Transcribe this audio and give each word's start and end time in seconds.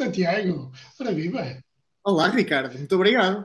Santiago, 0.00 0.72
ora 0.98 1.12
viva! 1.12 1.62
Olá, 2.02 2.28
Ricardo, 2.28 2.78
muito 2.78 2.94
obrigado. 2.94 3.44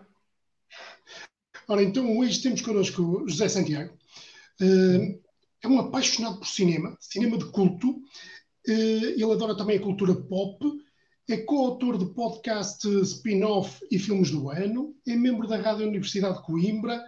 Ora, 1.68 1.84
então 1.84 2.18
hoje 2.18 2.42
temos 2.42 2.62
connosco 2.62 3.26
José 3.28 3.50
Santiago. 3.50 3.94
Uh, 4.62 5.22
é 5.62 5.68
um 5.68 5.81
apaixonado 5.81 6.38
por 6.38 6.48
cinema, 6.48 6.95
cinema 6.98 7.38
de 7.38 7.52
culto. 7.52 7.90
Uh, 7.90 8.02
ele 8.70 9.26
adora 9.26 9.58
também 9.58 9.78
a 9.78 9.81
cultura 9.81 10.16
pop. 10.16 10.66
É 11.30 11.36
coautor 11.36 11.98
de 11.98 12.05
podcast 12.14 12.88
spin-off 13.02 13.86
e 13.92 14.00
filmes 14.00 14.31
do 14.31 14.50
ano. 14.50 14.95
É 15.06 15.14
membro 15.14 15.50
da 15.50 15.58
Rádio 15.58 15.86
Universidade 15.86 16.38
de 16.38 16.44
Coimbra. 16.45 17.03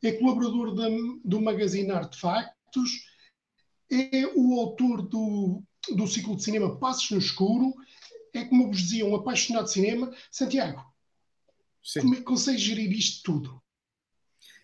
É 0.00 0.12
colaborador 0.12 0.76
da, 0.76 0.86
do 1.24 1.42
magazine 1.42 1.90
Artefactos. 1.90 2.90
É 3.90 4.28
o 4.36 4.60
autor 4.60 5.02
do, 5.02 5.60
do 5.92 6.06
ciclo 6.06 6.36
de 6.36 6.44
cinema 6.44 6.78
Passos 6.78 7.10
no 7.10 7.18
Escuro 7.18 7.74
é 8.38 8.44
como 8.44 8.68
vos 8.68 8.78
dizia, 8.78 9.06
um 9.06 9.14
apaixonado 9.14 9.64
de 9.64 9.72
cinema. 9.72 10.12
Santiago, 10.30 10.82
Sim. 11.82 12.00
como 12.00 12.14
é 12.14 12.16
que 12.18 12.24
consegues 12.24 12.60
gerir 12.60 12.90
isto 12.92 13.22
tudo? 13.24 13.62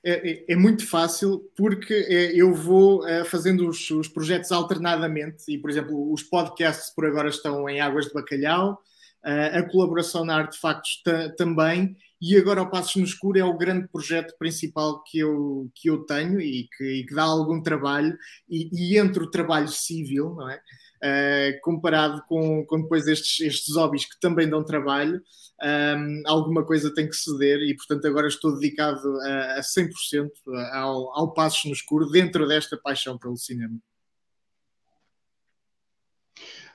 É, 0.04 0.30
é, 0.30 0.44
é 0.48 0.56
muito 0.56 0.84
fácil 0.86 1.48
porque 1.56 1.94
é, 1.94 2.32
eu 2.34 2.52
vou 2.52 3.06
é, 3.06 3.24
fazendo 3.24 3.68
os, 3.68 3.88
os, 3.90 4.08
projetos 4.08 4.50
alternadamente 4.50 5.44
e, 5.48 5.58
por 5.58 5.70
exemplo, 5.70 6.12
os 6.12 6.24
podcasts 6.24 6.92
por 6.92 7.06
agora 7.06 7.28
estão 7.28 7.68
em 7.68 7.80
Águas 7.80 8.06
de 8.06 8.12
Bacalhau, 8.12 8.80
a 9.24 9.62
colaboração 9.62 10.24
na 10.24 10.34
Artefactos 10.34 11.00
também 11.38 11.96
e 12.20 12.36
agora 12.36 12.62
o 12.62 12.70
Passos 12.70 12.94
no 12.94 13.04
Escuro 13.04 13.36
é 13.36 13.44
o 13.44 13.56
grande 13.56 13.88
projeto 13.88 14.32
principal 14.38 15.02
que 15.02 15.18
eu, 15.18 15.68
que 15.74 15.90
eu 15.90 16.04
tenho 16.04 16.40
e 16.40 16.68
que, 16.76 16.84
e 16.84 17.04
que 17.04 17.12
dá 17.12 17.22
algum 17.22 17.60
trabalho 17.60 18.16
e, 18.48 18.68
e 18.72 18.96
entre 18.96 19.24
o 19.24 19.30
trabalho 19.30 19.66
civil, 19.66 20.34
não 20.36 20.48
é? 20.48 20.60
Uh, 21.02 21.60
comparado 21.62 22.22
com, 22.28 22.64
com 22.66 22.82
depois 22.82 23.06
estes, 23.06 23.40
estes 23.40 23.74
hobbies 23.74 24.04
que 24.04 24.18
também 24.20 24.48
dão 24.48 24.64
trabalho, 24.64 25.22
um, 25.60 25.66
ehm, 25.66 26.22
alguma 26.26 26.64
coisa 26.64 26.94
tem 26.94 27.08
que 27.08 27.16
ceder 27.16 27.58
e, 27.60 27.74
portanto, 27.76 28.06
agora 28.06 28.28
estou 28.28 28.58
dedicado 28.58 29.20
a, 29.20 29.58
a 29.58 29.60
100% 29.60 30.30
ao, 30.72 31.18
ao 31.18 31.34
Passos 31.34 31.64
no 31.64 31.72
Escuro 31.72 32.10
dentro 32.10 32.46
desta 32.46 32.76
paixão 32.76 33.18
pelo 33.18 33.36
cinema. 33.36 33.78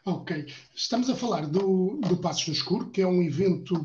Ok, 0.06 0.45
estamos 0.73 1.09
a 1.09 1.16
falar 1.16 1.47
do, 1.47 2.00
do 2.08 2.17
Passos 2.17 2.47
no 2.47 2.53
Escuro, 2.53 2.89
que 2.89 3.02
é 3.02 3.08
um 3.08 3.22
evento 3.22 3.75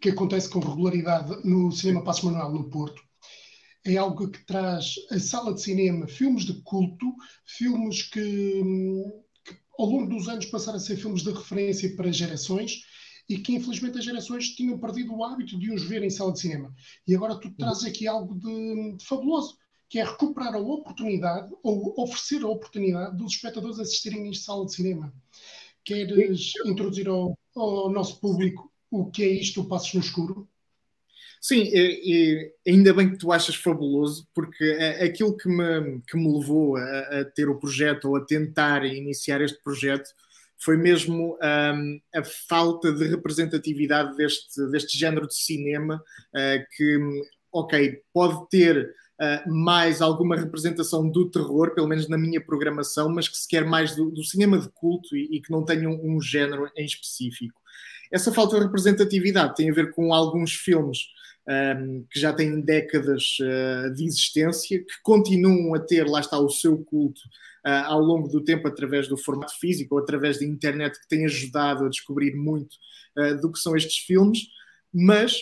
que 0.00 0.10
acontece 0.10 0.48
com 0.48 0.60
regularidade 0.60 1.44
no 1.44 1.72
Cinema 1.72 2.04
Passos 2.04 2.24
Manuel 2.24 2.50
no 2.50 2.70
Porto 2.70 3.02
é 3.84 3.96
algo 3.96 4.30
que 4.30 4.44
traz 4.46 4.94
a 5.10 5.18
sala 5.18 5.52
de 5.52 5.60
cinema 5.60 6.08
filmes 6.08 6.44
de 6.44 6.54
culto, 6.62 7.14
filmes 7.44 8.02
que, 8.02 8.62
que, 9.44 9.56
ao 9.78 9.86
longo 9.86 10.08
dos 10.08 10.28
anos 10.28 10.46
passaram 10.46 10.78
a 10.78 10.80
ser 10.80 10.96
filmes 10.96 11.22
de 11.22 11.30
referência 11.30 11.94
para 11.94 12.10
gerações 12.10 12.82
e 13.28 13.38
que 13.38 13.54
infelizmente 13.54 13.98
as 13.98 14.04
gerações 14.04 14.50
tinham 14.50 14.78
perdido 14.78 15.14
o 15.14 15.24
hábito 15.24 15.58
de 15.58 15.70
os 15.70 15.82
ver 15.84 16.02
em 16.02 16.10
sala 16.10 16.32
de 16.32 16.40
cinema. 16.40 16.74
E 17.06 17.14
agora 17.14 17.38
tu 17.38 17.50
trazes 17.52 17.84
aqui 17.84 18.06
algo 18.06 18.34
de, 18.34 18.96
de 18.96 19.04
fabuloso, 19.04 19.56
que 19.88 19.98
é 19.98 20.04
recuperar 20.04 20.54
a 20.54 20.58
oportunidade 20.58 21.52
ou 21.62 21.94
oferecer 21.98 22.42
a 22.42 22.48
oportunidade 22.48 23.16
dos 23.16 23.34
espectadores 23.34 23.78
assistirem 23.78 24.28
em 24.28 24.34
sala 24.34 24.66
de 24.66 24.74
cinema. 24.74 25.14
Queres 25.84 26.52
introduzir 26.66 27.08
ao, 27.08 27.38
ao 27.54 27.90
nosso 27.90 28.18
público 28.20 28.72
o 28.90 29.10
que 29.10 29.22
é 29.22 29.28
isto, 29.28 29.60
o 29.60 29.68
Passos 29.68 29.94
no 29.94 30.00
Escuro? 30.00 30.48
Sim, 31.46 31.60
e, 31.60 32.54
e, 32.64 32.70
ainda 32.70 32.94
bem 32.94 33.10
que 33.10 33.18
tu 33.18 33.30
achas 33.30 33.54
fabuloso, 33.54 34.26
porque 34.34 34.64
aquilo 34.98 35.36
que 35.36 35.46
me, 35.46 36.00
que 36.08 36.16
me 36.16 36.38
levou 36.38 36.78
a, 36.78 37.00
a 37.20 37.24
ter 37.26 37.50
o 37.50 37.58
projeto 37.58 38.06
ou 38.06 38.16
a 38.16 38.24
tentar 38.24 38.82
iniciar 38.86 39.42
este 39.42 39.62
projeto 39.62 40.08
foi 40.56 40.78
mesmo 40.78 41.36
um, 41.42 42.00
a 42.14 42.24
falta 42.48 42.90
de 42.90 43.06
representatividade 43.08 44.16
deste, 44.16 44.66
deste 44.70 44.96
género 44.96 45.28
de 45.28 45.34
cinema 45.34 46.02
uh, 46.30 46.64
que, 46.74 46.98
ok, 47.52 48.00
pode 48.10 48.48
ter 48.48 48.94
uh, 49.20 49.54
mais 49.54 50.00
alguma 50.00 50.36
representação 50.36 51.06
do 51.06 51.30
terror, 51.30 51.74
pelo 51.74 51.88
menos 51.88 52.08
na 52.08 52.16
minha 52.16 52.40
programação, 52.40 53.10
mas 53.10 53.28
que 53.28 53.36
se 53.36 53.46
quer 53.46 53.66
mais 53.66 53.94
do, 53.94 54.10
do 54.10 54.24
cinema 54.24 54.58
de 54.58 54.70
culto 54.70 55.14
e, 55.14 55.36
e 55.36 55.42
que 55.42 55.50
não 55.50 55.62
tenha 55.62 55.90
um, 55.90 56.16
um, 56.16 56.22
género 56.22 56.70
em 56.74 56.86
específico. 56.86 57.60
Essa 58.10 58.32
falta 58.32 58.56
de 58.56 58.64
representatividade 58.64 59.56
tem 59.56 59.68
a 59.68 59.74
ver 59.74 59.90
com 59.90 60.14
alguns 60.14 60.54
filmes 60.54 61.12
um, 61.48 62.04
que 62.10 62.18
já 62.18 62.32
têm 62.32 62.60
décadas 62.60 63.36
uh, 63.40 63.92
de 63.94 64.04
existência, 64.04 64.78
que 64.78 65.02
continuam 65.02 65.74
a 65.74 65.80
ter, 65.80 66.06
lá 66.06 66.20
está, 66.20 66.38
o 66.38 66.48
seu 66.48 66.78
culto 66.78 67.20
uh, 67.66 67.84
ao 67.86 68.00
longo 68.00 68.28
do 68.28 68.42
tempo 68.42 68.66
através 68.66 69.08
do 69.08 69.16
formato 69.16 69.58
físico 69.58 69.94
ou 69.94 70.00
através 70.00 70.38
da 70.38 70.44
internet, 70.44 70.98
que 70.98 71.08
tem 71.08 71.24
ajudado 71.24 71.84
a 71.84 71.88
descobrir 71.88 72.34
muito 72.34 72.74
uh, 73.18 73.40
do 73.40 73.52
que 73.52 73.58
são 73.58 73.76
estes 73.76 73.98
filmes, 73.98 74.46
mas 74.92 75.38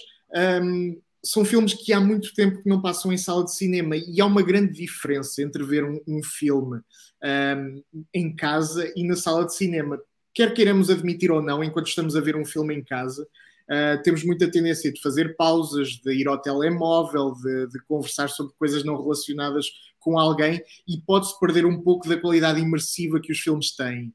um, 0.63 1.01
são 1.25 1.45
filmes 1.45 1.75
que 1.75 1.93
há 1.93 2.01
muito 2.01 2.35
tempo 2.35 2.63
que 2.63 2.69
não 2.69 2.83
passam 2.83 3.13
em 3.13 3.19
sala 3.19 3.45
de 3.45 3.55
cinema 3.55 3.97
e 3.97 4.21
há 4.21 4.27
uma 4.27 4.43
grande 4.43 4.73
diferença 4.73 5.41
entre 5.41 5.63
ver 5.63 5.85
um, 5.85 6.01
um 6.07 6.23
filme 6.23 6.81
um, 7.23 7.83
em 8.13 8.35
casa 8.35 8.93
e 8.97 9.07
na 9.07 9.15
sala 9.15 9.47
de 9.47 9.55
cinema. 9.55 10.01
Quer 10.35 10.53
queiramos 10.53 10.91
admitir 10.91 11.31
ou 11.31 11.43
não, 11.43 11.63
enquanto 11.63 11.87
estamos 11.87 12.17
a 12.17 12.21
ver 12.21 12.35
um 12.35 12.45
filme 12.45 12.75
em 12.75 12.83
casa, 12.83 13.27
Uh, 13.73 14.03
temos 14.03 14.23
muita 14.23 14.51
tendência 14.51 14.93
de 14.93 15.01
fazer 15.01 15.35
pausas, 15.35 15.93
de 15.93 16.13
ir 16.13 16.29
ao 16.29 16.37
telemóvel, 16.37 17.33
de, 17.33 17.69
de 17.69 17.81
conversar 17.87 18.29
sobre 18.29 18.53
coisas 18.59 18.85
não 18.85 19.01
relacionadas 19.01 19.67
com 19.99 20.19
alguém 20.19 20.63
e 20.87 21.01
pode-se 21.01 21.39
perder 21.41 21.65
um 21.65 21.81
pouco 21.81 22.07
da 22.07 22.21
qualidade 22.21 22.61
imersiva 22.61 23.19
que 23.19 23.33
os 23.33 23.39
filmes 23.39 23.75
têm. 23.75 24.13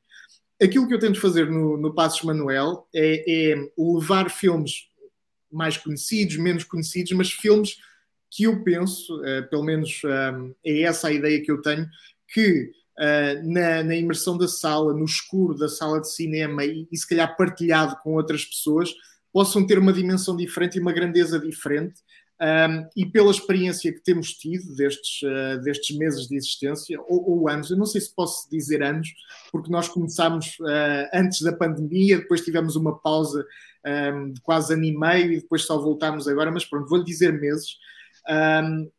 Aquilo 0.61 0.87
que 0.87 0.93
eu 0.93 0.99
tento 0.99 1.19
fazer 1.19 1.49
no, 1.49 1.75
no 1.75 1.95
Passos 1.95 2.21
Manuel 2.21 2.87
é, 2.93 3.51
é 3.51 3.55
levar 3.77 4.29
filmes 4.29 4.87
mais 5.51 5.75
conhecidos, 5.75 6.37
menos 6.37 6.63
conhecidos, 6.63 7.13
mas 7.13 7.31
filmes 7.31 7.77
que 8.29 8.43
eu 8.43 8.63
penso, 8.63 9.19
uh, 9.21 9.49
pelo 9.49 9.63
menos 9.63 10.01
um, 10.03 10.53
é 10.63 10.81
essa 10.81 11.07
a 11.07 11.13
ideia 11.13 11.41
que 11.41 11.51
eu 11.51 11.61
tenho, 11.61 11.87
que 12.27 12.71
uh, 12.99 13.51
na, 13.51 13.81
na, 13.83 13.95
imersão 13.95 14.37
da 14.37 14.47
sala, 14.47 14.93
no 14.93 15.05
escuro 15.05 15.55
da 15.55 15.69
sala 15.69 16.01
de 16.01 16.11
cinema 16.11 16.63
e, 16.65 16.87
e 16.91 16.97
se 16.97 17.07
calhar 17.07 17.35
partilhado 17.35 17.95
com 18.03 18.15
outras 18.15 18.45
pessoas, 18.45 18.93
possam 19.31 19.65
ter 19.65 19.77
uma 19.79 19.93
dimensão 19.93 20.35
diferente 20.35 20.77
e 20.77 20.81
uma 20.81 20.93
grandeza 20.93 21.39
diferente. 21.39 22.01
Um, 22.39 22.87
e 22.95 23.03
pela 23.03 23.31
experiência 23.31 23.91
que 23.91 23.99
temos 23.99 24.33
tido 24.33 24.75
destes, 24.75 25.23
uh, 25.23 25.59
destes 25.61 25.97
meses 25.97 26.27
de 26.27 26.35
existência, 26.35 26.99
ou, 27.07 27.31
ou, 27.31 27.49
anos, 27.49 27.71
eu 27.71 27.77
não 27.77 27.85
sei 27.85 27.99
se 27.99 28.13
posso 28.13 28.47
dizer 28.49 28.83
anos, 28.83 29.09
porque 29.51 29.71
nós 29.71 29.87
começámos 29.87 30.55
uh, 30.59 31.09
antes 31.15 31.41
da 31.41 31.51
pandemia, 31.51 32.19
depois 32.19 32.41
tivemos 32.41 32.75
uma 32.75 32.95
pausa 32.99 33.43
um, 34.13 34.31
de 34.31 34.41
quase 34.41 34.73
ano 34.73 34.83
e 34.83 34.95
meio 34.95 35.33
e 35.33 35.41
depois 35.41 35.63
só 35.63 35.79
voltámos 35.79 36.27
agora, 36.27 36.51
mas 36.51 36.63
pronto, 36.63 36.87
vou-lhe 36.87 37.03
dizer 37.03 37.33
meses. 37.33 37.77
Um, 38.29 38.89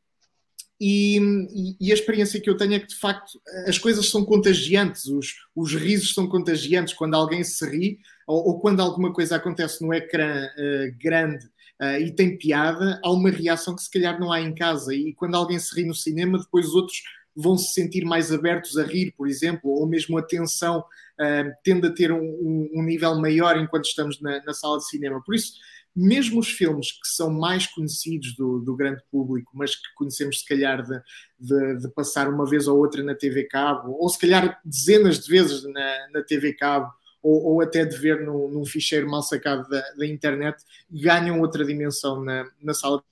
e, 0.80 1.76
e, 1.80 1.90
a 1.90 1.94
experiência 1.94 2.40
que 2.40 2.48
eu 2.48 2.56
tenho 2.56 2.74
é 2.74 2.78
que 2.78 2.86
de 2.86 2.94
facto 2.94 3.40
as 3.66 3.78
coisas 3.78 4.08
são 4.10 4.24
contagiantes, 4.24 5.06
os, 5.06 5.34
os 5.54 5.74
risos 5.74 6.14
são 6.14 6.28
contagiantes 6.28 6.94
quando 6.94 7.14
alguém 7.14 7.42
se 7.42 7.64
ri 7.68 7.98
ou, 8.28 8.48
ou 8.48 8.60
quando 8.60 8.80
alguma 8.80 9.12
coisa 9.12 9.36
acontece 9.36 9.82
no 9.82 9.92
ecrã 9.92 10.44
uh, 10.46 10.98
grande 11.02 11.46
uh, 11.80 11.98
e 11.98 12.14
tem 12.14 12.36
piada, 12.36 13.00
há 13.02 13.10
uma 13.10 13.30
reação 13.30 13.74
que 13.74 13.82
se 13.82 13.90
calhar 13.90 14.20
não 14.20 14.30
há 14.30 14.40
em 14.40 14.54
casa. 14.54 14.94
E 14.94 15.14
quando 15.14 15.34
alguém 15.34 15.58
se 15.58 15.74
ri 15.74 15.86
no 15.86 15.94
cinema, 15.94 16.38
depois 16.38 16.66
os 16.68 16.74
outros 16.74 17.02
vão 17.34 17.56
se 17.56 17.72
sentir 17.72 18.04
mais 18.04 18.30
abertos 18.30 18.76
a 18.76 18.84
rir, 18.84 19.14
por 19.16 19.26
exemplo, 19.26 19.70
ou 19.70 19.86
mesmo 19.86 20.18
a 20.18 20.22
tensão 20.22 20.80
uh, 20.80 21.52
tende 21.64 21.86
a 21.86 21.92
ter 21.92 22.12
um, 22.12 22.68
um, 22.74 22.82
nível 22.82 23.14
maior 23.18 23.56
enquanto 23.56 23.86
estamos 23.86 24.20
na, 24.20 24.44
na 24.44 24.52
sala 24.52 24.76
de 24.76 24.88
cinema. 24.88 25.22
Por 25.24 25.34
isso, 25.34 25.54
mesmo 25.96 26.38
os 26.38 26.50
filmes 26.50 26.92
que 26.92 27.08
são 27.08 27.30
mais 27.30 27.66
conhecidos 27.66 28.36
do, 28.36 28.60
do 28.60 28.76
grande 28.76 29.02
público, 29.10 29.52
mas 29.54 29.74
que 29.74 29.94
conhecemos 29.96 30.40
se 30.40 30.46
calhar 30.46 30.82
de, 30.82 31.00
de, 31.40 31.78
de, 31.78 31.88
passar 31.94 32.28
uma 32.28 32.44
vez 32.44 32.68
ou 32.68 32.76
outra 32.76 33.02
na 33.02 33.14
TV 33.14 33.44
Cabo, 33.44 33.96
ou 33.98 34.08
se 34.10 34.18
calhar 34.18 34.60
dezenas 34.64 35.18
de 35.18 35.30
vezes 35.30 35.62
na, 35.64 36.08
na 36.12 36.22
TV 36.22 36.52
Cabo, 36.52 36.92
ou, 37.22 37.44
ou 37.44 37.60
até 37.60 37.84
de 37.84 37.96
ver 37.96 38.24
no, 38.24 38.48
num 38.48 38.64
ficheiro 38.64 39.10
mal 39.10 39.22
sacado 39.22 39.68
da, 39.68 39.80
da, 39.92 40.06
internet, 40.06 40.62
ganham 40.90 41.40
outra 41.40 41.64
dimensão 41.64 42.22
na, 42.22 42.48
na 42.62 42.74
sala 42.74 42.98
de 42.98 43.04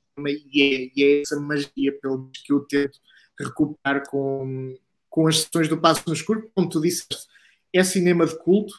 e 0.52 0.62
é, 0.62 0.90
e 0.96 1.04
é 1.04 1.22
essa 1.22 1.38
magia 1.38 1.92
pelo 2.00 2.30
que 2.32 2.52
eu 2.52 2.60
tento 2.60 2.98
recuperar 3.38 4.08
com, 4.08 4.74
com 5.10 5.26
as 5.26 5.42
sessões 5.42 5.68
do 5.68 5.78
Passo 5.78 6.02
no 6.06 6.14
Escuro, 6.14 6.50
como 6.54 6.68
tu 6.68 6.80
disseste, 6.80 7.26
é 7.72 7.84
cinema 7.84 8.26
de 8.26 8.38
culto, 8.38 8.74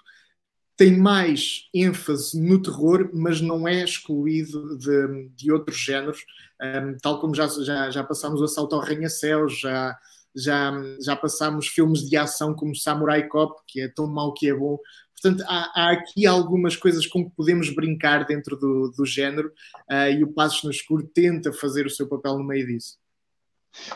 tem 0.76 0.96
mais 0.96 1.68
ênfase 1.74 2.40
no 2.40 2.62
terror, 2.62 3.10
mas 3.14 3.42
não 3.42 3.68
é 3.68 3.84
excluído 3.84 4.78
de, 4.78 5.30
de 5.30 5.52
outros 5.52 5.78
géneros, 5.78 6.24
um, 6.62 6.98
tal 7.02 7.20
como 7.20 7.34
já, 7.34 7.48
já, 7.48 7.90
já 7.90 8.04
passámos 8.04 8.42
o 8.42 8.44
Assalto 8.44 8.76
ao 8.76 8.82
Arranha-Céu, 8.82 9.48
já, 9.50 9.98
já, 10.36 10.72
já 11.04 11.16
passámos 11.16 11.68
filmes 11.68 12.08
de 12.08 12.16
ação 12.16 12.54
como 12.54 12.76
Samurai 12.76 13.28
Cop, 13.28 13.60
que 13.68 13.82
é 13.82 13.88
tão 13.88 14.08
mau 14.08 14.34
que 14.34 14.50
é 14.50 14.54
bom, 14.54 14.78
Portanto, 15.22 15.44
há, 15.48 15.72
há, 15.74 15.92
aqui 15.92 16.28
algumas 16.28 16.76
coisas 16.76 17.08
com 17.08 17.26
que 17.26 17.36
podemos 17.36 17.74
brincar 17.74 18.26
dentro 18.26 18.56
do, 18.56 18.92
do 18.96 19.06
género 19.06 19.52
uh, 19.90 20.12
e 20.12 20.24
o 20.24 20.32
Passos 20.32 20.64
no 20.64 20.72
Escuro 20.72 21.08
tenta 21.08 21.52
fazer 21.52 21.86
o 21.86 21.90
seu 21.90 22.08
papel 22.08 22.38
no 22.38 22.46
meio 22.46 22.68
disso. 22.68 22.98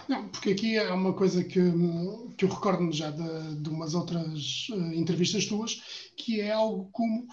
Não, 0.08 0.28
porque 0.30 0.52
aqui 0.52 0.78
é 0.78 0.92
uma 0.92 1.14
coisa 1.14 1.44
que, 1.44 1.60
que 2.38 2.46
eu 2.46 2.50
recordo-me 2.50 2.92
já 2.92 3.12
de, 3.12 3.62
de 3.62 3.70
umas 3.70 3.94
outras 3.94 4.68
uh, 4.72 4.94
entrevistas 4.94 5.46
tuas, 5.46 5.82
que 6.18 6.42
é 6.42 6.52
algo 6.52 6.90
como 6.92 7.28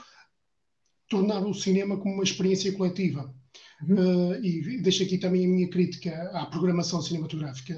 tornar 1.08 1.44
o 1.46 1.54
cinema 1.54 1.98
como 1.98 2.14
uma 2.14 2.24
experiência 2.24 2.72
coletiva. 2.72 3.34
Uhum. 3.82 4.32
Uh, 4.32 4.44
e 4.44 4.82
deixo 4.82 5.02
aqui 5.02 5.16
também 5.16 5.46
a 5.46 5.48
minha 5.48 5.70
crítica 5.70 6.30
à 6.34 6.46
programação 6.46 7.00
cinematográfica 7.00 7.74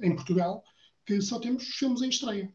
em 0.00 0.14
Portugal, 0.14 0.62
que 1.04 1.20
só 1.20 1.38
temos 1.38 1.64
filmes 1.64 2.00
em 2.00 2.08
estreia. 2.08 2.52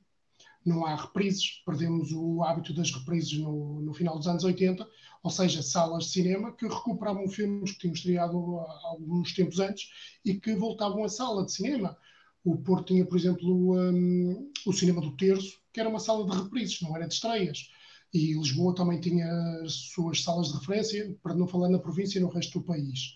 Não 0.67 0.85
há 0.85 0.95
reprises, 0.95 1.61
perdemos 1.65 2.11
o 2.11 2.43
hábito 2.43 2.73
das 2.73 2.91
reprises 2.91 3.39
no, 3.39 3.79
no 3.81 3.93
final 3.93 4.17
dos 4.17 4.27
anos 4.27 4.43
80, 4.43 4.85
ou 5.23 5.31
seja, 5.31 5.63
salas 5.63 6.03
de 6.03 6.09
cinema 6.09 6.51
que 6.51 6.67
recuperavam 6.67 7.25
filmes 7.29 7.71
que 7.71 7.79
tinham 7.79 7.93
estreado 7.93 8.59
há 8.59 8.87
alguns 8.89 9.33
tempos 9.33 9.61
antes 9.61 9.89
e 10.25 10.33
que 10.33 10.53
voltavam 10.55 11.05
à 11.05 11.07
sala 11.07 11.45
de 11.45 11.53
cinema. 11.53 11.97
O 12.43 12.57
Porto 12.57 12.87
tinha, 12.87 13.05
por 13.05 13.17
exemplo, 13.17 13.77
um, 13.79 14.51
o 14.65 14.73
Cinema 14.73 14.99
do 14.99 15.15
Terço, 15.15 15.57
que 15.71 15.79
era 15.79 15.87
uma 15.87 16.01
sala 16.01 16.29
de 16.29 16.35
reprises, 16.35 16.81
não 16.81 16.93
era 16.97 17.07
de 17.07 17.13
estreias. 17.13 17.69
E 18.13 18.33
Lisboa 18.33 18.75
também 18.75 18.99
tinha 18.99 19.25
as 19.63 19.71
suas 19.71 20.21
salas 20.21 20.47
de 20.47 20.59
referência, 20.59 21.15
para 21.23 21.33
não 21.33 21.47
falar 21.47 21.69
na 21.69 21.79
província 21.79 22.19
e 22.19 22.21
no 22.21 22.29
resto 22.29 22.59
do 22.59 22.65
país, 22.65 23.15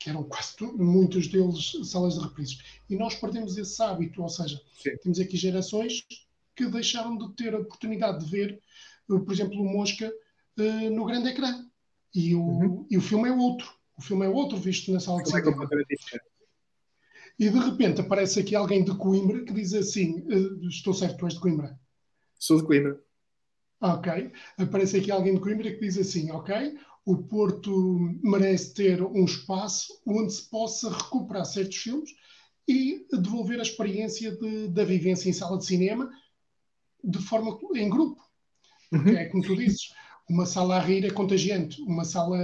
que 0.00 0.10
eram 0.10 0.24
quase 0.24 0.56
muitos 0.76 1.28
deles 1.28 1.72
salas 1.84 2.14
de 2.14 2.20
reprises. 2.20 2.58
E 2.90 2.96
nós 2.96 3.14
perdemos 3.14 3.56
esse 3.56 3.80
hábito, 3.80 4.20
ou 4.20 4.28
seja, 4.28 4.60
Sim. 4.82 4.96
temos 5.00 5.20
aqui 5.20 5.36
gerações 5.36 6.04
que 6.58 6.66
deixaram 6.66 7.16
de 7.16 7.32
ter 7.36 7.54
a 7.54 7.60
oportunidade 7.60 8.24
de 8.24 8.30
ver, 8.30 8.60
eh, 9.08 9.18
por 9.20 9.32
exemplo, 9.32 9.62
o 9.62 9.72
Mosca 9.72 10.12
uh, 10.58 10.90
no 10.90 11.04
grande 11.04 11.28
ecrã. 11.28 11.64
E 12.12 12.34
o, 12.34 12.40
uhum. 12.40 12.86
e 12.90 12.98
o 12.98 13.00
filme 13.00 13.28
é 13.28 13.32
outro. 13.32 13.72
O 13.96 14.02
filme 14.02 14.26
é 14.26 14.28
outro 14.28 14.58
visto 14.58 14.92
na 14.92 14.98
sala 14.98 15.22
de 15.22 15.28
é 15.28 15.40
cinema. 15.40 15.66
E 17.38 17.48
de 17.48 17.58
repente 17.58 18.00
aparece 18.00 18.40
aqui 18.40 18.56
alguém 18.56 18.82
de 18.82 18.92
Coimbra 18.96 19.44
que 19.44 19.52
diz 19.52 19.72
assim: 19.72 20.18
uh, 20.22 20.68
Estou 20.68 20.92
certo, 20.92 21.18
tu 21.18 21.26
és 21.26 21.34
de 21.34 21.40
Coimbra? 21.40 21.78
Sou 22.40 22.56
de 22.56 22.64
Coimbra. 22.64 23.00
Ok. 23.80 24.32
Aparece 24.58 24.96
aqui 24.96 25.12
alguém 25.12 25.34
de 25.34 25.40
Coimbra 25.40 25.70
que 25.70 25.78
diz 25.78 25.96
assim: 25.96 26.32
Ok, 26.32 26.76
o 27.04 27.18
Porto 27.18 27.70
merece 28.24 28.74
ter 28.74 29.00
um 29.00 29.24
espaço 29.24 30.00
onde 30.04 30.32
se 30.32 30.50
possa 30.50 30.90
recuperar 30.90 31.44
certos 31.44 31.76
filmes 31.76 32.10
e 32.66 33.06
devolver 33.12 33.60
a 33.60 33.62
experiência 33.62 34.32
de, 34.36 34.68
da 34.68 34.84
vivência 34.84 35.30
em 35.30 35.32
sala 35.32 35.56
de 35.56 35.66
cinema 35.66 36.10
de 37.02 37.18
forma 37.18 37.58
em 37.74 37.88
grupo. 37.88 38.20
Porque 38.90 39.10
uhum. 39.10 39.16
é 39.16 39.24
como 39.26 39.42
tu 39.42 39.56
dizes, 39.56 39.92
uma 40.28 40.46
sala 40.46 40.76
a 40.76 40.80
rir 40.80 41.04
é 41.04 41.10
contagiante, 41.10 41.80
uma 41.82 42.04
sala 42.04 42.38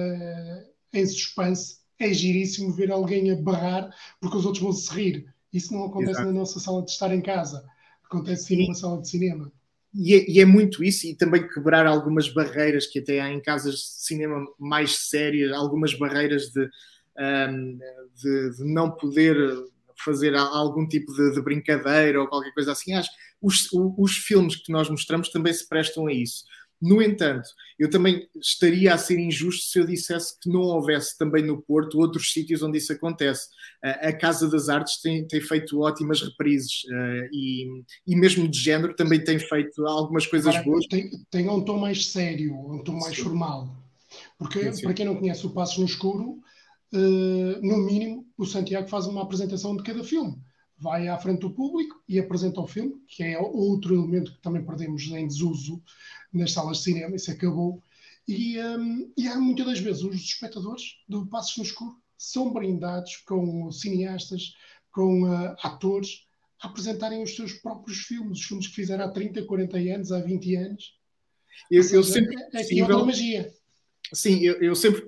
em 0.93 1.06
suspense 1.06 1.79
é 1.99 2.12
giríssimo 2.12 2.73
ver 2.73 2.91
alguém 2.91 3.31
a 3.31 3.37
berrar 3.37 3.91
porque 4.21 4.37
os 4.37 4.45
outros 4.45 4.62
vão 4.62 4.73
se 4.73 4.93
rir. 4.93 5.35
Isso 5.53 5.73
não 5.73 5.85
acontece 5.85 6.12
Exato. 6.12 6.27
na 6.27 6.33
nossa 6.33 6.59
sala 6.59 6.85
de 6.85 6.91
estar 6.91 7.15
em 7.15 7.21
casa, 7.21 7.65
acontece 8.05 8.47
sim 8.47 8.62
numa 8.62 8.75
sala 8.75 9.01
de 9.01 9.09
cinema. 9.09 9.53
E 9.95 10.15
é, 10.15 10.29
e 10.29 10.41
é, 10.41 10.45
muito 10.45 10.83
isso, 10.83 11.06
e 11.06 11.15
também 11.15 11.47
quebrar 11.47 11.87
algumas 11.87 12.29
barreiras 12.29 12.85
que 12.87 12.99
até 12.99 13.21
há 13.21 13.31
em 13.31 13.41
casas 13.41 13.75
de 13.77 14.05
cinema 14.05 14.45
mais 14.59 15.09
sérias, 15.09 15.53
algumas 15.53 15.97
barreiras 15.97 16.51
de, 16.51 16.69
um, 17.17 17.79
de, 18.12 18.56
de 18.56 18.65
não 18.65 18.91
poder 18.91 19.37
fazer 20.02 20.35
algum 20.35 20.87
tipo 20.87 21.12
de, 21.12 21.35
de, 21.35 21.43
brincadeira 21.43 22.20
ou 22.20 22.29
qualquer 22.29 22.52
coisa 22.52 22.73
assim. 22.73 22.94
Acho 22.94 23.11
os, 23.41 23.69
os 23.73 24.17
filmes 24.17 24.56
que 24.56 24.73
nós 24.73 24.88
mostramos 24.88 25.29
também 25.31 25.52
se 25.52 25.69
prestam 25.69 26.06
a 26.06 26.12
isso. 26.12 26.44
No 26.81 27.00
entanto, 27.00 27.49
eu 27.79 27.88
também 27.88 28.29
estaria 28.41 28.93
a 28.93 28.99
ser 28.99 29.19
injusto 29.19 29.64
se 29.64 29.79
eu 29.79 29.87
dissesse 29.87 30.38
que 30.38 30.50
não 30.50 30.61
houvesse 30.61 31.17
também 31.17 31.43
no 31.43 31.62
Porto 31.62 31.99
outros 31.99 32.31
sítios 32.32 32.62
onde 32.62 32.79
isso 32.79 32.93
acontece. 32.93 33.49
A 33.82 34.12
Casa 34.12 34.50
das 34.50 34.69
Artes 34.69 35.00
tem, 35.00 35.26
tem 35.26 35.41
feito 35.41 35.81
ótimas 35.81 36.20
reprises 36.20 36.85
uh, 36.85 37.29
e, 37.32 37.82
e 38.06 38.17
mesmo 38.17 38.46
de 38.46 38.58
género 38.58 38.94
também 38.94 39.23
tem 39.23 39.38
feito 39.38 39.87
algumas 39.87 40.26
coisas 40.26 40.55
Agora, 40.55 40.64
boas. 40.64 40.87
Tem, 40.87 41.11
tem 41.31 41.49
um 41.49 41.64
tom 41.64 41.79
mais 41.79 42.06
sério, 42.08 42.55
um 42.55 42.82
tom 42.82 42.99
mais 42.99 43.17
sim. 43.17 43.23
formal. 43.23 43.75
Porque, 44.38 44.73
sim, 44.73 44.82
para 44.82 44.94
quem 44.94 45.06
não 45.06 45.17
conhece 45.17 45.46
o 45.46 45.50
Passos 45.50 45.79
no 45.79 45.87
Escuro, 45.87 46.38
no 46.96 47.79
mínimo, 47.79 48.26
o 48.37 48.46
Santiago 48.46 48.88
faz 48.88 49.06
uma 49.06 49.23
apresentação 49.23 49.76
de 49.76 49.82
cada 49.82 50.05
filme 50.05 50.37
vai 50.76 51.08
à 51.08 51.17
frente 51.19 51.41
do 51.41 51.50
público 51.50 52.02
e 52.08 52.19
apresenta 52.19 52.61
o 52.61 52.67
filme, 52.67 52.94
que 53.08 53.23
é 53.23 53.38
outro 53.38 53.94
elemento 53.94 54.32
que 54.32 54.43
também 54.43 54.64
perdemos 54.64 55.02
em 55.05 55.26
desuso 55.26 55.82
nas 56.32 56.52
salas 56.52 56.79
de 56.79 56.85
cinema, 56.85 57.17
isso 57.17 57.31
acabou. 57.31 57.82
E, 58.26 58.58
um, 58.61 59.12
e 59.17 59.29
há 59.29 59.38
muitas 59.38 59.67
das 59.67 59.79
vezes 59.79 60.02
os 60.02 60.17
espectadores 60.17 60.96
do 61.08 61.26
Passos 61.26 61.56
no 61.56 61.64
Escuro 61.64 61.96
são 62.17 62.52
brindados 62.52 63.17
com 63.19 63.70
cineastas, 63.70 64.55
com 64.91 65.25
uh, 65.25 65.55
atores, 65.62 66.26
a 66.61 66.69
apresentarem 66.69 67.23
os 67.23 67.37
seus 67.37 67.52
próprios 67.52 67.99
filmes, 67.99 68.38
os 68.38 68.44
filmes 68.44 68.67
que 68.69 68.75
fizeram 68.75 69.05
há 69.05 69.08
30, 69.11 69.44
40 69.44 69.76
anos, 69.76 70.12
há 70.12 70.20
20 70.20 70.56
anos. 70.56 70.99
Eu, 71.70 71.82
eu 71.91 72.02
sempre 72.02 72.35
é, 72.52 72.61
é, 72.61 72.79
é 72.79 72.82
outra 72.82 73.05
magia. 73.05 73.52
Sim, 74.15 74.39
eu, 74.41 74.55
eu 74.61 74.75
sempre, 74.77 75.05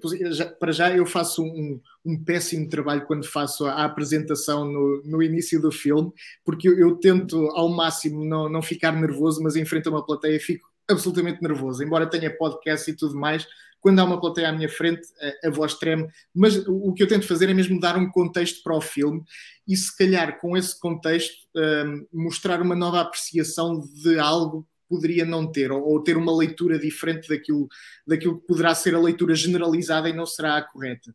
para 0.58 0.72
já, 0.72 0.94
eu 0.94 1.06
faço 1.06 1.42
um, 1.42 1.80
um, 2.04 2.24
péssimo 2.24 2.68
trabalho 2.68 3.06
quando 3.06 3.24
faço 3.24 3.64
a, 3.64 3.72
a 3.72 3.84
apresentação 3.84 4.64
no, 4.64 5.02
no, 5.04 5.22
início 5.22 5.60
do 5.60 5.70
filme, 5.70 6.12
porque 6.44 6.68
eu, 6.68 6.76
eu, 6.76 6.96
tento 6.96 7.46
ao 7.52 7.68
máximo 7.68 8.24
não, 8.24 8.48
não 8.48 8.60
ficar 8.60 8.90
nervoso, 8.92 9.40
mas 9.42 9.54
em 9.54 9.64
frente 9.64 9.86
a 9.86 9.92
uma 9.92 10.04
plateia 10.04 10.40
fico 10.40 10.68
absolutamente 10.88 11.40
nervoso, 11.40 11.84
embora 11.84 12.10
tenha 12.10 12.36
podcast 12.36 12.90
e 12.90 12.96
tudo 12.96 13.14
mais. 13.14 13.46
Quando 13.80 14.00
há 14.00 14.04
uma 14.04 14.20
plateia 14.20 14.48
à 14.48 14.52
minha 14.52 14.68
frente, 14.68 15.06
a, 15.44 15.48
a 15.48 15.50
voz 15.50 15.74
treme, 15.74 16.08
mas 16.34 16.56
o, 16.66 16.88
o 16.88 16.92
que 16.92 17.02
eu 17.02 17.08
tento 17.08 17.28
fazer 17.28 17.48
é 17.48 17.54
mesmo 17.54 17.78
dar 17.78 17.96
um 17.96 18.10
contexto 18.10 18.60
para 18.64 18.76
o 18.76 18.80
filme 18.80 19.22
e, 19.68 19.76
se 19.76 19.96
calhar, 19.96 20.40
com 20.40 20.56
esse 20.56 20.78
contexto, 20.80 21.36
um, 21.54 22.06
mostrar 22.12 22.60
uma 22.60 22.74
nova 22.74 23.00
apreciação 23.00 23.80
de 23.80 24.18
algo 24.18 24.66
poderia 24.88 25.24
não 25.24 25.50
ter, 25.50 25.70
ou, 25.72 25.82
ou, 25.82 26.02
ter 26.02 26.16
uma 26.16 26.36
leitura 26.36 26.78
diferente 26.78 27.28
daquilo, 27.28 27.68
daquilo 28.06 28.40
que 28.40 28.46
poderá 28.46 28.74
ser 28.74 28.94
a 28.94 29.00
leitura 29.00 29.34
generalizada 29.34 30.08
e 30.08 30.12
não 30.12 30.26
será 30.26 30.56
a 30.56 30.62
correta. 30.62 31.14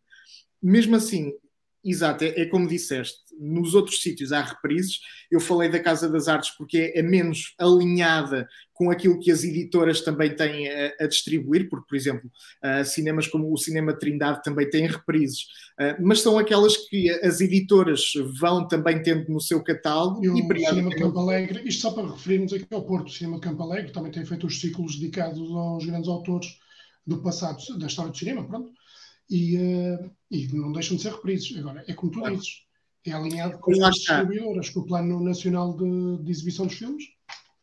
Mesmo 0.62 0.96
assim, 0.96 1.34
exato, 1.84 2.24
é, 2.24 2.42
é 2.42 2.46
como 2.46 2.68
disseste, 2.68 3.21
nos 3.42 3.74
outros 3.74 4.02
sítios 4.02 4.32
há 4.32 4.42
reprises. 4.42 5.00
Eu 5.30 5.40
falei 5.40 5.70
da 5.70 5.80
Casa 5.80 6.08
das 6.08 6.28
Artes 6.28 6.52
porque 6.52 6.78
é, 6.78 7.00
é 7.00 7.02
menos 7.02 7.56
alinhada 7.58 8.48
com 8.74 8.90
aquilo 8.90 9.20
que 9.20 9.32
as 9.32 9.44
editoras 9.44 10.02
também 10.02 10.36
têm 10.36 10.68
a, 10.68 10.94
a 11.02 11.08
distribuir, 11.08 11.70
porque, 11.70 11.86
por 11.88 11.96
exemplo, 11.96 12.32
uh, 12.64 12.86
cinemas 12.86 13.28
como 13.28 13.52
o 13.52 13.58
Cinema 13.58 13.94
Trindade 13.94 14.42
também 14.44 14.70
têm 14.70 14.88
reprises, 14.88 15.44
uh, 15.80 16.02
mas 16.02 16.22
são 16.22 16.38
aquelas 16.38 16.78
que 16.78 17.10
as 17.24 17.42
editoras 17.42 18.12
vão 18.40 18.68
também 18.68 19.02
tendo 19.04 19.32
no 19.32 19.40
seu 19.40 19.64
catálogo. 19.64 20.24
E, 20.24 20.30
o 20.30 20.36
e 20.36 20.66
Cinema 20.66 20.96
Campo 20.96 21.20
Alegre, 21.20 21.62
isto 21.66 21.82
só 21.82 21.92
para 21.92 22.12
referirmos 22.12 22.54
aqui 22.54 22.66
ao 22.72 22.86
Porto, 22.86 23.08
o 23.08 23.12
Cinema 23.12 23.40
Campo 23.40 23.62
Alegre 23.64 23.92
também 23.92 24.12
tem 24.12 24.26
feito 24.26 24.48
os 24.48 24.60
ciclos 24.60 25.00
dedicados 25.00 25.40
aos 25.40 25.86
grandes 25.86 26.10
autores 26.10 26.48
do 27.06 27.22
passado, 27.22 27.58
da 27.78 27.88
história 27.88 28.12
do 28.12 28.18
cinema, 28.18 28.48
pronto, 28.48 28.72
e, 29.30 29.58
uh, 29.58 30.12
e 30.30 30.48
não 30.54 30.72
deixam 30.72 30.98
de 30.98 31.04
ser 31.04 31.12
reprises. 31.12 31.58
Agora, 31.58 31.84
é 31.88 31.94
como 31.94 32.12
tu 32.12 32.22
dizes, 32.30 32.64
é 33.06 33.12
alinhado 33.12 33.58
com 33.60 33.72
as 33.84 33.96
distribuidoras, 33.96 34.70
com 34.70 34.82
o 34.82 34.86
Plano 34.86 35.20
Nacional 35.20 35.76
de, 35.76 36.24
de 36.24 36.32
Exibição 36.32 36.68
dos 36.68 36.76
Filmes. 36.76 37.04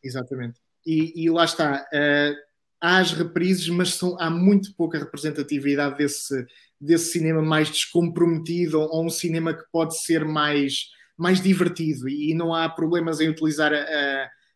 Exatamente. 0.03 0.59
E, 0.85 1.23
e 1.23 1.29
lá 1.29 1.45
está. 1.45 1.87
Uh, 1.93 2.35
há 2.81 2.97
as 2.99 3.11
reprises, 3.11 3.67
mas 3.69 3.93
são, 3.93 4.17
há 4.19 4.29
muito 4.29 4.73
pouca 4.75 4.97
representatividade 4.97 5.97
desse, 5.97 6.45
desse 6.79 7.11
cinema 7.11 7.41
mais 7.41 7.69
descomprometido 7.69 8.79
ou, 8.79 8.89
ou 8.89 9.05
um 9.05 9.09
cinema 9.09 9.53
que 9.53 9.63
pode 9.71 9.97
ser 10.01 10.25
mais, 10.25 10.89
mais 11.17 11.41
divertido. 11.41 12.07
E, 12.07 12.31
e 12.31 12.33
não 12.33 12.53
há 12.53 12.67
problemas 12.69 13.19
em 13.19 13.29
utilizar 13.29 13.73
a, 13.73 13.77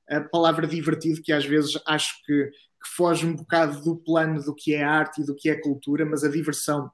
a, 0.10 0.18
a, 0.18 0.22
palavra 0.22 0.68
divertido, 0.68 1.22
que 1.22 1.32
às 1.32 1.46
vezes 1.46 1.80
acho 1.86 2.22
que, 2.26 2.46
que 2.46 2.90
foge 2.96 3.26
um 3.26 3.36
bocado 3.36 3.82
do 3.82 3.96
plano 3.96 4.42
do 4.42 4.56
que 4.56 4.74
é 4.74 4.84
arte 4.84 5.22
e 5.22 5.26
do 5.26 5.36
que 5.36 5.50
é 5.50 5.56
cultura, 5.56 6.06
mas 6.06 6.24
a 6.24 6.30
diversão 6.30 6.92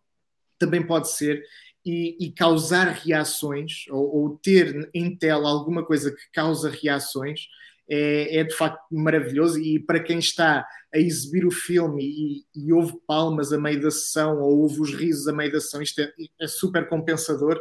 também 0.57 0.85
pode 0.85 1.09
ser 1.11 1.41
e, 1.85 2.17
e 2.19 2.31
causar 2.31 2.87
reações 2.87 3.85
ou, 3.89 4.15
ou, 4.15 4.37
ter 4.37 4.89
em 4.93 5.15
tela 5.15 5.49
alguma 5.49 5.85
coisa 5.85 6.11
que 6.11 6.31
causa 6.33 6.69
reações 6.69 7.47
é, 7.89 8.39
é, 8.39 8.43
de 8.43 8.53
facto 8.53 8.85
maravilhoso 8.91 9.59
e 9.59 9.79
para 9.79 9.99
quem 9.99 10.19
está 10.19 10.67
a 10.93 10.97
exibir 10.97 11.45
o 11.45 11.51
filme 11.51 12.03
e, 12.03 12.45
e 12.55 12.73
ouve 12.73 12.93
palmas 13.07 13.51
a 13.51 13.57
meio 13.57 13.81
da 13.81 13.89
sessão 13.89 14.39
ou 14.41 14.59
ouve 14.59 14.79
os 14.81 14.93
risos 14.93 15.27
a 15.27 15.33
meio 15.33 15.51
da 15.51 15.59
sessão, 15.59 15.81
isto 15.81 15.99
é, 16.01 16.11
é 16.39 16.47
super 16.47 16.87
compensador 16.87 17.59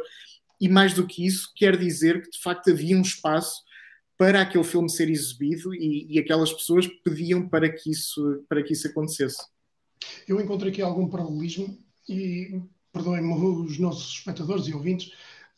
e 0.61 0.67
mais 0.67 0.93
do 0.93 1.07
que 1.07 1.25
isso 1.25 1.51
quer 1.55 1.77
dizer 1.77 2.21
que 2.21 2.31
de 2.31 2.39
facto 2.39 2.69
havia 2.69 2.97
um 2.97 3.01
espaço 3.01 3.63
para 4.17 4.41
aquele 4.41 4.65
filme 4.65 4.89
ser 4.89 5.09
exibido 5.09 5.73
e, 5.73 6.05
e 6.09 6.19
aquelas 6.19 6.51
pessoas 6.51 6.85
pediam 6.85 7.47
para 7.47 7.69
que 7.69 7.89
isso, 7.89 8.43
para 8.49 8.61
que 8.61 8.73
isso 8.73 8.87
acontecesse. 8.87 9.41
Eu 10.27 10.39
encontrei 10.41 10.71
aqui 10.71 10.81
algum 10.81 11.07
paralelismo 11.07 11.77
e 12.07 12.61
perdoem-me 12.99 13.33
os 13.33 13.79
nossos 13.79 14.17
espectadores 14.17 14.67
e 14.67 14.73
ouvintes, 14.73 15.11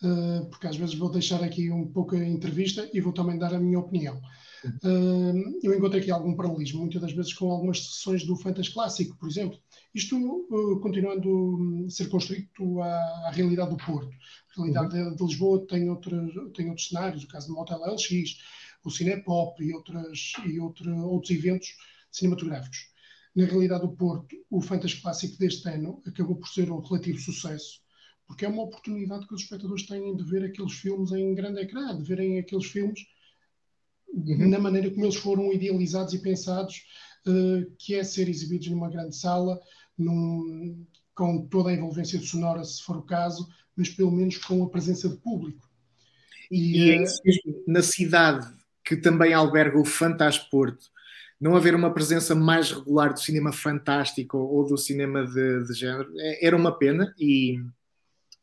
uh, 0.04 0.46
porque 0.50 0.68
às 0.68 0.78
vezes 0.78 0.96
vou 0.96 1.10
deixar 1.10 1.44
aqui 1.44 1.72
um 1.72 1.88
pouco 1.88 2.16
a 2.16 2.24
entrevista 2.24 2.90
e 2.94 3.02
vou 3.02 3.12
também 3.12 3.38
dar 3.38 3.54
a 3.54 3.60
minha 3.60 3.80
opinião. 3.80 4.22
Uh, 4.64 5.58
eu 5.64 5.76
encontrei 5.76 6.02
aqui 6.02 6.12
algum 6.12 6.36
paralelismo, 6.36 6.82
muitas 6.82 7.02
das 7.02 7.14
vezes 7.14 7.34
com 7.34 7.50
algumas 7.50 7.84
sessões 7.84 8.24
do 8.24 8.36
Fantas 8.36 8.70
Clássico, 8.70 9.18
por 9.18 9.28
exemplo. 9.28 9.58
Isto 9.94 10.16
uh, 10.18 10.80
continuando 10.80 11.86
a 11.88 11.90
ser 11.90 12.10
construído 12.10 12.80
à, 12.80 13.28
à, 13.28 13.32
realidade 13.32 13.72
do 13.72 13.78
Porto. 13.78 14.12
A 14.52 14.62
realidade 14.62 14.96
uhum. 14.96 15.10
de, 15.12 15.16
de, 15.16 15.26
Lisboa 15.26 15.66
tem, 15.66 15.90
outras, 15.90 16.32
tem 16.56 16.70
outros 16.70 16.90
cenários, 16.90 17.24
o 17.24 17.28
caso 17.28 17.48
do 17.48 17.56
Motel 17.56 17.80
LX, 17.80 18.38
o 18.84 18.92
Cinepop 18.92 19.64
e, 19.64 19.74
outras, 19.74 20.34
e 20.46 20.60
outro, 20.60 20.96
outros 21.08 21.36
eventos 21.36 21.76
cinematográficos. 22.12 22.92
Na 23.36 23.46
realidade, 23.46 23.86
o 23.86 23.96
Porto, 23.96 24.36
o 24.50 24.62
Fantas 24.62 24.94
Clássico 24.94 25.38
deste 25.38 25.68
ano, 25.70 26.02
acabou 26.06 26.36
por 26.36 26.48
ser 26.48 26.70
um 26.72 26.80
relativo 26.80 27.20
sucesso, 27.20 27.80
porque 28.28 28.46
é 28.46 28.50
uma 28.50 28.64
oportunidade 28.64 29.28
que 29.28 29.34
os 29.34 29.42
espectadores 29.42 29.86
têm 29.86 30.16
de 30.16 30.24
ver 30.24 30.44
aqueles 30.44 30.74
filmes 30.74 31.12
em 31.12 31.34
grande 31.34 31.62
ecrã, 31.62 31.98
de 31.98 32.04
verem 32.04 32.40
aqueles 32.40 32.66
filmes 32.66 33.00
uhum. 34.14 34.50
na 34.50 34.60
maneira 34.60 34.90
como 34.90 35.06
eles 35.06 35.16
foram 35.16 35.52
idealizados 35.52 36.14
e 36.14 36.20
pensados, 36.20 36.84
uh, 37.28 37.72
que 37.78 37.96
é 37.96 38.04
ser 38.04 38.30
exibidos 38.30 38.68
numa 38.68 38.90
grande 38.90 39.16
sala, 39.16 39.60
num, 39.98 40.86
com 41.16 41.48
toda 41.48 41.70
a 41.70 41.74
envolvência 41.74 42.20
sonora, 42.20 42.64
se 42.64 42.82
for 42.84 42.98
o 42.98 43.04
caso, 43.04 43.48
mas 43.76 43.90
pelo 43.90 44.12
menos 44.12 44.38
com 44.38 44.64
a 44.64 44.70
presença 44.70 45.10
de 45.10 45.18
público. 45.18 45.70
E, 46.50 46.78
e 46.78 46.92
é 46.92 47.04
isso 47.04 47.22
mesmo, 47.24 47.64
na 47.68 47.82
cidade 47.82 48.48
que 48.84 48.98
também 48.98 49.34
alberga 49.34 49.80
o 49.80 49.86
Fantasporto, 49.86 50.90
não 51.42 51.56
haver 51.56 51.74
uma 51.74 51.92
presença 51.92 52.36
mais 52.36 52.72
regular 52.72 53.12
do 53.12 53.20
cinema 53.20 53.52
fantástico 53.52 54.38
ou 54.38 54.64
do 54.64 54.78
cinema 54.78 55.26
de, 55.26 55.64
de 55.66 55.74
género 55.74 56.08
é, 56.20 56.46
era 56.46 56.56
uma 56.56 56.78
pena 56.78 57.14
e, 57.20 57.60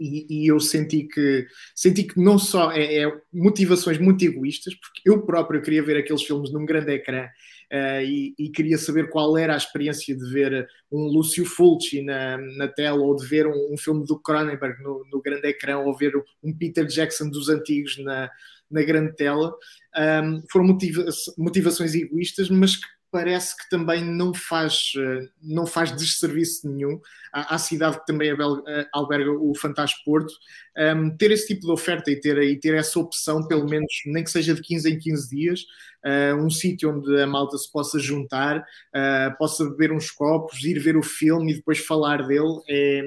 e, 0.01 0.27
e, 0.29 0.47
eu 0.49 0.59
senti 0.59 1.05
que 1.05 1.47
senti 1.75 2.03
que 2.03 2.21
não 2.21 2.39
só 2.39 2.73
é, 2.73 3.03
é, 3.03 3.21
motivações 3.33 3.99
muito 3.99 4.25
egoístas, 4.25 4.75
porque 4.75 5.09
eu 5.09 5.23
próprio 5.23 5.63
queria 5.63 5.83
ver 5.83 5.97
aqueles 5.97 6.23
filmes 6.23 6.53
num 6.53 6.65
grande 6.67 6.93
ecrã 6.93 7.27
uh, 7.73 8.03
e, 8.03 8.35
e, 8.39 8.49
queria 8.49 8.79
saber 8.79 9.11
qual 9.11 9.37
era 9.39 9.55
a 9.55 9.57
experiência 9.57 10.17
de 10.17 10.31
ver 10.31 10.69
um 10.91 11.07
Lúcio 11.07 11.45
Fulci 11.45 12.03
na, 12.03 12.37
na 12.57 12.69
tela 12.69 13.01
ou 13.01 13.15
de 13.15 13.27
ver 13.27 13.47
um, 13.47 13.73
um 13.73 13.77
filme 13.77 14.05
do 14.05 14.19
Cronenberg 14.19 14.83
no, 14.83 15.05
no, 15.13 15.23
grande 15.23 15.49
ecrã 15.49 15.79
ou 15.79 15.97
ver 15.97 16.13
um 16.43 16.53
Peter 16.53 16.87
Jackson 16.87 17.29
dos 17.29 17.49
antigos 17.49 17.97
na, 17.99 18.31
na 18.71 18.83
grande 18.83 19.15
tela. 19.17 19.55
Um, 19.97 20.43
foram 20.51 20.67
motiva 20.67 21.05
motivações 21.37 21.95
egoístas, 21.95 22.49
mas 22.51 22.77
que 22.77 22.87
parece 23.11 23.57
que 23.57 23.69
também 23.71 24.05
não 24.05 24.35
faz, 24.35 24.93
eh, 24.97 25.29
não 25.43 25.67
faz 25.67 25.95
desserviço 25.97 26.69
nenhum 26.69 27.01
à, 27.33 27.55
à 27.55 27.59
cidade 27.59 27.99
que 27.99 28.07
também 28.07 28.31
eh, 28.31 28.87
alberga 28.93 29.33
o 29.33 29.55
Fantasporto, 29.55 30.33
um, 30.77 30.81
ehm, 30.83 31.17
ter 31.17 31.31
esse 31.31 31.47
tipo 31.47 31.63
de 31.67 31.73
oferta 31.73 32.11
e 32.11 32.21
ter, 32.21 32.37
e 32.39 32.59
ter 32.59 32.75
essa 32.75 32.99
opção, 32.99 33.47
pelo 33.47 33.67
menos, 33.67 33.91
nem 34.07 34.23
que 34.23 34.31
seja 34.31 34.55
de 34.55 34.61
15 34.61 34.91
em 34.91 34.99
15 34.99 35.29
dias, 35.35 35.61
uh, 36.05 36.37
um 36.37 36.51
sítio 36.51 36.91
onde 36.91 37.21
a 37.21 37.27
malta 37.27 37.57
se 37.57 37.71
possa 37.73 37.99
juntar, 37.99 38.59
uh, 38.59 39.39
possa 39.39 39.65
beber 39.71 39.93
uns 39.93 40.11
copos, 40.11 40.63
ir 40.65 40.79
ver 40.79 40.97
o 40.97 41.03
filme 41.03 41.53
e 41.53 41.57
depois 41.57 41.79
falar 41.79 42.27
dele, 42.27 42.61
é, 42.69 43.03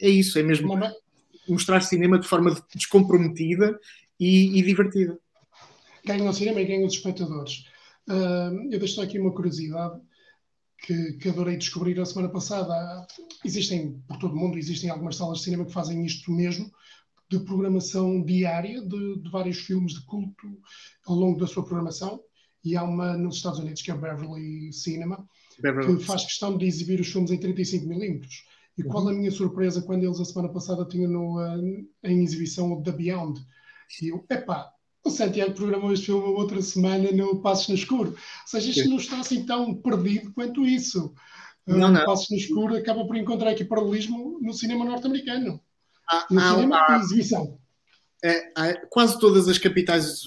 é 0.00 0.08
isso, 0.08 0.38
é 0.38 0.42
mesmo 0.42 0.78
mostrar 1.48 1.80
cinema 1.82 2.18
de 2.18 2.26
forma 2.26 2.56
descomprometida 2.74 3.78
e, 4.22 4.58
e 4.58 4.62
divertida. 4.62 5.18
Ganham 6.04 6.28
o 6.28 6.32
cinema 6.32 6.60
e 6.60 6.64
ganham 6.64 6.86
os 6.86 6.94
espectadores. 6.94 7.64
Uh, 8.08 8.70
eu 8.70 8.78
deixo 8.78 9.00
aqui 9.00 9.18
uma 9.18 9.32
curiosidade 9.32 10.00
que, 10.78 11.12
que, 11.14 11.28
adorei 11.28 11.56
descobrir 11.56 11.98
a 12.00 12.04
semana 12.04 12.28
passada. 12.28 13.06
Existem, 13.44 14.00
por 14.06 14.18
todo 14.18 14.34
o 14.34 14.36
mundo, 14.36 14.58
existem 14.58 14.90
algumas 14.90 15.16
salas 15.16 15.38
de 15.38 15.44
cinema 15.44 15.64
que 15.64 15.72
fazem 15.72 16.04
isto 16.04 16.30
mesmo, 16.30 16.70
de 17.28 17.40
programação 17.40 18.22
diária 18.22 18.80
de, 18.80 19.22
de 19.22 19.30
vários 19.30 19.58
filmes 19.58 19.94
de 19.94 20.04
culto 20.06 20.46
ao 21.06 21.16
longo 21.16 21.40
da 21.40 21.46
sua 21.46 21.64
programação. 21.64 22.20
E 22.64 22.76
há 22.76 22.84
uma 22.84 23.16
nos 23.16 23.36
Estados 23.36 23.58
Unidos, 23.58 23.82
que 23.82 23.90
é 23.90 23.94
o 23.94 24.00
Beverly 24.00 24.72
Cinema, 24.72 25.26
Beverly. 25.60 25.96
que 25.96 26.04
faz 26.04 26.24
questão 26.24 26.56
de 26.56 26.64
exibir 26.64 27.00
os 27.00 27.08
filmes 27.08 27.32
em 27.32 27.38
35mm. 27.38 28.22
E 28.78 28.82
uhum. 28.82 28.88
qual 28.88 29.08
a 29.08 29.12
minha 29.12 29.30
surpresa 29.32 29.82
quando 29.82 30.04
eles 30.04 30.20
a 30.20 30.24
semana 30.24 30.52
passada 30.52 30.86
tinham 30.86 31.10
no, 31.10 31.38
uh, 31.38 31.86
em 32.04 32.22
exibição 32.22 32.72
o 32.72 32.82
The 32.82 32.92
Beyond. 32.92 33.44
E 34.00 34.08
eu, 34.08 34.24
epá, 34.30 34.70
o 35.04 35.10
Santiago 35.10 35.52
programou 35.52 35.92
este 35.92 36.06
filme 36.06 36.24
outra 36.24 36.62
semana 36.62 37.10
no 37.10 37.40
Passos 37.40 37.68
no 37.68 37.74
Escuro. 37.74 38.10
Ou 38.10 38.16
seja, 38.46 38.70
isto 38.70 38.88
não 38.88 38.96
está 38.96 39.20
assim 39.20 39.44
tão 39.44 39.74
perdido 39.74 40.32
quanto 40.32 40.64
isso. 40.64 41.14
Não, 41.66 41.90
não. 41.90 42.02
O 42.02 42.04
Passos 42.04 42.30
no 42.30 42.36
Escuro 42.36 42.76
acaba 42.76 43.04
por 43.06 43.16
encontrar 43.16 43.50
aqui 43.50 43.64
paralelismo 43.64 44.38
no 44.40 44.52
cinema 44.52 44.84
norte-americano. 44.84 45.60
Ah, 46.10 46.26
no 46.30 46.40
ah, 46.40 46.54
cinema 46.54 46.86
ah, 46.88 46.98
exibição 46.98 47.58
é, 47.58 47.61
quase 48.88 49.18
todas 49.18 49.48
as 49.48 49.58
capitais 49.58 50.24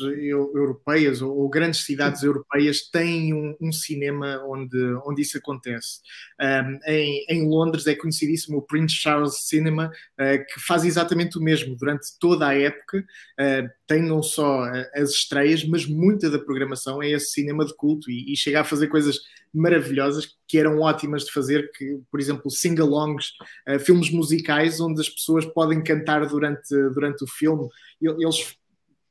europeias 0.53 1.21
ou, 1.21 1.35
ou 1.37 1.49
grandes 1.49 1.85
cidades 1.85 2.23
europeias 2.23 2.89
têm 2.89 3.33
um, 3.33 3.55
um, 3.61 3.71
cinema 3.71 4.43
onde, 4.47 4.77
onde 5.05 5.21
isso 5.21 5.37
acontece. 5.37 5.99
Um, 6.41 6.79
em, 6.85 7.25
em, 7.29 7.47
Londres 7.47 7.87
é 7.87 7.95
conhecidíssimo 7.95 8.57
o 8.57 8.61
Prince 8.61 8.95
Charles 8.95 9.47
Cinema, 9.47 9.89
uh, 10.19 10.45
que 10.45 10.59
faz 10.59 10.83
exatamente 10.83 11.37
o 11.37 11.41
mesmo 11.41 11.75
durante 11.75 12.07
toda 12.19 12.47
a 12.47 12.59
época. 12.59 13.05
Uh, 13.39 13.69
tem 13.87 14.01
não 14.01 14.23
só 14.23 14.63
as 14.93 15.11
estreias, 15.11 15.63
mas 15.63 15.85
muita 15.85 16.29
da 16.29 16.39
programação 16.39 17.01
é 17.01 17.11
esse 17.11 17.31
cinema 17.31 17.65
de 17.65 17.75
culto 17.75 18.09
e, 18.09 18.33
e 18.33 18.35
chega 18.35 18.61
a 18.61 18.63
fazer 18.63 18.87
coisas 18.87 19.19
maravilhosas 19.55 20.35
que 20.47 20.57
eram 20.57 20.79
ótimas 20.79 21.23
de 21.23 21.31
fazer, 21.31 21.71
que, 21.71 21.99
por 22.11 22.19
exemplo, 22.19 22.51
sing-alongs, 22.51 23.31
uh, 23.67 23.79
filmes 23.79 24.11
musicais 24.11 24.79
onde 24.81 24.99
as 25.01 25.09
pessoas 25.09 25.45
podem 25.45 25.81
cantar 25.81 26.25
durante, 26.27 26.69
durante 26.93 27.23
o 27.23 27.27
filme. 27.27 27.67
Eles, 28.01 28.57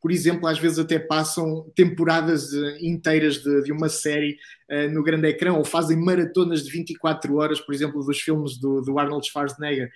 por 0.01 0.11
exemplo, 0.11 0.47
às 0.47 0.59
vezes 0.59 0.79
até 0.79 0.99
passam 0.99 1.71
temporadas 1.75 2.53
uh, 2.53 2.77
inteiras 2.81 3.43
de, 3.43 3.63
de, 3.63 3.73
uma 3.73 3.89
série 3.89 4.37
uh, 4.71 4.93
no 4.93 5.03
grande 5.03 5.29
ecrã 5.29 5.55
ou 5.55 5.65
fazem 5.65 5.97
maratonas 5.97 6.63
de 6.63 6.71
24 6.71 7.37
horas, 7.37 7.61
por 7.61 7.75
exemplo, 7.75 8.05
dos 8.05 8.21
filmes 8.21 8.59
do, 8.59 8.83
do 8.83 8.99
Arnold 8.99 9.27
Schwarzenegger. 9.27 9.91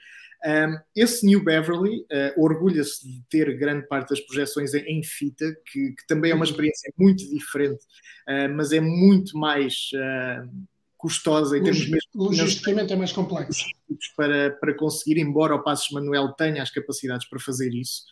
Um, 0.44 0.78
esse 0.94 1.26
New 1.26 1.42
Beverly 1.42 2.00
uh, 2.02 2.42
orgulha-se 2.42 3.04
de 3.04 3.22
ter 3.28 3.56
grande 3.58 3.86
parte 3.88 4.10
das 4.10 4.20
projeções 4.20 4.72
em, 4.72 4.98
em 4.98 5.02
fita, 5.02 5.44
que, 5.66 5.92
que, 5.92 6.06
também 6.06 6.30
é 6.30 6.34
uma 6.34 6.44
uhum. 6.44 6.50
experiência 6.50 6.92
muito 6.96 7.28
diferente, 7.28 7.84
uh, 8.28 8.54
mas 8.54 8.72
é 8.72 8.80
muito 8.80 9.36
mais 9.36 9.90
uh, 9.94 10.48
custosa 10.96 11.58
em 11.58 11.62
termos 11.62 11.88
mesmo. 11.88 12.08
Logisticamente 12.14 12.92
é 12.92 12.96
mais 12.96 13.12
complexo. 13.12 13.64
Para, 14.16 14.50
para 14.50 14.74
conseguir, 14.74 15.20
embora 15.20 15.54
o 15.54 15.62
Passos 15.62 15.90
Manuel 15.90 16.32
tenha 16.34 16.62
as 16.62 16.70
capacidades 16.70 17.28
para 17.28 17.40
fazer 17.40 17.72
isso. 17.74 18.02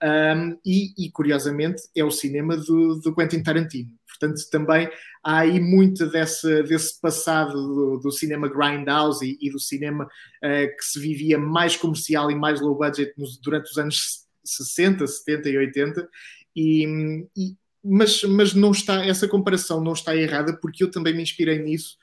Um, 0.00 0.56
e, 0.64 1.06
e, 1.06 1.10
curiosamente 1.10 1.82
é 1.96 2.04
o 2.04 2.10
cinema 2.10 2.56
do, 2.56 3.00
do 3.00 3.14
Quentin 3.14 3.42
Tarantino. 3.42 3.90
Portanto, 4.06 4.40
também 4.50 4.88
há 5.24 5.38
aí 5.38 5.60
muito 5.60 6.06
desse, 6.06 6.62
desse 6.64 7.00
passado 7.00 7.52
do, 7.52 7.98
do 7.98 8.10
cinema 8.12 8.48
grindhouse 8.48 9.24
e, 9.24 9.36
e 9.40 9.50
do 9.50 9.58
cinema 9.58 10.04
uh, 10.04 10.76
que 10.76 10.84
se 10.84 11.00
vivia 11.00 11.38
mais 11.38 11.76
comercial 11.76 12.30
e 12.30 12.34
mais 12.34 12.60
low 12.60 12.76
budget 12.76 13.12
nos, 13.16 13.38
durante 13.38 13.70
os 13.70 13.78
anos 13.78 14.24
60, 14.44 15.06
70 15.06 15.48
e 15.48 15.58
80. 15.58 16.08
E, 16.54 17.26
e, 17.36 17.56
mas, 17.82 18.22
mas 18.22 18.54
não 18.54 18.70
está, 18.70 19.04
essa 19.04 19.28
comparação 19.28 19.82
não 19.82 19.92
está 19.92 20.14
errada 20.16 20.56
porque 20.60 20.84
eu 20.84 20.90
também 20.90 21.14
me 21.14 21.22
inspirei 21.22 21.58
nisso 21.58 21.96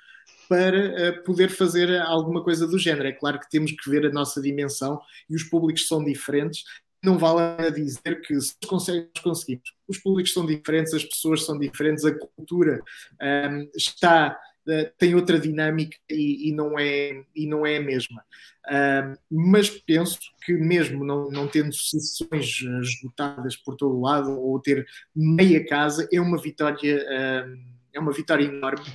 para 0.48 0.78
uh, 1.10 1.24
poder 1.24 1.50
fazer 1.50 2.00
alguma 2.02 2.44
coisa 2.44 2.68
do 2.68 2.78
género. 2.78 3.08
É 3.08 3.12
claro 3.12 3.40
que 3.40 3.50
temos 3.50 3.72
que 3.72 3.90
ver 3.90 4.06
a 4.06 4.12
nossa 4.12 4.42
dimensão 4.42 5.00
e 5.30 5.36
os 5.36 5.44
públicos 5.44 5.88
são 5.88 6.04
diferentes, 6.04 6.64
não 7.06 7.18
vale 7.18 7.40
a 7.66 7.70
dizer 7.70 8.22
que 8.22 8.40
se 8.42 8.56
conseguimos, 8.68 9.12
conseguimos. 9.24 9.74
Os 9.88 10.00
públicos 10.00 10.34
são 10.34 10.46
diferentes, 10.46 10.94
as 10.94 11.04
pessoas 11.04 11.46
são 11.46 11.58
diferentes, 11.58 12.04
a 12.04 12.18
cultura 12.18 12.82
um, 13.22 13.70
está 13.76 14.38
uh, 14.68 14.92
tem 14.98 15.14
outra 15.16 15.40
dinâmica 15.40 15.98
e, 16.10 16.50
e, 16.50 16.52
não 16.52 16.78
é 16.78 17.24
e 17.36 17.48
não 17.48 17.66
é 17.66 17.78
a 17.78 17.82
mesma. 17.82 18.24
Um, 18.68 19.16
mas 19.50 19.70
penso 19.70 20.20
que 20.44 20.54
mesmo 20.54 21.06
não, 21.06 21.30
não 21.30 21.48
tendo 21.48 21.74
sessões 21.74 22.62
esgotadas 22.82 23.56
por 23.56 23.76
todo 23.76 23.96
o 23.96 24.02
lado 24.02 24.32
ou 24.32 24.60
ter 24.60 24.86
meia 25.16 25.64
casa 25.66 26.08
é 26.12 26.20
uma 26.20 26.42
vitória 26.42 27.06
um, 27.48 27.76
é 27.94 28.00
uma 28.00 28.12
vitória 28.12 28.44
enorme 28.44 28.86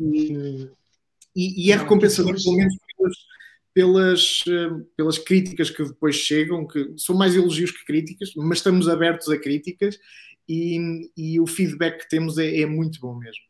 e, 0.00 0.66
e, 1.36 1.66
e 1.66 1.72
é 1.72 1.76
recompensador 1.76 2.34
pelo 2.42 2.56
menos 2.56 2.74
pelas, 3.78 4.42
eh, 4.48 4.84
pelas 4.96 5.18
críticas 5.18 5.70
que 5.70 5.84
depois 5.84 6.16
chegam, 6.16 6.66
que 6.66 6.94
são 6.96 7.14
mais 7.14 7.36
elogios 7.36 7.70
que 7.70 7.84
críticas, 7.84 8.32
mas 8.34 8.58
estamos 8.58 8.88
abertos 8.88 9.28
a 9.28 9.38
críticas 9.38 9.96
e, 10.48 11.08
e 11.16 11.38
o 11.38 11.46
feedback 11.46 12.00
que 12.00 12.08
temos 12.08 12.38
é, 12.38 12.62
é, 12.62 12.66
muito 12.66 12.98
bom 12.98 13.16
mesmo. 13.16 13.40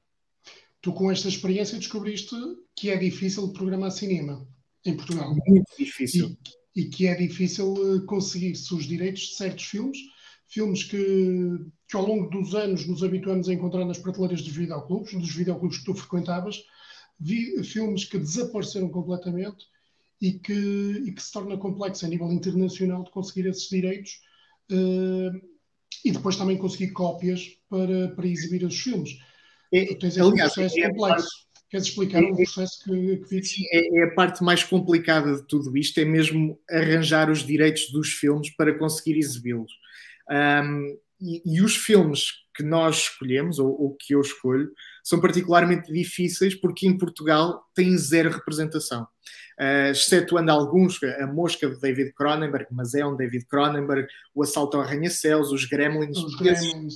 Tu, 0.82 0.92
com 0.92 1.11
esta 1.11 1.28
experiência, 1.28 1.78
descobriste 1.78 2.37
que 2.76 2.90
é 2.90 2.99
difícil 2.99 3.54
programar 3.54 3.90
cinema 3.90 4.47
em 4.85 4.97
Portugal. 4.97 5.35
Muito 5.47 5.64
difícil. 5.78 6.37
E, 6.76 6.82
e 6.82 6.90
que 6.90 7.06
é 7.06 7.14
difícil 7.14 7.75
eh, 7.97 8.04
conseguir-se 8.04 8.75
os 8.75 8.85
direitos 8.85 9.23
de 9.23 9.35
certos 9.35 9.64
filmes, 9.64 9.97
filmes 10.47 10.85
que, 10.85 11.56
que 11.88 11.97
ao 11.97 12.06
longo 12.06 12.28
dos 12.28 12.54
anos 12.54 12.87
nos 12.87 13.02
habituamos 13.02 13.49
a 13.49 13.54
encontrar 13.54 13.87
nas 13.87 13.97
prateleiras 13.97 14.42
dos 14.42 14.54
videoclubes, 14.54 15.14
dos 15.14 15.35
videoclubes 15.35 15.78
que 15.78 15.87
tu 15.87 15.94
frequentavas, 15.94 16.62
vi, 17.18 17.64
filmes 17.64 18.04
que 18.04 18.18
desapareceram 18.18 18.90
completamente 18.90 19.64
e 20.20 20.32
que, 20.32 21.02
e 21.06 21.12
que 21.12 21.22
se 21.22 21.32
torna 21.32 21.56
complexo 21.56 22.04
a 22.04 22.08
nível 22.08 22.30
internacional 22.32 23.04
de 23.04 23.10
conseguir 23.10 23.48
esses 23.48 23.68
direitos 23.68 24.20
uh, 24.70 25.48
e 26.04 26.10
depois 26.10 26.37
também 26.37 26.56
conseguir 26.56 26.92
cópias 26.92 27.58
para, 27.68 28.08
para 28.08 28.26
exibir 28.26 28.64
os 28.64 28.78
filmes. 28.78 29.18
É, 29.72 29.94
tens 29.94 30.18
aliás, 30.18 30.52
um 30.52 30.54
processo 30.54 30.78
é 30.80 30.90
complexo. 30.90 31.28
Parte, 31.28 31.48
Queres 31.70 31.87
explicar 31.87 32.22
é, 32.22 32.26
o 32.26 32.34
processo 32.34 32.82
que, 32.82 33.16
que 33.28 33.42
Sim, 33.42 33.62
é, 33.70 33.98
é, 33.98 34.04
a 34.04 34.14
parte 34.14 34.42
mais 34.42 34.64
complicada 34.64 35.37
de 35.37 35.46
tudo 35.46 35.76
isto, 35.76 36.00
é 36.00 36.04
mesmo 36.04 36.58
arranjar 36.70 37.30
os 37.30 37.44
direitos 37.44 37.90
dos 37.90 38.08
filmes 38.08 38.48
para 38.56 38.78
conseguir 38.78 39.18
exibi-los. 39.18 39.70
Um, 40.30 40.98
e, 41.20 41.42
e, 41.44 41.62
os 41.62 41.76
filmes 41.76 42.46
que 42.54 42.62
nós 42.62 42.96
escolhemos, 42.96 43.58
ou, 43.58 43.68
ou, 43.68 43.96
que 43.96 44.14
eu 44.14 44.20
escolho, 44.20 44.70
são 45.02 45.20
particularmente 45.20 45.92
difíceis 45.92 46.54
porque 46.54 46.87
em 46.87 46.96
Portugal 46.96 47.64
tem 47.75 47.96
zero 47.96 48.30
representação. 48.30 49.06
Uh, 49.60 49.90
excetuando 49.90 50.52
alguns, 50.52 51.02
a 51.02 51.26
Mosca 51.26 51.68
de 51.68 51.80
David 51.80 52.12
Cronenberg, 52.12 52.66
mas 52.70 52.94
é 52.94 53.04
um 53.04 53.16
David 53.16 53.46
Cronenberg, 53.46 54.06
o 54.34 54.42
Assalto 54.42 54.76
ao 54.76 54.82
Arranha-Céus, 54.84 55.50
os 55.50 55.64
Gremlins, 55.64 56.18
os 56.18 56.37
Gremlins. 56.37 56.94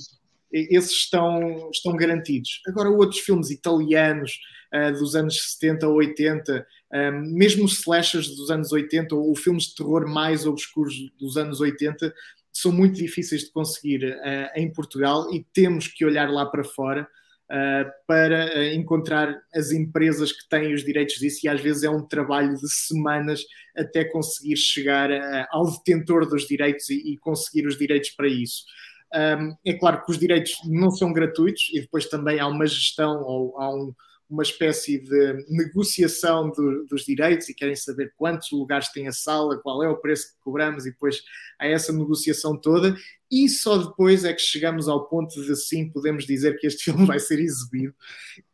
Esses, 0.51 0.75
esses, 0.75 0.91
estão, 0.91 1.69
estão 1.73 1.95
garantidos. 1.95 2.61
Agora, 2.67 2.89
outros 2.89 3.19
filmes 3.19 3.49
italianos 3.49 4.39
uh, 4.73 4.97
dos 4.97 5.15
anos 5.15 5.53
70 5.53 5.87
ou 5.87 5.95
80, 5.95 6.65
um, 6.93 7.21
mesmo 7.33 7.65
slashers 7.65 8.35
dos 8.35 8.51
anos 8.51 8.71
80 8.71 9.15
ou 9.15 9.35
filmes 9.35 9.65
de 9.65 9.75
terror 9.75 10.07
mais 10.07 10.45
obscuros 10.45 10.95
dos 11.19 11.37
anos 11.37 11.59
80, 11.59 12.13
são 12.53 12.71
muito 12.71 12.95
difíceis 12.95 13.41
de 13.41 13.51
conseguir 13.51 14.05
uh, 14.05 14.49
em 14.55 14.71
Portugal 14.71 15.33
e 15.33 15.43
temos 15.51 15.87
que 15.87 16.05
olhar 16.05 16.29
lá 16.29 16.45
para 16.45 16.63
fora 16.63 17.07
uh, 17.49 17.91
para 18.07 18.45
uh, 18.45 18.63
encontrar 18.73 19.35
as 19.53 19.71
empresas 19.71 20.31
que 20.31 20.47
têm 20.47 20.73
os 20.73 20.85
direitos 20.85 21.15
disso 21.15 21.39
e 21.43 21.49
às 21.49 21.59
vezes 21.59 21.83
é 21.83 21.89
um 21.89 22.05
trabalho 22.05 22.55
de 22.55 22.69
semanas 22.71 23.43
até 23.75 24.05
conseguir 24.05 24.55
chegar 24.55 25.09
ao 25.49 25.65
detentor 25.71 26.29
dos 26.29 26.47
direitos 26.47 26.89
e, 26.91 27.13
e, 27.13 27.17
conseguir 27.17 27.65
os 27.65 27.75
direitos 27.75 28.11
para 28.11 28.27
isso. 28.27 28.63
Um, 29.11 29.55
é 29.65 29.73
claro 29.73 30.03
que 30.05 30.11
os 30.11 30.19
direitos 30.19 30.53
não 30.65 30.91
são 30.91 31.11
gratuitos 31.11 31.71
e 31.73 31.81
depois 31.81 32.05
também 32.05 32.39
há 32.39 32.47
uma 32.47 32.67
gestão 32.67 33.23
ou 33.23 33.59
há 33.59 33.73
um 33.73 33.93
uma 34.33 34.41
espécie 34.41 34.97
de 34.97 35.45
negociação 35.47 36.49
do, 36.49 36.85
dos 36.85 37.05
direitos 37.05 37.47
e 37.47 37.53
querem 37.53 37.75
saber 37.75 38.11
quantos 38.17 38.51
lugares 38.51 38.91
tem 38.91 39.07
a 39.07 39.11
sala, 39.11 39.59
qual 39.61 39.83
é 39.83 39.87
o 39.87 39.97
preço 39.97 40.33
que 40.33 40.39
cobramos, 40.41 40.87
e 40.87 40.91
depois 40.91 41.21
há 41.59 41.67
essa 41.67 41.93
negociação 41.93 42.57
toda. 42.57 42.95
E 43.31 43.47
só 43.47 43.77
depois 43.77 44.25
é 44.25 44.33
que 44.33 44.41
chegamos 44.41 44.87
ao 44.87 45.07
ponto 45.07 45.39
de 45.39 45.55
sim 45.55 45.89
podemos 45.89 46.25
dizer 46.25 46.57
que 46.57 46.65
este 46.65 46.85
filme 46.91 47.05
vai 47.05 47.19
ser 47.19 47.39
exibido. 47.39 47.93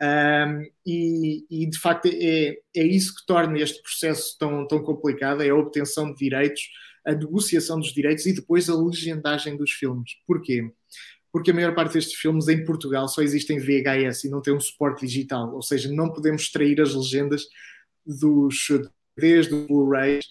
Um, 0.01 0.69
e, 0.85 1.45
e, 1.49 1.69
de 1.69 1.79
facto 1.79 2.07
é, 2.07 2.57
é 2.75 2.83
isso 2.83 3.15
que 3.15 3.25
torna 3.25 3.57
este 3.57 3.81
processo 3.81 4.37
tão, 4.37 4.67
tão 4.67 4.83
complicado: 4.83 5.41
é 5.41 5.49
a 5.49 5.55
obtenção 5.55 6.11
de 6.11 6.19
direitos, 6.19 6.61
a 7.05 7.13
negociação 7.13 7.79
dos 7.79 7.93
direitos 7.93 8.25
e 8.25 8.33
depois 8.33 8.69
a 8.69 8.75
legendagem 8.75 9.55
dos 9.55 9.71
filmes. 9.71 10.11
Porquê? 10.27 10.69
Porque 11.31 11.51
a 11.51 11.53
maior 11.53 11.75
parte 11.75 11.93
destes 11.93 12.15
filmes 12.15 12.47
em 12.47 12.65
Portugal 12.65 13.07
só 13.07 13.21
existem 13.21 13.59
VHS 13.59 14.23
e 14.23 14.29
não 14.29 14.41
tem 14.41 14.53
um 14.53 14.59
suporte 14.59 15.05
digital, 15.05 15.53
ou 15.53 15.61
seja, 15.61 15.91
não 15.91 16.11
podemos 16.11 16.43
extrair 16.43 16.81
as 16.81 16.93
legendas 16.93 17.43
dos 18.05 18.67
DVDs, 19.17 19.47
dos 19.47 19.67
Blu-rays. 19.67 20.25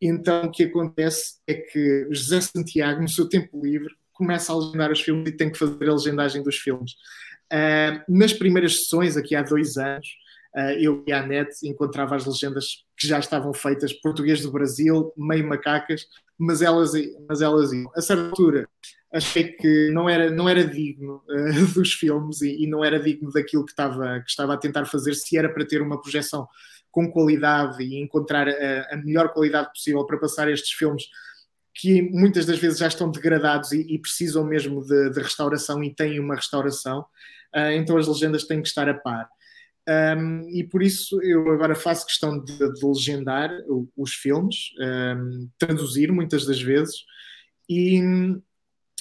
Então 0.00 0.46
o 0.46 0.50
que 0.50 0.64
acontece 0.64 1.38
é 1.46 1.54
que 1.54 2.06
José 2.10 2.40
Santiago, 2.40 3.02
no 3.02 3.08
seu 3.08 3.28
tempo 3.28 3.60
livre, 3.62 3.94
começa 4.12 4.52
a 4.52 4.56
legendar 4.56 4.90
os 4.90 5.00
filmes 5.00 5.28
e 5.28 5.36
tem 5.36 5.50
que 5.50 5.58
fazer 5.58 5.88
a 5.88 5.94
legendagem 5.94 6.42
dos 6.42 6.56
filmes. 6.56 6.92
Uh, 7.52 8.02
nas 8.08 8.32
primeiras 8.32 8.80
sessões, 8.80 9.16
aqui 9.16 9.34
há 9.34 9.42
dois 9.42 9.76
anos, 9.76 10.06
uh, 10.56 10.72
eu 10.78 11.04
e 11.06 11.12
a 11.12 11.24
net 11.24 11.50
encontrava 11.64 12.16
as 12.16 12.26
legendas 12.26 12.84
que 12.96 13.06
já 13.06 13.18
estavam 13.18 13.54
feitas, 13.54 13.92
português 13.92 14.40
do 14.42 14.50
Brasil, 14.50 15.12
meio 15.16 15.46
macacas, 15.46 16.06
mas 16.36 16.62
elas, 16.62 16.92
mas 17.28 17.40
elas 17.40 17.72
iam. 17.72 17.90
A 17.96 18.00
certa 18.00 18.24
altura, 18.24 18.68
achei 19.12 19.52
que 19.52 19.90
não 19.90 20.08
era, 20.08 20.30
não 20.30 20.48
era 20.48 20.64
digno 20.64 21.22
uh, 21.28 21.66
dos 21.74 21.92
filmes 21.92 22.42
e, 22.42 22.64
e, 22.64 22.66
não 22.66 22.84
era 22.84 23.00
digno 23.00 23.30
daquilo 23.32 23.64
que 23.64 23.72
estava, 23.72 24.20
que 24.20 24.30
estava 24.30 24.54
a 24.54 24.58
tentar 24.58 24.84
fazer, 24.86 25.14
se 25.14 25.36
era 25.36 25.48
para 25.48 25.66
ter 25.66 25.80
uma 25.80 26.00
projeção 26.00 26.46
com 26.90 27.10
qualidade 27.10 27.82
e 27.82 28.00
encontrar 28.00 28.48
a, 28.48 28.94
a 28.94 28.96
melhor 28.96 29.32
qualidade 29.32 29.70
possível 29.70 30.04
para 30.04 30.18
passar 30.18 30.50
estes 30.50 30.72
filmes 30.72 31.04
que 31.74 32.02
muitas 32.02 32.44
das 32.44 32.58
vezes 32.58 32.78
já 32.78 32.88
estão 32.88 33.10
degradados 33.10 33.72
e, 33.72 33.80
e 33.82 33.98
precisam 33.98 34.44
mesmo 34.44 34.84
de, 34.84 35.10
de, 35.10 35.20
restauração 35.20 35.82
e 35.82 35.94
têm 35.94 36.18
uma 36.18 36.34
restauração, 36.34 37.00
uh, 37.54 37.70
então 37.72 37.96
as 37.96 38.08
legendas 38.08 38.44
têm 38.44 38.60
que 38.60 38.68
estar 38.68 38.88
a 38.88 38.94
par. 38.94 39.28
Um, 39.88 40.46
e 40.50 40.64
por 40.64 40.82
isso 40.82 41.18
eu 41.22 41.50
agora 41.50 41.74
faço 41.74 42.04
questão 42.04 42.44
de, 42.44 42.58
de 42.58 42.86
legendar 42.86 43.50
os 43.96 44.12
filmes, 44.12 44.70
um, 44.78 45.48
traduzir 45.56 46.12
muitas 46.12 46.44
das 46.44 46.60
vezes, 46.60 47.04
e, 47.70 48.02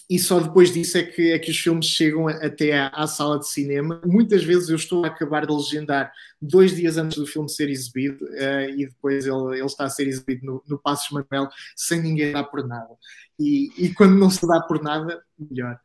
e 0.10 0.18
só 0.18 0.40
depois 0.40 0.72
disso 0.72 0.98
é 0.98 1.04
que, 1.04 1.32
é 1.34 1.40
que 1.40 1.52
os 1.52 1.58
filmes 1.58 1.86
chegam 1.86 2.30
até 2.30 2.80
à, 2.80 2.88
à, 2.88 3.06
sala 3.08 3.40
de 3.40 3.48
cinema. 3.50 4.02
Muitas 4.06 4.42
vezes 4.42 4.70
eu 4.70 4.78
estou 4.78 5.04
a 5.04 5.08
acabar 5.08 5.46
de 5.46 5.54
legendar 5.54 6.14
dois 6.42 6.74
dias 6.74 6.98
antes 6.98 7.18
do 7.18 7.28
filme 7.28 7.50
ser 7.50 7.70
exibido 7.70 8.24
uh, 8.24 8.70
e 8.70 8.86
depois 8.86 9.26
ele, 9.26 9.58
ele 9.58 9.66
está 9.66 9.84
a 9.84 9.90
ser 9.90 10.08
exibido 10.08 10.46
no, 10.46 10.64
no 10.66 10.80
Passos 10.80 11.12
Manuel 11.12 11.50
sem 11.76 12.02
ninguém 12.02 12.32
dar 12.32 12.46
por 12.46 12.66
nada. 12.66 12.96
E, 13.38 13.70
e 13.78 13.94
quando 13.94 14.18
não 14.18 14.30
se 14.30 14.48
dá 14.48 14.62
por 14.62 14.82
nada, 14.82 15.22
melhor. 15.38 15.78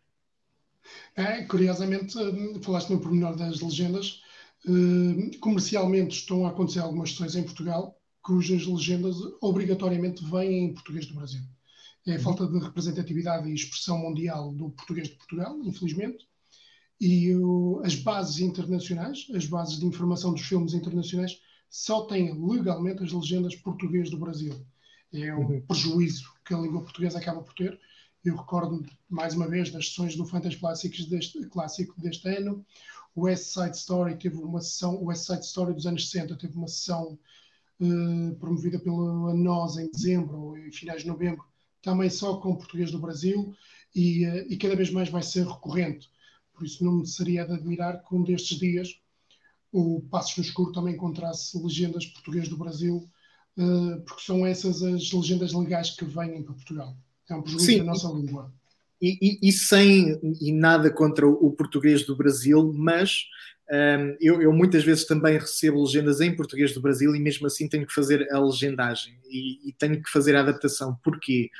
É, 1.17 1.43
curiosamente, 1.43 2.15
falaste 2.63 2.91
no 2.91 3.01
pormenor 3.01 3.35
das 3.35 3.61
legendas. 3.61 4.23
Uh, 4.65 5.37
comercialmente 5.41 6.17
estão 6.17 6.47
a 6.47 6.51
acontecer 6.51 6.79
algumas 6.79 7.11
sessões 7.11 7.35
em 7.35 7.43
Portugal 7.43 7.99
cujas 8.23 8.65
legendas 8.65 9.17
obrigatoriamente 9.41 10.25
vêm 10.25 10.67
em 10.67 10.75
português 10.75 11.07
do 11.07 11.15
Brasil 11.15 11.41
é 12.07 12.17
a 12.17 12.21
falta 12.21 12.47
de 12.47 12.59
representatividade 12.59 13.49
e 13.49 13.55
expressão 13.55 13.99
mundial 13.99 14.53
do 14.53 14.71
português 14.71 15.09
de 15.09 15.15
Portugal, 15.15 15.59
infelizmente, 15.65 16.27
e 17.01 17.35
o, 17.35 17.81
as 17.85 17.95
bases 17.95 18.41
internacionais, 18.41 19.27
as 19.35 19.47
bases 19.47 19.79
de 19.79 19.87
informação 19.87 20.33
dos 20.33 20.43
filmes 20.43 20.75
internacionais, 20.75 21.41
só 21.69 22.07
têm 22.07 22.33
legalmente 22.49 23.03
as 23.03 23.13
legendas 23.13 23.57
português 23.57 24.11
do 24.11 24.19
Brasil. 24.19 24.55
É 25.13 25.35
um 25.35 25.41
uhum. 25.41 25.61
prejuízo 25.63 26.33
que 26.45 26.55
a 26.55 26.59
língua 26.59 26.83
portuguesa 26.83 27.19
acaba 27.19 27.43
por 27.43 27.55
ter. 27.55 27.79
Eu 28.25 28.37
recordo 28.37 28.85
mais 29.09 29.35
uma 29.35 29.49
vez 29.49 29.71
das 29.71 29.89
sessões 29.89 30.17
do 30.17 30.25
Fantas 30.25 30.55
Clássicos 30.55 31.07
deste, 31.07 31.45
clássico 31.47 32.01
deste 32.01 32.29
ano. 32.29 32.65
O 33.15 33.23
West 33.23 33.53
Side 33.53 33.77
Story 33.77 34.17
teve 34.17 34.37
uma 34.37 34.61
sessão, 34.61 34.95
o 34.95 35.07
West 35.07 35.27
Side 35.27 35.45
Story 35.45 35.75
dos 35.75 35.87
anos 35.87 36.09
60 36.09 36.37
teve 36.37 36.57
uma 36.57 36.69
sessão 36.69 37.19
uh, 37.81 38.37
promovida 38.37 38.79
pela 38.79 39.35
NOS 39.35 39.77
em 39.79 39.91
dezembro 39.91 40.39
ou 40.39 40.57
em 40.57 40.71
finais 40.71 41.03
de 41.03 41.09
novembro, 41.09 41.45
também 41.83 42.09
só 42.09 42.37
com 42.37 42.57
português 42.57 42.91
do 42.91 42.99
Brasil 42.99 43.55
e, 43.95 44.25
eh, 44.25 44.47
e 44.49 44.57
cada 44.57 44.77
vez 44.77 44.91
mais 44.91 45.09
vai 45.09 45.23
ser 45.23 45.47
recorrente. 45.47 46.09
Por 46.55 46.65
isso 46.65 46.85
não 46.85 46.93
me 46.93 47.07
seria 47.07 47.45
de 47.45 47.53
admirar 47.53 48.03
que 48.05 48.15
um 48.15 48.23
destes 48.23 48.59
dias 48.59 49.01
o 49.73 50.03
Passos 50.11 50.37
no 50.37 50.45
Escuro 50.45 50.71
também 50.71 50.95
encontrasse 50.95 51.59
legendas 51.59 52.05
português 52.07 52.47
do 52.47 52.59
Brasil, 52.59 53.09
uh, 53.57 54.01
porque 54.03 54.23
são 54.23 54.47
essas 54.47 54.83
as 54.83 55.11
legendas 55.11 55.53
legais 55.55 55.91
que 55.91 56.05
vêm 56.05 56.43
para 56.43 56.55
Portugal. 56.55 56.95
É 57.29 57.35
um 57.35 57.43
prejuízo 57.43 57.79
da 57.79 57.85
nossa 57.85 58.09
língua. 58.09 58.53
E, 59.03 59.19
e, 59.21 59.49
e, 59.49 59.53
sem 59.53 60.17
e 60.41 60.53
nada 60.53 60.89
contra 60.89 61.27
o, 61.27 61.51
português 61.51 62.07
do 62.07 62.17
Brasil, 62.17 62.73
mas 62.73 63.25
um, 63.69 64.17
eu, 64.21 64.41
eu, 64.41 64.53
muitas 64.53 64.85
vezes 64.85 65.05
também 65.05 65.39
recebo 65.39 65.83
legendas 65.83 66.21
em 66.21 66.37
português 66.37 66.73
do 66.73 66.81
Brasil 66.81 67.13
e 67.17 67.19
mesmo 67.19 67.49
assim 67.49 67.69
tenho 67.69 67.85
que 67.85 67.93
fazer 67.93 68.29
a 68.31 68.39
legendagem 68.39 69.19
e, 69.29 69.71
e 69.71 69.73
tenho 69.73 70.01
que 70.01 70.09
fazer 70.09 70.37
a 70.37 70.41
adaptação. 70.41 70.97
Porquê? 71.03 71.51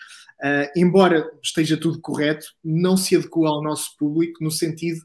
Uh, 0.43 0.71
embora 0.77 1.29
esteja 1.43 1.77
tudo 1.77 2.01
correto, 2.01 2.47
não 2.65 2.97
se 2.97 3.17
adequa 3.17 3.49
ao 3.49 3.63
nosso 3.63 3.97
público 3.97 4.43
no 4.43 4.51
sentido 4.51 5.01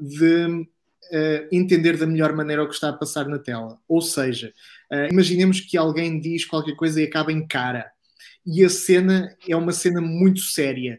de 0.00 0.46
uh, 0.46 1.48
entender 1.52 1.96
da 1.96 2.06
melhor 2.06 2.34
maneira 2.34 2.62
o 2.62 2.68
que 2.68 2.74
está 2.74 2.88
a 2.88 2.96
passar 2.96 3.28
na 3.28 3.38
tela. 3.38 3.78
Ou 3.88 4.02
seja, 4.02 4.52
uh, 4.92 5.12
imaginemos 5.12 5.60
que 5.60 5.76
alguém 5.76 6.20
diz 6.20 6.44
qualquer 6.44 6.74
coisa 6.74 7.00
e 7.00 7.04
acaba 7.04 7.32
em 7.32 7.46
cara. 7.46 7.90
E 8.46 8.64
a 8.64 8.68
cena 8.70 9.36
é 9.46 9.54
uma 9.54 9.72
cena 9.72 10.00
muito 10.00 10.40
séria. 10.40 10.98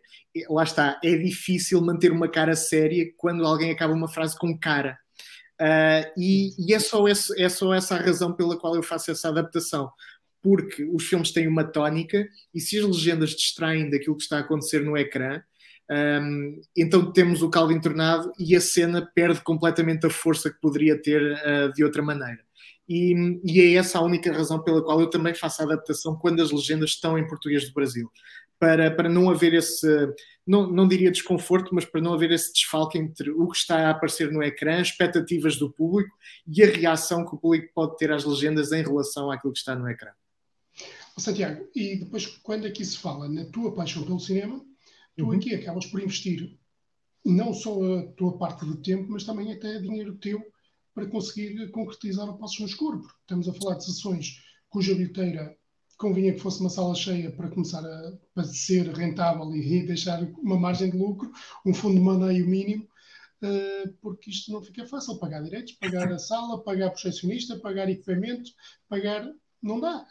Lá 0.49 0.63
está, 0.63 0.99
é 1.03 1.15
difícil 1.17 1.81
manter 1.81 2.11
uma 2.11 2.29
cara 2.29 2.55
séria 2.55 3.05
quando 3.17 3.45
alguém 3.45 3.71
acaba 3.71 3.93
uma 3.93 4.07
frase 4.07 4.37
com 4.37 4.57
cara 4.57 4.97
Uh, 5.61 6.07
e, 6.17 6.55
e 6.57 6.73
é, 6.73 6.79
só 6.79 7.05
esse, 7.07 7.39
é 7.41 7.49
só 7.49 7.73
essa 7.73 7.95
a 7.95 7.99
razão 7.99 8.33
pela 8.33 8.57
qual 8.57 8.75
eu 8.75 8.83
faço 8.83 9.11
essa 9.11 9.27
adaptação. 9.27 9.91
Porque 10.41 10.85
os 10.85 11.05
filmes 11.05 11.31
têm 11.31 11.47
uma 11.47 11.65
tónica 11.65 12.25
e 12.53 12.61
se 12.61 12.79
as 12.79 12.85
legendas 12.85 13.31
distraem 13.31 13.89
daquilo 13.89 14.15
que 14.15 14.23
está 14.23 14.37
a 14.37 14.39
acontecer 14.39 14.79
no 14.79 14.97
ecrã, 14.97 15.41
um, 15.91 16.61
então 16.77 17.11
temos 17.11 17.41
o 17.41 17.49
caldo 17.49 17.73
entornado 17.73 18.31
e 18.39 18.55
a 18.55 18.61
cena 18.61 19.05
perde 19.13 19.41
completamente 19.41 20.05
a 20.05 20.09
força 20.09 20.49
que 20.49 20.59
poderia 20.61 21.01
ter 21.01 21.21
uh, 21.21 21.73
de 21.73 21.83
outra 21.83 22.01
maneira. 22.01 22.39
E, 22.87 23.13
e, 23.43 23.59
é 23.59 23.73
essa 23.73 23.99
a 23.99 24.01
única 24.01 24.31
razão 24.31 24.63
pela 24.63 24.81
qual 24.81 24.99
eu 25.01 25.09
também 25.09 25.35
faço 25.35 25.61
a 25.61 25.65
adaptação 25.65 26.15
quando 26.15 26.41
as 26.41 26.51
legendas 26.51 26.91
estão 26.91 27.17
em 27.19 27.27
português 27.27 27.67
do 27.67 27.73
Brasil 27.73 28.09
para, 28.59 28.91
para 28.91 29.07
não 29.07 29.29
haver 29.29 29.53
esse, 29.53 29.87
não, 30.45 30.69
não 30.69 30.87
diria 30.87 31.11
desconforto, 31.11 31.73
mas 31.73 31.85
para 31.85 32.01
não 32.01 32.13
haver 32.13 32.31
esse 32.31 32.51
desfalque 32.51 32.97
entre 32.97 33.31
o 33.31 33.47
que 33.47 33.57
está 33.57 33.87
a 33.87 33.91
aparecer 33.91 34.31
no 34.31 34.43
ecrã, 34.43 34.81
expectativas 34.81 35.55
do 35.55 35.71
público 35.71 36.13
e 36.45 36.61
a 36.61 36.67
reação 36.67 37.25
que 37.25 37.35
o 37.35 37.37
público 37.37 37.71
pode 37.73 37.95
ter 37.97 38.11
às 38.11 38.25
legendas 38.25 38.71
em 38.71 38.83
relação 38.83 39.31
àquilo 39.31 39.53
que 39.53 39.59
está 39.59 39.75
no 39.75 39.89
ecrã. 39.89 40.11
Santiago, 41.17 41.67
e 41.75 41.97
depois 41.97 42.25
quando 42.25 42.65
aqui 42.65 42.83
se 42.83 42.97
fala 42.97 43.27
na 43.27 43.45
tua 43.45 43.73
paixão 43.73 44.03
pelo 44.03 44.19
cinema, 44.19 44.63
tu 45.17 45.25
uhum. 45.25 45.31
aqui 45.33 45.53
acabas 45.53 45.85
por 45.85 46.01
investir 46.01 46.57
não 47.25 47.53
só 47.53 47.77
a 47.97 48.07
tua 48.13 48.37
parte 48.37 48.65
de 48.65 48.77
tempo, 48.81 49.11
mas 49.11 49.25
também 49.25 49.51
até 49.51 49.79
dinheiro 49.79 50.15
teu 50.15 50.41
para 50.93 51.07
conseguir 51.07 51.69
concretizar 51.71 52.29
o 52.29 52.37
Passos 52.37 52.59
no 52.59 52.65
Escuro. 52.65 53.05
Estamos 53.21 53.47
a 53.47 53.53
falar 53.53 53.75
de 53.75 53.85
sessões 53.85 54.41
cuja 54.69 54.93
bilheteira 54.93 55.55
convinha 55.99 56.33
que 56.33 56.39
fosse 56.39 56.61
uma 56.61 56.69
sala 56.69 56.95
cheia 56.95 57.29
para 57.29 57.49
começar 57.49 57.83
a, 57.85 58.43
ser 58.43 58.87
rentável 58.87 59.53
e 59.53 59.85
deixar 59.85 60.23
uma 60.41 60.57
margem 60.57 60.89
de 60.89 60.97
lucro, 60.97 61.29
um 61.65 61.73
fundo 61.73 61.95
de 61.95 62.01
maneio 62.01 62.47
mínimo, 62.47 62.87
uh, 63.43 63.93
porque 64.01 64.31
isto 64.31 64.51
não 64.51 64.63
fica 64.63 64.85
fácil. 64.85 65.19
Pagar 65.19 65.43
direitos, 65.43 65.73
pagar 65.73 66.11
a 66.11 66.17
sala, 66.17 66.63
pagar 66.63 66.91
projecionista, 66.91 67.59
pagar 67.59 67.89
equipamento, 67.89 68.49
pagar. 68.87 69.29
Não 69.61 69.79
dá. 69.79 70.05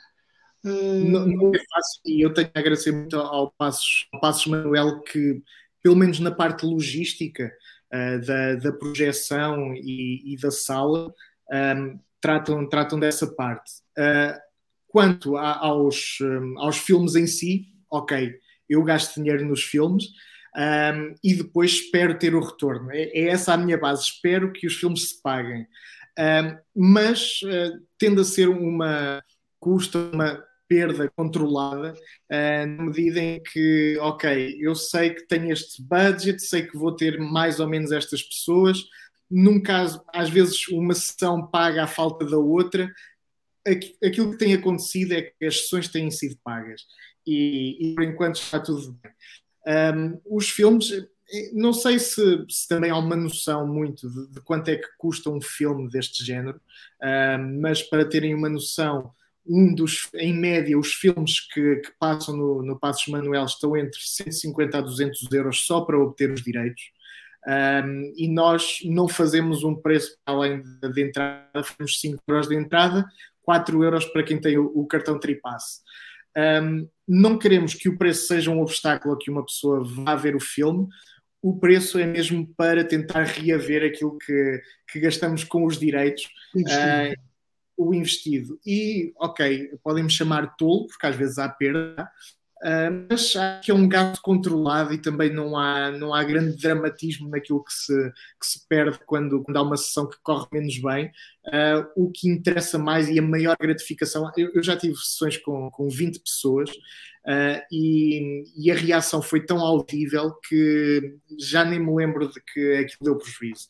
Uh... 0.63 1.05
Não, 1.09 1.27
não, 1.27 1.55
é 1.55 1.59
fácil 1.59 2.03
e 2.05 2.21
eu 2.21 2.35
tenho 2.35 2.51
a 2.55 2.59
agradecer 2.59 2.93
muito 2.93 3.17
ao 3.17 3.51
Passos, 3.53 4.07
ao 4.13 4.21
Passos 4.21 4.47
Manuel 4.47 5.01
que, 5.01 5.43
pelo 5.83 5.97
menos 5.97 6.21
na 6.21 6.31
parte 6.31 6.67
logística 6.67 7.51
uh, 7.95 8.27
da, 8.27 8.57
da 8.57 8.73
projeção 8.73 9.75
e, 9.75 10.35
e 10.35 10.37
da 10.37 10.51
sala, 10.51 11.15
um, 11.51 11.99
tratam, 12.21 12.69
tratam 12.69 13.01
dessa 13.01 13.27
parte. 13.27 13.73
Uh, 13.97 14.48
quanto 14.89 15.37
a, 15.37 15.59
aos, 15.59 16.19
um, 16.21 16.59
aos 16.59 16.79
filmes 16.79 17.15
em 17.15 17.27
si, 17.27 17.67
ok, 17.91 18.35
eu 18.69 18.83
gasto 18.83 19.17
dinheiro 19.17 19.47
nos 19.47 19.63
filmes 19.63 20.05
um, 20.57 21.15
e 21.23 21.35
depois 21.35 21.73
espero 21.73 22.19
ter 22.19 22.35
o 22.35 22.41
retorno. 22.41 22.91
É, 22.91 23.03
é, 23.05 23.29
essa 23.29 23.55
a 23.55 23.57
minha 23.57 23.79
base, 23.79 24.03
espero 24.03 24.53
que 24.53 24.67
os 24.67 24.75
filmes 24.75 25.11
se 25.11 25.23
paguem. 25.23 25.67
mas 26.75 27.41
uh, 27.43 28.21
a 28.21 28.25
ser 28.25 28.49
uma 28.49 29.23
custa, 29.61 29.99
uma 30.13 30.43
perda 30.69 31.11
controlada, 31.17 31.95
uh, 31.95 32.67
na 32.67 32.85
medida 32.85 33.21
em 33.21 33.43
que, 33.43 33.97
ok, 34.01 34.57
eu 34.61 34.75
sei 34.75 35.11
que 35.11 35.27
tenho 35.27 35.53
este 35.53 35.83
budget, 35.83 36.43
sei 36.43 36.67
que 36.67 36.77
vou 36.77 36.95
ter 36.95 37.19
mais 37.19 37.61
ou 37.61 37.69
menos 37.69 37.93
estas 37.93 38.23
pessoas, 38.23 38.85
num 39.31 39.61
caso, 39.61 40.03
às 40.13 40.31
vezes 40.31 40.69
uma 40.69 40.95
sessão 40.95 41.47
paga 41.47 41.85
a 41.85 41.87
falta 41.87 42.25
da 42.25 42.39
outra. 42.39 42.91
Aquilo 43.67 44.33
que 44.33 44.39
tem 44.39 44.55
acontecido 44.55 45.13
é 45.13 45.23
que 45.23 45.45
as 45.45 45.63
sessões 45.63 45.89
têm 45.89 46.11
sido 46.11 46.39
pagas 46.43 46.83
e, 47.27 47.77
e 47.81 47.95
por 47.95 48.05
enquanto 48.05 48.37
está 48.37 48.59
tudo 48.59 48.99
bem. 49.03 49.13
Um, 49.95 50.21
os 50.25 50.49
filmes, 50.49 50.91
não 51.53 51.75
sei 51.75 51.99
se, 51.99 52.45
se, 52.49 52.67
também 52.67 52.91
há 52.91 52.97
uma 52.97 53.15
noção 53.15 53.67
muito 53.67 54.09
de, 54.09 54.33
de, 54.33 54.41
quanto 54.41 54.69
é 54.69 54.77
que 54.77 54.89
custa 54.97 55.29
um 55.29 55.41
filme 55.41 55.91
deste 55.91 56.25
género, 56.25 56.59
um, 57.03 57.61
mas 57.61 57.83
para 57.83 58.09
terem 58.09 58.35
uma 58.35 58.49
noção, 58.49 59.11
um 59.47 59.75
dos, 59.75 60.09
em 60.15 60.33
média, 60.33 60.79
os 60.79 60.95
filmes 60.95 61.41
que, 61.41 61.77
que 61.77 61.93
passam 61.99 62.35
no, 62.35 62.63
no 62.63 62.79
Passos 62.79 63.07
Manuel 63.09 63.45
estão 63.45 63.77
entre 63.77 64.01
150 64.01 64.79
a 64.79 64.81
200 64.81 65.31
euros 65.33 65.67
só 65.67 65.83
para 65.83 65.99
obter 65.99 66.31
os 66.31 66.43
direitos. 66.43 66.83
Um, 67.47 68.13
e 68.17 68.29
nós 68.29 68.79
não 68.85 69.09
fazemos 69.09 69.65
um 69.65 69.75
preço 69.75 70.17
além 70.27 70.63
de, 70.63 70.93
de 70.93 71.03
entrada, 71.03 71.63
fazemos 71.63 72.01
5 72.01 72.23
euros 72.29 72.49
de 72.49 72.57
entrada, 72.57 73.07
4 73.49 73.83
euros 73.83 74.05
para 74.05 74.23
quem 74.23 74.39
tem 74.39 74.59
o, 74.59 74.67
o 74.75 74.87
cartão 74.87 75.19
Tripass. 75.19 75.81
Um, 76.37 76.87
não 77.09 77.39
queremos 77.39 77.73
que 77.73 77.89
o 77.89 77.97
preço 77.97 78.27
seja 78.27 78.51
um 78.51 78.61
obstáculo 78.61 79.15
a 79.15 79.19
que 79.19 79.31
uma 79.31 79.43
pessoa 79.43 79.83
vá 79.83 80.15
ver 80.15 80.37
o 80.37 80.41
filme, 80.41 80.87
o 81.41 81.59
preço 81.59 81.99
é 81.99 82.05
mesmo 82.05 82.47
para 82.59 82.85
tentar 82.85 83.23
reaver 83.23 83.87
aquilo 83.87 84.19
que, 84.19 84.63
que 84.93 85.01
gastamos 85.01 85.45
com 85.45 85.65
os 85.65 85.79
direitos, 85.79 86.25
uh, 86.57 87.15
o 87.75 87.95
investido. 87.95 88.61
E, 88.67 89.15
ok, 89.17 89.71
podem 89.83 90.05
me 90.05 90.11
chamar 90.11 90.55
tolo, 90.57 90.87
porque 90.87 91.07
às 91.07 91.17
vezes 91.17 91.39
há 91.39 91.49
perda, 91.49 92.07
Uh, 92.63 93.07
mas 93.09 93.37
acho 93.37 93.61
que 93.63 93.71
é 93.71 93.75
um 93.75 93.89
gasto 93.89 94.21
controlado 94.21 94.93
e 94.93 94.99
também 94.99 95.33
não 95.33 95.57
há, 95.57 95.93
não 95.93 96.13
há 96.13 96.25
grande 96.25 96.57
dramatismo 96.57 97.29
naquilo 97.29 97.63
que 97.63 97.73
se, 97.73 98.13
que 98.41 98.47
se 98.47 98.67
perde 98.67 98.99
quando, 99.07 99.43
quando 99.45 99.57
há 99.57 99.63
uma 99.63 99.77
sessão 99.77 100.09
que 100.09 100.17
corre 100.23 100.49
menos 100.53 100.77
bem. 100.79 101.13
Uh, 101.47 101.87
o 101.95 102.11
que 102.11 102.29
interessa 102.29 102.77
mais 102.77 103.09
e 103.09 103.19
a 103.19 103.23
maior 103.23 103.57
gratificação, 103.59 104.31
eu, 104.37 104.51
eu 104.53 104.63
já 104.63 104.77
tive 104.77 104.97
sessões 104.97 105.37
com, 105.37 105.71
com 105.71 105.89
20 105.89 106.19
pessoas 106.19 106.69
uh, 106.71 107.63
e, 107.71 108.43
e, 108.57 108.71
a 108.73 108.75
reação 108.75 109.23
foi 109.23 109.47
tão 109.47 109.61
audível 109.61 110.35
que 110.49 111.17
já 111.39 111.65
nem 111.65 111.79
me 111.79 111.95
lembro 111.95 112.29
de 112.29 112.41
que 112.41 112.75
aquilo 112.75 112.99
deu 113.03 113.17
prejuízo. 113.17 113.69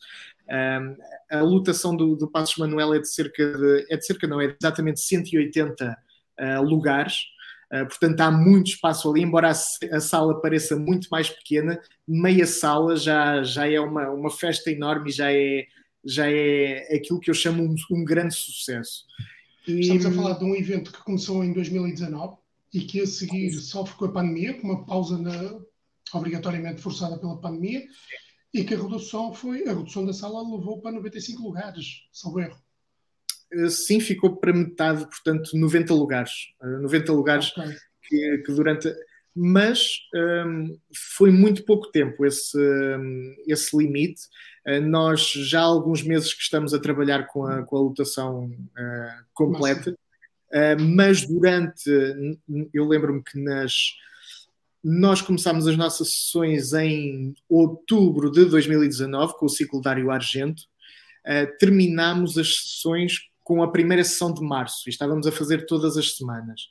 a 1.29 1.41
lotação 1.41 1.95
do, 1.95 2.15
do 2.15 2.29
Passos 2.29 2.57
Manuel 2.57 2.95
é 2.95 2.99
de 2.99 3.07
cerca 3.07 3.55
de, 3.55 3.85
é 3.89 3.97
de 3.97 4.05
cerca 4.05 4.27
não, 4.27 4.41
é 4.41 4.47
de 4.47 4.57
exatamente 4.59 4.99
180 4.99 5.95
lugares, 6.63 7.15
portanto, 7.85 8.19
há 8.21 8.31
muito 8.31 8.71
espaço 8.71 9.09
ali, 9.09 9.21
embora 9.21 9.49
a, 9.49 9.99
sala 9.99 10.41
pareça 10.41 10.75
muito 10.75 11.07
mais 11.09 11.29
pequena, 11.29 11.79
meia 12.07 12.45
sala 12.45 12.95
já, 12.95 13.43
já 13.43 13.71
é 13.71 13.79
uma, 13.79 14.09
uma 14.09 14.31
festa 14.31 14.71
enorme 14.71 15.09
e 15.09 15.13
já 15.13 15.31
é, 15.31 15.67
já 16.03 16.29
é 16.29 16.95
aquilo 16.95 17.19
que 17.19 17.29
eu 17.29 17.35
chamo 17.35 17.63
um, 17.63 17.75
um 17.91 18.03
grande 18.03 18.33
sucesso. 18.33 19.05
E... 19.67 19.81
Estamos 19.81 20.05
a 20.05 20.11
falar 20.11 20.33
de 20.33 20.45
um 20.45 20.55
evento 20.55 20.91
que 20.91 21.03
começou 21.03 21.43
em 21.43 21.53
2019 21.53 22.37
e 22.73 22.81
que 22.81 23.01
a 23.01 23.07
seguir 23.07 23.51
sofre 23.53 23.95
com 23.95 24.05
a 24.05 24.11
pandemia, 24.11 24.55
com 24.55 24.67
uma 24.67 24.85
pausa 24.85 25.17
na, 25.17 25.59
obrigatoriamente 26.13 26.81
forçada 26.81 27.17
pela 27.17 27.39
pandemia, 27.39 27.83
e 28.53 28.63
que 28.63 28.73
a 28.73 28.81
redução 28.81 29.33
foi 29.33 29.67
a 29.67 29.73
redução 29.73 30.05
da 30.05 30.13
sala 30.13 30.41
levou 30.41 30.81
para 30.81 30.91
95 30.91 31.43
lugares, 31.43 32.07
salvo 32.11 32.39
erro. 32.39 32.57
Eh, 33.51 33.69
sim, 33.69 33.99
ficou 33.99 34.35
para 34.35 34.53
metade, 34.53 35.05
portanto, 35.05 35.51
90 35.53 35.93
lugares. 35.93 36.53
90 36.61 37.11
eh, 37.11 37.15
lugares 37.15 37.51
okay. 37.51 37.75
que, 38.07 38.37
que, 38.45 38.51
durante. 38.51 38.93
Mas 39.35 40.01
um, 40.13 40.19
ehm, 40.19 40.77
foi 41.15 41.31
muito 41.31 41.63
pouco 41.63 41.91
tempo 41.91 42.25
esse, 42.25 42.57
um, 42.57 43.35
esse 43.47 43.75
limite. 43.77 44.23
Uh, 44.67 44.81
nós 44.81 45.31
já 45.31 45.61
há 45.61 45.65
alguns 45.65 46.03
meses 46.03 46.33
que 46.33 46.41
estamos 46.41 46.73
a 46.73 46.79
trabalhar 46.79 47.27
com 47.27 47.45
a, 47.45 47.63
com 47.63 47.77
a 47.77 47.79
lotação 47.79 48.45
uh, 48.45 49.25
completa, 49.33 49.91
uh, 49.91 50.81
mas 50.81 51.25
durante. 51.25 51.89
Eu 52.73 52.85
lembro-me 52.87 53.23
que 53.23 53.39
nas. 53.39 53.93
Nós 54.83 55.21
começámos 55.21 55.67
as 55.67 55.77
nossas 55.77 56.09
sessões 56.09 56.73
em 56.73 57.33
outubro 57.49 58.31
de 58.31 58.45
2019 58.45 59.33
com 59.37 59.45
o 59.45 59.49
ciclo 59.49 59.81
Dário 59.81 60.09
Argento. 60.09 60.63
Uh, 61.25 61.57
terminámos 61.59 62.37
as 62.37 62.55
sessões 62.55 63.28
com 63.49 63.63
a 63.63 63.71
primeira 63.71 64.03
sessão 64.03 64.31
de 64.31 64.43
março 64.43 64.87
e 64.87 64.91
estávamos 64.91 65.25
a 65.25 65.31
fazer 65.31 65.65
todas 65.65 65.97
as 65.97 66.15
semanas. 66.15 66.69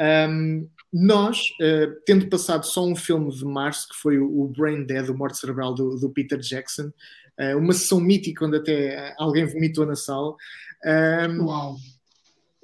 Um, 0.00 0.70
nós, 0.92 1.40
uh, 1.60 2.00
tendo 2.06 2.28
passado 2.28 2.64
só 2.64 2.86
um 2.86 2.94
filme 2.94 3.28
de 3.34 3.44
março, 3.44 3.88
que 3.88 3.96
foi 3.96 4.16
o, 4.16 4.46
Brain 4.56 4.84
Dead, 4.84 5.08
o 5.08 5.18
Morte 5.18 5.36
Cerebral 5.36 5.74
do, 5.74 5.96
do 5.98 6.08
Peter 6.10 6.38
Jackson, 6.38 6.92
uh, 7.40 7.58
uma 7.58 7.72
sessão 7.72 7.98
mítica 7.98 8.46
onde 8.46 8.56
até 8.56 9.16
alguém 9.18 9.46
vomitou 9.46 9.84
na 9.84 9.96
sala. 9.96 10.36
Um, 10.84 11.46
Uau! 11.46 11.76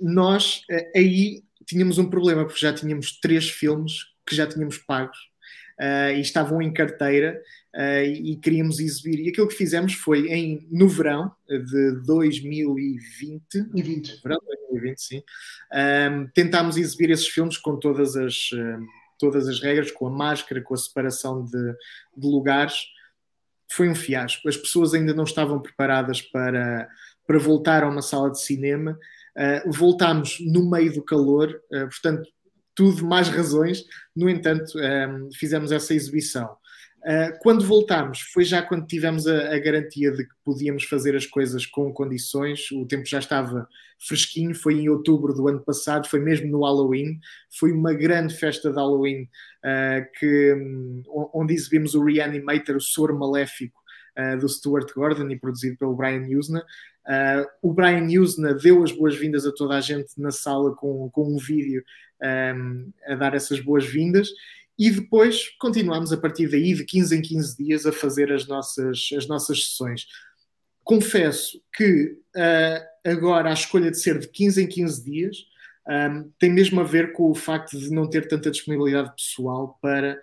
Nós 0.00 0.58
uh, 0.70 0.90
aí 0.96 1.42
tínhamos 1.66 1.98
um 1.98 2.08
problema, 2.08 2.44
porque 2.44 2.60
já 2.60 2.72
tínhamos 2.72 3.18
três 3.18 3.50
filmes 3.50 4.04
que 4.24 4.36
já 4.36 4.46
tínhamos 4.46 4.78
pagos 4.78 5.18
e 6.14 6.20
estavam 6.20 6.62
em 6.62 6.72
carteira 6.72 7.42
uh, 7.74 8.04
e 8.04 8.36
queríamos 8.36 8.78
exibir. 8.78 9.20
E 9.20 9.28
aquilo 9.28 9.48
que 9.48 9.54
fizemos 9.54 9.94
foi 9.94 10.28
em, 10.28 10.66
no 10.70 10.88
verão 10.88 11.32
de 11.48 12.00
2020, 12.06 13.70
20. 13.74 14.22
Verão 14.22 14.38
2020 14.46 14.98
sim, 14.98 15.22
um, 16.10 16.26
tentámos 16.34 16.76
exibir 16.76 17.10
esses 17.10 17.28
filmes 17.28 17.56
com 17.58 17.76
todas 17.76 18.16
as, 18.16 18.50
todas 19.18 19.48
as 19.48 19.60
regras, 19.60 19.90
com 19.90 20.06
a 20.06 20.10
máscara, 20.10 20.60
com 20.60 20.74
a 20.74 20.76
separação 20.76 21.44
de, 21.44 21.72
de 22.16 22.26
lugares. 22.26 22.74
Foi 23.70 23.88
um 23.88 23.94
fiasco. 23.94 24.48
As 24.48 24.56
pessoas 24.56 24.94
ainda 24.94 25.14
não 25.14 25.24
estavam 25.24 25.60
preparadas 25.60 26.20
para, 26.20 26.88
para 27.26 27.38
voltar 27.38 27.84
a 27.84 27.88
uma 27.88 28.02
sala 28.02 28.30
de 28.30 28.40
cinema. 28.40 28.98
Uh, 29.36 29.72
voltámos 29.72 30.38
no 30.40 30.68
meio 30.68 30.92
do 30.92 31.02
calor, 31.02 31.48
uh, 31.72 31.88
portanto, 31.88 32.28
tudo 32.74 33.06
mais 33.06 33.28
razões. 33.28 33.84
No 34.14 34.28
entanto, 34.28 34.72
um, 34.76 35.30
fizemos 35.32 35.72
essa 35.72 35.94
exibição. 35.94 36.56
Uh, 37.02 37.36
quando 37.40 37.66
voltámos, 37.66 38.20
foi 38.20 38.44
já 38.44 38.62
quando 38.62 38.86
tivemos 38.86 39.26
a, 39.26 39.52
a, 39.52 39.58
garantia 39.58 40.12
de 40.12 40.22
que 40.24 40.34
podíamos 40.44 40.84
fazer 40.84 41.16
as 41.16 41.26
coisas 41.26 41.66
com 41.66 41.92
condições, 41.92 42.70
o 42.70 42.86
tempo 42.86 43.04
já 43.04 43.18
estava 43.18 43.66
fresquinho, 43.98 44.54
foi 44.54 44.74
em 44.74 44.88
outubro 44.88 45.34
do 45.34 45.48
ano 45.48 45.58
passado, 45.58 46.06
foi 46.06 46.20
mesmo 46.20 46.46
no 46.46 46.62
Halloween, 46.62 47.18
foi 47.58 47.72
uma 47.72 47.92
grande 47.92 48.36
festa 48.36 48.70
de 48.70 48.76
Halloween 48.76 49.22
uh, 49.22 50.06
que, 50.16 50.54
um, 50.54 51.02
onde 51.34 51.54
exibimos 51.54 51.96
o 51.96 52.04
Reanimator, 52.04 52.76
o 52.76 52.80
Soro 52.80 53.18
Maléfico, 53.18 53.80
uh, 54.16 54.38
do 54.38 54.48
Stuart 54.48 54.88
Gordon 54.94 55.28
e 55.28 55.36
produzido 55.36 55.76
pelo 55.78 55.96
Brian 55.96 56.24
Usna. 56.38 56.64
o 57.60 57.72
Brian 57.72 58.06
Usna 58.20 58.54
deu 58.54 58.80
as 58.84 58.92
boas-vindas 58.92 59.44
a 59.44 59.52
toda 59.52 59.76
a 59.76 59.80
gente 59.80 60.12
na 60.16 60.30
sala 60.30 60.72
com, 60.76 61.10
com 61.10 61.34
um 61.34 61.38
vídeo 61.38 61.82
um, 62.22 62.92
a 63.06 63.16
dar 63.16 63.34
essas 63.34 63.58
boas-vindas 63.58 64.28
e 64.82 64.90
depois 64.90 65.48
continuamos 65.60 66.12
a 66.12 66.16
partir 66.16 66.48
daí, 66.48 66.74
de 66.74 66.84
15 66.84 67.16
em 67.16 67.22
15 67.22 67.56
dias, 67.56 67.86
a 67.86 67.92
fazer 67.92 68.32
as 68.32 68.48
nossas, 68.48 69.10
as 69.16 69.28
nossas 69.28 69.66
sessões. 69.66 70.08
Confesso 70.82 71.62
que 71.72 72.16
uh, 72.36 73.08
agora 73.08 73.50
a 73.50 73.52
escolha 73.52 73.92
de 73.92 74.00
ser 74.00 74.18
de 74.18 74.28
15 74.28 74.64
em 74.64 74.66
15 74.66 75.04
dias 75.04 75.36
um, 75.88 76.28
tem 76.36 76.50
mesmo 76.50 76.80
a 76.80 76.84
ver 76.84 77.12
com 77.12 77.30
o 77.30 77.34
facto 77.34 77.78
de 77.78 77.90
não 77.90 78.10
ter 78.10 78.26
tanta 78.26 78.50
disponibilidade 78.50 79.14
pessoal 79.14 79.78
para, 79.80 80.20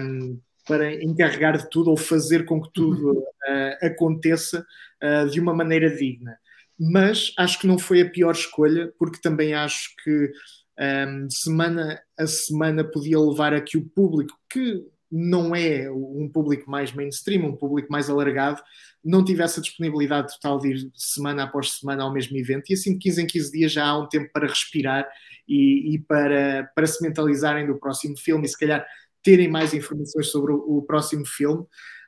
um, 0.00 0.40
para 0.64 0.94
encarregar 1.02 1.58
de 1.58 1.68
tudo 1.68 1.90
ou 1.90 1.96
fazer 1.96 2.44
com 2.44 2.62
que 2.62 2.70
tudo 2.72 3.18
uh, 3.18 3.84
aconteça 3.86 4.64
uh, 5.02 5.28
de 5.28 5.40
uma 5.40 5.52
maneira 5.52 5.90
digna. 5.90 6.38
Mas 6.78 7.32
acho 7.36 7.58
que 7.58 7.66
não 7.66 7.80
foi 7.80 8.02
a 8.02 8.08
pior 8.08 8.30
escolha, 8.30 8.92
porque 8.96 9.18
também 9.20 9.54
acho 9.54 9.90
que 10.04 10.30
um, 10.78 11.28
semana 11.30 12.00
a 12.18 12.26
semana 12.26 12.84
podia 12.84 13.18
levar 13.18 13.52
a 13.52 13.60
que 13.60 13.76
o 13.76 13.84
público, 13.84 14.38
que 14.50 14.84
não 15.10 15.54
é 15.56 15.90
um 15.90 16.28
público 16.32 16.70
mais 16.70 16.92
mainstream, 16.92 17.44
um 17.46 17.56
público 17.56 17.90
mais 17.90 18.10
alargado, 18.10 18.62
não 19.02 19.24
tivesse 19.24 19.58
a 19.58 19.62
disponibilidade 19.62 20.34
total 20.34 20.58
de 20.58 20.68
ir 20.68 20.90
semana 20.94 21.44
após 21.44 21.72
semana 21.72 22.02
ao 22.04 22.12
mesmo 22.12 22.36
evento. 22.36 22.70
E 22.70 22.74
assim, 22.74 22.92
de 22.92 22.98
15 22.98 23.22
em 23.22 23.26
15 23.26 23.52
dias, 23.52 23.72
já 23.72 23.86
há 23.86 23.98
um 23.98 24.08
tempo 24.08 24.30
para 24.32 24.46
respirar 24.46 25.08
e, 25.48 25.94
e 25.94 25.98
para, 25.98 26.70
para 26.74 26.86
se 26.86 27.02
mentalizarem 27.02 27.66
do 27.66 27.78
próximo 27.78 28.16
filme 28.18 28.44
e, 28.44 28.48
se 28.48 28.58
calhar, 28.58 28.86
terem 29.22 29.48
mais 29.48 29.72
informações 29.72 30.30
sobre 30.30 30.52
o, 30.52 30.78
o 30.78 30.82
próximo 30.82 31.26
filme. 31.26 31.62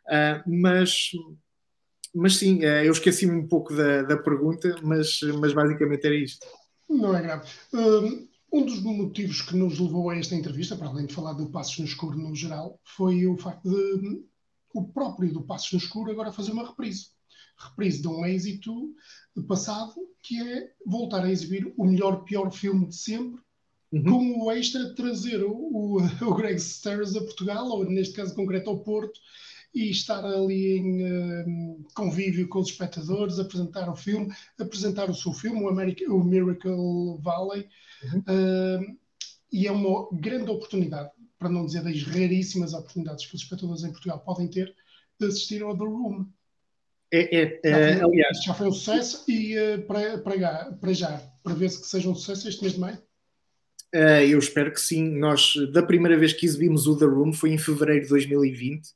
Uh, 0.06 0.42
mas, 0.46 1.10
mas 2.14 2.36
sim, 2.36 2.58
uh, 2.58 2.84
eu 2.84 2.92
esqueci-me 2.92 3.32
um 3.32 3.48
pouco 3.48 3.74
da, 3.74 4.02
da 4.02 4.16
pergunta, 4.16 4.76
mas, 4.82 5.20
mas 5.40 5.52
basicamente 5.52 6.04
era 6.04 6.14
isto. 6.14 6.46
Não 6.88 7.16
é 7.16 7.22
grave. 7.22 7.48
Uh, 7.72 8.28
um 8.52 8.64
dos 8.64 8.82
motivos 8.82 9.42
que 9.42 9.56
nos 9.56 9.78
levou 9.78 10.10
a 10.10 10.16
esta 10.16 10.34
entrevista, 10.34 10.76
para 10.76 10.88
além 10.88 11.06
de 11.06 11.14
falar 11.14 11.34
do 11.34 11.50
Passos 11.50 11.78
no 11.78 11.84
Escuro 11.84 12.18
no 12.18 12.34
geral, 12.34 12.80
foi 12.84 13.26
o 13.26 13.36
facto 13.36 13.68
de 13.68 14.24
o 14.74 14.88
próprio 14.88 15.32
do 15.32 15.42
Passos 15.42 15.72
no 15.72 15.78
Escuro 15.78 16.10
agora 16.10 16.32
fazer 16.32 16.52
uma 16.52 16.66
reprise. 16.66 17.08
Reprise 17.58 18.00
de 18.00 18.08
um 18.08 18.24
êxito 18.24 18.94
passado, 19.46 19.94
que 20.22 20.40
é 20.40 20.72
voltar 20.86 21.24
a 21.24 21.30
exibir 21.30 21.72
o 21.76 21.84
melhor, 21.84 22.24
pior 22.24 22.50
filme 22.50 22.86
de 22.88 22.96
sempre, 22.96 23.40
uhum. 23.92 24.04
com 24.04 24.44
o 24.44 24.50
extra 24.50 24.94
trazer 24.94 25.42
o, 25.44 25.52
o, 25.52 25.98
o 26.26 26.34
Greg 26.34 26.58
Stairs 26.58 27.16
a 27.16 27.20
Portugal, 27.20 27.66
ou 27.68 27.84
neste 27.84 28.14
caso 28.14 28.34
concreto 28.34 28.70
ao 28.70 28.80
Porto, 28.82 29.18
e 29.74 29.90
estar 29.90 30.24
ali 30.24 30.78
em 30.78 31.02
uh, 31.02 31.84
convívio 31.94 32.48
com 32.48 32.58
os 32.58 32.68
espectadores, 32.68 33.38
apresentar 33.38 33.88
o 33.88 33.94
filme, 33.94 34.32
apresentar 34.58 35.08
o 35.08 35.14
seu 35.14 35.32
filme, 35.32 35.62
o, 35.62 35.68
America, 35.68 36.12
o 36.12 36.24
Miracle 36.24 37.18
Valley, 37.20 37.68
uhum. 38.02 38.18
uh, 38.20 38.96
e 39.52 39.66
é 39.66 39.72
uma 39.72 40.08
grande 40.12 40.50
oportunidade, 40.50 41.10
para 41.38 41.48
não 41.48 41.66
dizer 41.66 41.82
das 41.82 42.02
raríssimas 42.02 42.74
oportunidades 42.74 43.26
que 43.26 43.34
os 43.34 43.42
espectadores 43.42 43.84
em 43.84 43.92
Portugal 43.92 44.20
podem 44.20 44.48
ter 44.48 44.74
de 45.18 45.26
assistir 45.26 45.62
ao 45.62 45.76
The 45.76 45.84
Room. 45.84 46.26
É, 47.12 47.40
é, 47.40 47.60
é 47.64 47.96
já, 47.96 48.04
aliás. 48.04 48.42
já 48.44 48.54
foi 48.54 48.68
um 48.68 48.72
sucesso 48.72 49.24
e 49.28 49.56
uh, 49.58 49.82
para, 49.86 50.18
para, 50.18 50.72
para 50.72 50.92
já, 50.92 51.18
para 51.42 51.54
ver-se 51.54 51.80
que 51.80 51.86
seja 51.86 52.08
um 52.08 52.14
sucesso 52.14 52.48
este 52.48 52.62
mês 52.62 52.74
de 52.74 52.80
maio? 52.80 52.98
Uh, 53.94 54.22
eu 54.28 54.38
espero 54.38 54.72
que 54.72 54.80
sim. 54.80 55.18
Nós, 55.18 55.54
da 55.72 55.82
primeira 55.82 56.16
vez 56.16 56.32
que 56.32 56.46
exibimos 56.46 56.86
o 56.86 56.96
The 56.96 57.06
Room, 57.06 57.32
foi 57.32 57.52
em 57.52 57.58
fevereiro 57.58 58.04
de 58.04 58.10
2020. 58.10 58.88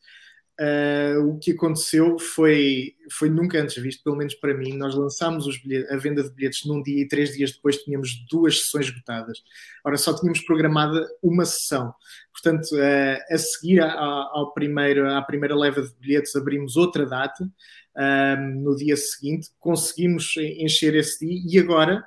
Uh, 0.61 1.31
o 1.31 1.39
que 1.41 1.51
aconteceu 1.51 2.17
foi, 2.17 2.95
foi 3.11 3.29
nunca 3.29 3.61
antes 3.61 3.77
visto, 3.83 4.05
pelo 4.05 4.15
menos 4.15 4.35
para 4.35 4.55
mim. 4.55 4.77
Nós 4.77 4.95
lançámos 4.95 5.47
bilhetes, 5.61 5.91
a 5.91 5.97
venda 5.97 6.23
de 6.23 6.31
bilhetes 6.31 6.65
num 6.65 6.81
dia 6.81 7.03
e 7.03 7.09
três 7.09 7.35
dias 7.35 7.51
depois 7.51 7.79
tínhamos 7.79 8.25
duas 8.31 8.61
sessões 8.61 8.87
esgotadas. 8.87 9.43
Ora, 9.85 9.97
só 9.97 10.15
tínhamos 10.15 10.41
programada 10.43 11.09
uma 11.21 11.45
sessão. 11.45 11.93
Portanto, 12.33 12.69
uh, 12.75 13.35
a 13.35 13.39
seguir 13.39 13.81
ao 13.81 14.53
primeiro, 14.55 15.11
à 15.11 15.21
primeira 15.23 15.57
leva 15.57 15.83
de 15.83 15.93
bilhetes, 15.99 16.37
abrimos 16.37 16.77
outra 16.77 17.05
data 17.05 17.51
um, 17.97 18.63
no 18.63 18.77
dia 18.77 18.97
seguinte, 18.97 19.49
conseguimos 19.59 20.37
encher 20.37 20.95
esse 20.95 21.27
dia 21.27 21.43
e 21.49 21.59
agora 21.59 22.05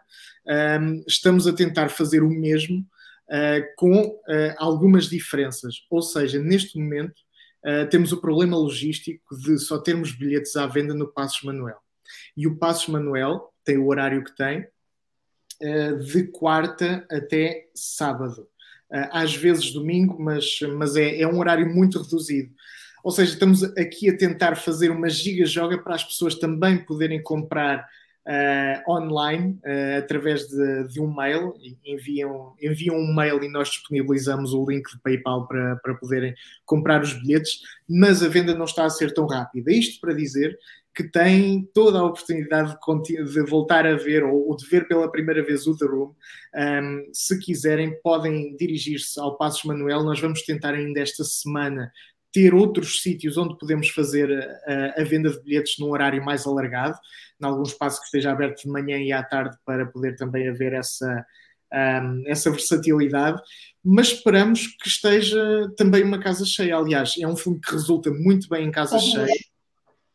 um, 0.79 1.03
estamos 1.05 1.47
a 1.47 1.53
tentar 1.53 1.89
fazer 1.89 2.23
o 2.23 2.29
mesmo 2.29 2.79
uh, 2.79 3.75
com 3.75 4.17
algumas 4.57 5.09
diferenças. 5.09 5.85
Ou 5.89 6.01
seja, 6.01 6.39
neste 6.39 6.79
momento 6.79 7.26
uh, 7.67 7.89
temos 7.89 8.11
o 8.11 8.21
problema 8.21 8.55
logístico 8.57 9.35
de 9.37 9.57
só 9.59 9.77
termos 9.77 10.11
bilhetes 10.11 10.55
à 10.55 10.65
venda 10.65 10.93
no 10.93 11.11
Passos 11.11 11.43
Manuel. 11.43 11.77
E 12.35 12.47
o 12.47 12.57
Passos 12.57 12.87
Manuel 12.87 13.53
tem 13.63 13.77
o 13.77 13.87
horário 13.87 14.23
que 14.23 14.35
tem, 14.35 14.65
de 16.05 16.23
quarta 16.27 17.05
até 17.11 17.67
sábado. 17.73 18.47
às 19.11 19.35
vezes 19.35 19.73
domingo, 19.73 20.15
mas, 20.21 20.59
mas 20.77 20.95
é, 20.95 21.19
é 21.19 21.27
um 21.27 21.39
horário 21.39 21.67
muito 21.67 22.01
reduzido. 22.01 22.53
Ou 23.03 23.11
seja, 23.11 23.33
estamos 23.33 23.63
aqui 23.77 24.09
a 24.09 24.17
tentar 24.17 24.55
fazer 24.55 24.89
uma 24.89 25.09
giga-joga 25.09 25.77
para 25.77 25.95
as 25.95 26.03
pessoas 26.03 26.35
também 26.35 26.77
poderem 26.77 27.21
comprar 27.21 27.87
uh, 28.27 28.91
online 28.91 29.59
uh, 29.65 29.99
através 29.99 30.47
de, 30.47 30.87
de, 30.89 30.99
um 30.99 31.13
mail. 31.13 31.53
Enviam, 31.85 32.53
enviam 32.61 32.97
um 32.97 33.15
mail 33.15 33.41
e 33.43 33.49
nós 33.49 33.69
disponibilizamos 33.69 34.53
o 34.53 34.65
link 34.69 34.89
de 34.91 35.01
PayPal 35.01 35.47
para, 35.47 35.77
para 35.77 35.95
poderem 35.95 36.35
comprar 36.65 37.01
os 37.01 37.13
bilhetes, 37.13 37.59
mas 37.89 38.21
a 38.21 38.27
venda 38.27 38.53
não 38.53 38.65
está 38.65 38.85
a 38.85 38.89
ser 38.89 39.13
tão 39.13 39.25
rápida. 39.25 39.71
Isto 39.71 40.01
para 40.01 40.13
dizer 40.13 40.57
que 40.93 41.03
têm 41.03 41.69
toda 41.75 41.99
a 41.99 42.03
oportunidade 42.03 42.75
de, 43.03 43.23
de 43.23 43.41
voltar 43.43 43.85
a 43.85 43.95
ver 43.95 44.23
ou, 44.23 44.49
ou, 44.49 44.55
de 44.55 44.67
ver 44.67 44.87
pela 44.87 45.11
primeira 45.11 45.43
vez 45.43 45.67
o 45.67 45.77
The 45.77 45.85
Room. 45.85 46.15
Um, 46.55 47.09
se 47.13 47.37
quiserem, 47.39 48.01
podem 48.01 48.55
dirigir-se 48.55 49.19
ao 49.19 49.37
Passos 49.37 49.63
Manuel. 49.63 50.03
Nós 50.03 50.19
vamos 50.19 50.41
tentar 50.41 50.73
ainda 50.73 50.99
esta 50.99 51.23
semana 51.23 51.91
ter 52.37 52.53
outros 52.53 53.01
sítios 53.01 53.35
onde 53.35 53.57
podemos 53.57 53.89
fazer 53.89 54.31
a, 54.67 55.01
a, 55.01 55.03
venda 55.03 55.31
de 55.31 55.41
bilhetes 55.41 55.79
num 55.79 55.89
horário 55.89 56.23
mais 56.23 56.45
alargado, 56.45 56.95
em 57.41 57.45
algum 57.47 57.63
espaço 57.63 57.99
que 57.99 58.05
esteja 58.05 58.31
aberto 58.31 58.61
de 58.61 58.69
manhã 58.69 58.99
e 58.99 59.11
à 59.11 59.23
tarde 59.23 59.57
para 59.65 59.87
poder 59.87 60.15
também 60.15 60.47
haver 60.47 60.73
essa, 60.73 61.25
um, 61.73 62.23
essa 62.27 62.51
versatilidade, 62.51 63.41
mas 63.83 64.09
esperamos 64.09 64.67
que 64.67 64.87
esteja 64.87 65.67
também 65.75 66.03
uma 66.03 66.19
casa 66.19 66.45
cheia. 66.45 66.77
Aliás, 66.77 67.15
é 67.19 67.27
um 67.27 67.35
filme 67.35 67.59
que 67.59 67.71
resulta 67.71 68.11
muito 68.11 68.47
bem 68.47 68.67
em 68.67 68.71
casa 68.71 68.97
ou 68.97 69.01
cheia. 69.01 69.25
Duas. 69.25 69.57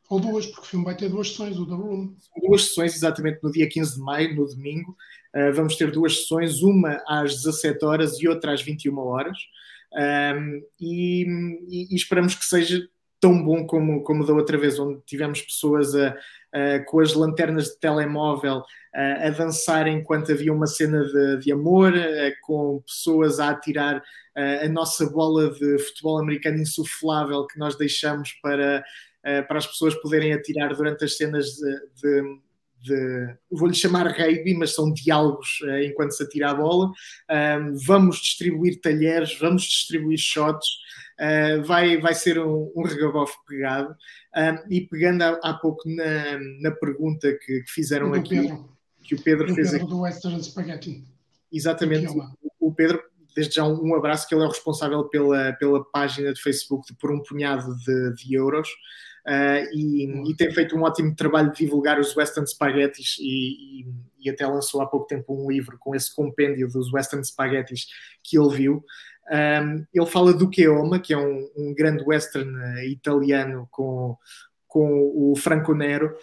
Ou 0.08 0.20
duas, 0.20 0.46
porque 0.46 0.60
o 0.60 0.70
filme 0.70 0.84
vai 0.84 0.96
ter 0.96 1.08
duas 1.08 1.30
sessões, 1.30 1.58
o 1.58 1.66
The 1.66 1.74
Room. 1.74 2.14
Duas 2.46 2.66
sessões, 2.66 2.94
exatamente, 2.94 3.40
no 3.42 3.50
dia 3.50 3.68
15 3.68 3.96
de 3.96 4.00
maio, 4.00 4.36
no 4.36 4.46
domingo. 4.46 4.96
Uh, 5.34 5.52
vamos 5.52 5.74
ter 5.74 5.90
duas 5.90 6.18
sessões, 6.20 6.62
uma 6.62 7.02
às 7.08 7.34
17 7.42 7.84
horas 7.84 8.20
e 8.20 8.28
outra 8.28 8.52
às 8.52 8.62
21 8.62 8.96
horas. 8.98 9.38
Um, 9.94 10.62
e, 10.80 11.26
e, 11.68 11.94
esperamos 11.94 12.34
que 12.34 12.44
seja 12.44 12.80
tão 13.20 13.44
bom 13.44 13.66
como, 13.66 14.02
como 14.02 14.26
da 14.26 14.32
outra 14.32 14.58
vez, 14.58 14.78
onde 14.78 15.00
tivemos 15.06 15.42
pessoas 15.42 15.94
a, 15.94 16.16
a, 16.52 16.80
com 16.86 17.00
as 17.00 17.14
lanternas 17.14 17.66
de 17.66 17.78
telemóvel 17.78 18.62
a, 18.94 19.26
a 19.26 19.30
dançar 19.30 19.86
enquanto 19.86 20.32
havia 20.32 20.52
uma 20.52 20.66
cena 20.66 21.04
de, 21.04 21.38
de 21.38 21.52
amor, 21.52 21.92
com 22.42 22.82
pessoas 22.86 23.38
a 23.38 23.50
atirar 23.50 24.02
a 24.34 24.68
nossa 24.68 25.08
bola 25.10 25.52
de 25.52 25.78
futebol 25.78 26.18
americano 26.18 26.58
insuflável 26.58 27.46
que 27.46 27.58
nós 27.58 27.76
deixamos 27.76 28.32
para, 28.42 28.82
para 29.22 29.58
as 29.58 29.66
pessoas 29.66 29.94
poderem 29.96 30.32
atirar 30.32 30.74
durante 30.74 31.04
as 31.04 31.16
cenas 31.16 31.46
de, 31.46 32.22
de, 32.82 33.36
vou-lhe 33.50 33.74
chamar 33.74 34.06
rugby, 34.08 34.54
mas 34.54 34.74
são 34.74 34.92
diálogos 34.92 35.60
uh, 35.62 35.78
enquanto 35.84 36.12
se 36.12 36.22
atira 36.22 36.50
a 36.50 36.54
bola. 36.54 36.90
Um, 37.30 37.76
vamos 37.86 38.18
distribuir 38.18 38.80
talheres, 38.80 39.38
vamos 39.38 39.62
distribuir 39.62 40.18
shots, 40.18 40.66
uh, 41.20 41.62
vai, 41.62 41.98
vai 41.98 42.14
ser 42.14 42.38
um, 42.38 42.72
um 42.74 42.82
regabof 42.82 43.32
pegado. 43.46 43.94
Um, 44.36 44.72
e 44.72 44.80
pegando 44.82 45.22
há, 45.22 45.38
há 45.42 45.54
pouco 45.54 45.88
na, 45.88 46.38
na 46.60 46.70
pergunta 46.72 47.32
que, 47.32 47.62
que 47.62 47.70
fizeram 47.70 48.12
aqui, 48.14 48.40
Pedro. 48.40 48.68
que 49.02 49.14
o 49.14 49.22
Pedro 49.22 49.46
do 49.46 49.54
fez 49.54 49.70
Pedro 49.70 49.86
aqui. 49.86 49.94
do 49.94 50.00
Western 50.00 50.42
Spaghetti. 50.42 51.04
Exatamente, 51.52 52.08
o 52.58 52.72
Pedro 52.72 53.02
desde 53.34 53.54
já 53.54 53.66
um, 53.66 53.94
abraço, 53.94 54.28
que 54.28 54.34
ele 54.34 54.42
é 54.42 54.46
o 54.46 54.50
responsável 54.50 55.04
pela, 55.04 55.52
pela 55.54 55.84
página 55.84 56.32
de 56.32 56.40
Facebook 56.40 56.86
de 56.86 56.94
Por 56.98 57.10
um 57.10 57.22
Punhado 57.22 57.74
de, 57.78 58.14
de 58.14 58.34
Euros 58.34 58.68
uh, 59.26 59.68
e, 59.72 60.30
e, 60.30 60.36
tem 60.36 60.50
feito 60.52 60.76
um 60.76 60.82
ótimo 60.82 61.14
trabalho 61.14 61.52
de 61.52 61.58
divulgar 61.58 61.98
os 61.98 62.16
Western 62.16 62.46
Spaghettis 62.48 63.16
e, 63.18 63.82
e, 63.82 63.86
e, 64.20 64.30
até 64.30 64.46
lançou 64.46 64.80
há 64.80 64.86
pouco 64.86 65.06
tempo 65.06 65.34
um 65.34 65.50
livro 65.50 65.76
com 65.78 65.94
esse 65.94 66.14
compêndio 66.14 66.68
dos 66.68 66.92
Western 66.92 67.24
Spaghettis 67.24 67.86
que 68.22 68.38
ele 68.38 68.54
viu. 68.54 68.84
Um, 69.30 69.86
ele 69.94 70.06
fala 70.06 70.34
do 70.34 70.50
Keoma, 70.50 70.98
que 70.98 71.12
é 71.12 71.18
um, 71.18 71.48
um 71.56 71.74
grande 71.74 72.02
western 72.04 72.50
uh, 72.50 72.84
italiano 72.84 73.68
com, 73.70 74.16
com 74.66 75.12
o 75.14 75.34
Franco 75.36 75.74
Nero, 75.74 76.14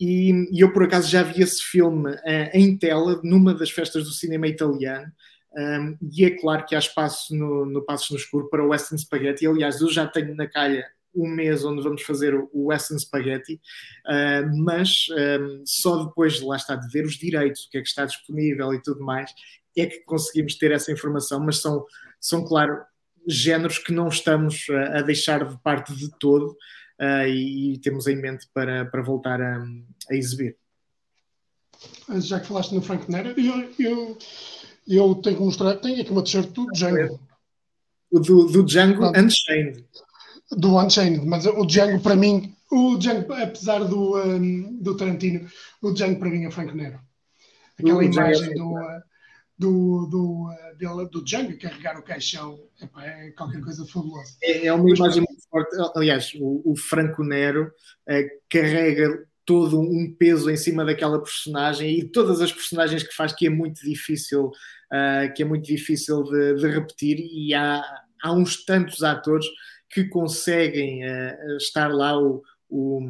e, 0.00 0.30
e, 0.52 0.60
eu 0.60 0.72
por 0.72 0.84
acaso 0.84 1.08
já 1.08 1.22
vi 1.22 1.42
esse 1.42 1.62
filme 1.62 2.12
uh, 2.12 2.50
em 2.52 2.76
tela 2.76 3.20
numa 3.22 3.54
das 3.54 3.70
festas 3.70 4.04
do 4.04 4.10
cinema 4.10 4.46
italiano. 4.46 5.10
Um, 5.56 5.96
e 6.12 6.24
é 6.24 6.30
claro 6.38 6.66
que 6.66 6.74
há 6.74 6.78
espaço 6.78 7.34
no, 7.34 7.64
no 7.64 7.82
Passos 7.82 8.10
no 8.10 8.16
Escuro 8.16 8.48
para 8.50 8.62
o 8.62 8.68
Western 8.68 9.00
Spaghetti. 9.00 9.46
Aliás, 9.46 9.80
eu 9.80 9.90
já 9.90 10.06
tenho 10.06 10.34
na 10.34 10.46
calha 10.46 10.84
um 11.16 11.28
mês 11.28 11.64
onde 11.64 11.82
vamos 11.82 12.02
fazer 12.02 12.34
o 12.34 12.66
Western 12.66 13.00
Spaghetti, 13.00 13.60
uh, 14.06 14.64
mas 14.64 15.06
um, 15.10 15.62
só 15.64 16.04
depois 16.04 16.34
de 16.34 16.44
lá 16.44 16.56
está 16.56 16.76
de 16.76 16.88
ver 16.88 17.04
os 17.06 17.14
direitos, 17.14 17.64
o 17.64 17.70
que 17.70 17.78
é 17.78 17.82
que 17.82 17.88
está 17.88 18.04
disponível 18.04 18.72
e 18.74 18.82
tudo 18.82 19.00
mais, 19.00 19.32
é 19.76 19.86
que 19.86 20.00
conseguimos 20.00 20.56
ter 20.56 20.72
essa 20.72 20.92
informação, 20.92 21.40
mas 21.40 21.60
são, 21.60 21.84
são 22.20 22.44
claro, 22.44 22.82
géneros 23.26 23.78
que 23.78 23.92
não 23.92 24.08
estamos 24.08 24.66
a, 24.70 25.02
deixar 25.02 25.46
de 25.46 25.58
parte 25.58 25.94
de 25.94 26.10
todo 26.18 26.56
uh, 27.00 27.26
e, 27.26 27.74
e, 27.74 27.78
temos 27.78 28.06
em 28.06 28.16
mente 28.16 28.46
para, 28.54 28.84
para 28.86 29.02
voltar 29.02 29.40
a, 29.40 29.62
a, 30.10 30.14
exibir. 30.14 30.56
Já 32.20 32.40
que 32.40 32.46
falaste 32.46 32.74
no 32.74 32.80
Frank 32.80 33.10
Nero, 33.10 33.34
eu, 33.38 33.70
eu, 33.78 34.18
eu 34.86 35.14
tenho 35.16 35.36
que 35.36 35.42
mostrar, 35.42 35.76
tenho 35.76 36.00
aqui 36.00 36.10
uma 36.10 36.22
t-shirt 36.22 36.50
do 36.52 36.66
Django. 36.72 37.20
O 38.10 38.20
do, 38.20 38.46
do 38.46 38.64
Django 38.64 39.08
Unchained 39.08 39.84
do 40.50 40.78
Unchained, 40.78 41.24
mas 41.26 41.46
o 41.46 41.64
Django 41.66 42.00
para 42.00 42.16
mim, 42.16 42.54
o 42.70 42.96
Django, 42.96 43.32
apesar 43.32 43.84
do, 43.84 44.16
um, 44.18 44.78
do 44.80 44.96
Tarantino, 44.96 45.48
o 45.82 45.92
Django 45.92 46.18
para 46.18 46.30
mim 46.30 46.44
é 46.44 46.50
Frank 46.50 46.74
Nero. 46.76 47.00
Aquela 47.78 48.04
imagem 48.04 48.54
do, 48.54 48.72
uh, 48.72 49.02
do, 49.58 50.06
do, 50.06 50.50
do, 50.78 51.08
do 51.08 51.24
Django 51.24 51.58
carregar 51.58 51.98
o 51.98 52.02
caixão 52.02 52.58
é 52.98 53.30
qualquer 53.32 53.60
coisa 53.60 53.84
fabulosa. 53.86 54.36
É, 54.42 54.66
é 54.66 54.72
uma 54.72 54.90
imagem 54.90 55.22
muito 55.22 55.42
forte. 55.48 55.76
Aliás, 55.94 56.32
o, 56.40 56.72
o 56.72 56.76
Franco 56.76 57.22
Nero 57.22 57.70
é, 58.08 58.26
carrega 58.48 59.26
todo 59.44 59.80
um 59.80 60.14
peso 60.18 60.50
em 60.50 60.56
cima 60.56 60.84
daquela 60.84 61.22
personagem 61.22 61.98
e 61.98 62.04
todas 62.04 62.40
as 62.40 62.52
personagens 62.52 63.04
que 63.04 63.14
faz 63.14 63.32
que 63.32 63.46
é 63.46 63.50
muito 63.50 63.80
difícil 63.80 64.46
uh, 64.46 65.32
que 65.34 65.42
é 65.42 65.46
muito 65.46 65.64
difícil 65.64 66.24
de, 66.24 66.56
de, 66.56 66.68
repetir 66.68 67.18
e 67.18 67.54
há, 67.54 67.80
há 68.22 68.32
uns 68.32 68.64
tantos 68.64 69.04
atores 69.04 69.46
que 69.96 70.04
conseguem 70.04 71.02
uh, 71.04 71.56
estar 71.56 71.88
lá 71.88 72.20
o, 72.20 72.42
o, 72.68 73.00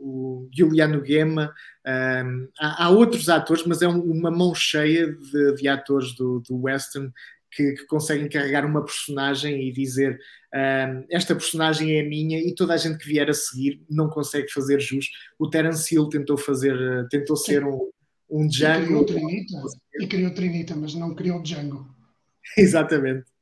o 0.00 0.48
Giuliano 0.52 1.04
Gema, 1.06 1.54
um, 1.86 2.48
há, 2.58 2.86
há, 2.86 2.90
outros 2.90 3.28
atores, 3.28 3.64
mas 3.64 3.80
é 3.80 3.86
um, 3.86 4.00
uma 4.00 4.28
mão 4.28 4.52
cheia 4.56 5.12
de, 5.12 5.54
de 5.54 5.68
atores 5.68 6.16
do, 6.16 6.40
do 6.40 6.62
Western 6.62 7.12
que, 7.52 7.74
que, 7.74 7.86
conseguem 7.86 8.28
carregar 8.28 8.66
uma 8.66 8.84
personagem 8.84 9.68
e 9.68 9.72
dizer 9.72 10.18
um, 10.52 11.04
esta 11.12 11.32
personagem 11.32 11.96
é 11.96 12.02
minha 12.02 12.40
e 12.40 12.52
toda 12.56 12.74
a 12.74 12.76
gente 12.76 12.98
que 12.98 13.06
vier 13.06 13.30
a 13.30 13.34
seguir 13.34 13.80
não 13.88 14.08
consegue 14.08 14.50
fazer 14.50 14.80
jus. 14.80 15.08
O 15.38 15.48
Terence 15.48 15.94
Hill 15.94 16.08
tentou 16.08 16.36
fazer, 16.36 16.76
tentou 17.08 17.36
ser 17.36 17.64
um, 17.64 17.88
um 18.28 18.48
Django. 18.48 18.82
E 18.82 18.86
criou 18.86 19.04
Trinita, 19.06 19.62
e 20.00 20.06
criou 20.08 20.34
Trinita, 20.34 20.74
mas 20.74 20.92
não 20.92 21.14
criou 21.14 21.40
Django. 21.40 21.86
Exatamente. 22.58 23.37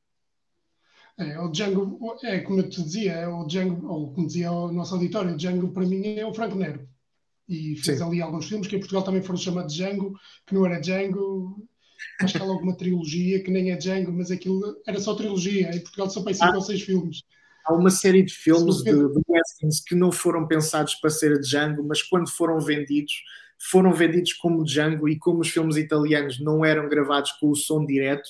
É, 1.19 1.41
o 1.41 1.51
Django, 1.51 2.19
é 2.23 2.41
como 2.41 2.61
eu 2.61 2.69
te 2.69 2.83
dizia, 2.83 3.13
é 3.13 3.29
o 3.29 3.47
Django, 3.47 3.87
ou 3.89 4.13
como 4.13 4.27
dizia 4.27 4.53
o 4.53 4.71
nosso 4.71 4.95
auditório, 4.95 5.33
o 5.33 5.37
Django 5.37 5.73
para 5.73 5.87
mim 5.87 6.05
é 6.05 6.27
o 6.27 6.35
Franco 6.35 6.57
Nero. 6.57 6.87
E 7.49 7.77
fez 7.77 7.99
Sim. 7.99 8.05
ali 8.05 8.21
alguns 8.21 8.47
filmes 8.47 8.67
que 8.67 8.77
em 8.77 8.81
Portugal 8.81 9.03
também 9.03 9.23
foram 9.23 9.39
chamados 9.39 9.75
Django, 9.75 10.19
que 10.47 10.55
não 10.55 10.67
era 10.67 10.81
Django. 10.81 11.67
Acho 12.21 12.35
que 12.35 12.43
há 12.43 12.47
alguma 12.47 12.77
trilogia 12.77 13.43
que 13.43 13.51
nem 13.51 13.71
é 13.71 13.77
Django, 13.77 14.13
mas 14.13 14.31
aquilo 14.31 14.61
era 14.87 15.01
só 15.01 15.15
trilogia. 15.15 15.71
Em 15.75 15.81
Portugal 15.81 16.11
só 16.11 16.23
para 16.23 16.35
cinco 16.35 16.53
ah, 16.53 16.57
ou 16.57 16.61
seis 16.61 16.83
filmes. 16.83 17.23
Há 17.67 17.75
uma 17.75 17.91
série 17.91 18.23
de 18.23 18.33
filmes 18.33 18.77
de, 18.77 18.93
de 18.93 19.21
westerns 19.29 19.81
que 19.81 19.95
não 19.95 20.13
foram 20.13 20.47
pensados 20.47 20.95
para 20.95 21.11
ser 21.11 21.39
Django, 21.41 21.83
mas 21.83 22.03
quando 22.03 22.31
foram 22.31 22.61
vendidos, 22.61 23.13
foram 23.71 23.93
vendidos 23.93 24.33
como 24.35 24.65
Django 24.65 25.09
e 25.09 25.19
como 25.19 25.41
os 25.41 25.49
filmes 25.49 25.77
italianos 25.77 26.41
não 26.41 26.65
eram 26.65 26.89
gravados 26.89 27.33
com 27.33 27.51
o 27.51 27.57
som 27.57 27.85
direto, 27.85 28.29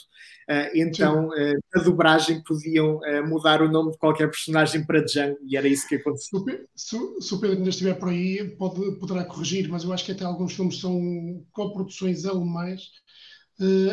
Uh, 0.49 0.70
então, 0.77 1.29
uh, 1.31 1.59
a 1.75 1.81
dobragem 1.81 2.40
podiam 2.44 2.99
uh, 2.99 3.27
mudar 3.27 3.61
o 3.61 3.68
nome 3.68 3.90
de 3.90 3.99
qualquer 3.99 4.31
personagem 4.31 4.87
para 4.87 5.05
Django 5.05 5.37
e 5.44 5.57
era 5.57 5.66
isso 5.66 5.88
que 5.88 5.96
aconteceu. 5.96 6.44
Se, 6.77 6.96
se 7.20 7.35
o 7.35 7.40
Pedro 7.40 7.57
ainda 7.57 7.68
estiver 7.68 7.94
por 7.94 8.11
aí, 8.11 8.49
pode, 8.57 8.92
poderá 9.01 9.25
corrigir, 9.25 9.68
mas 9.68 9.83
eu 9.83 9.92
acho 9.92 10.05
que 10.05 10.12
até 10.12 10.25
alguns 10.25 10.55
filmes 10.55 10.79
são 10.79 11.44
coproduções 11.51 12.25
alemães 12.25 12.92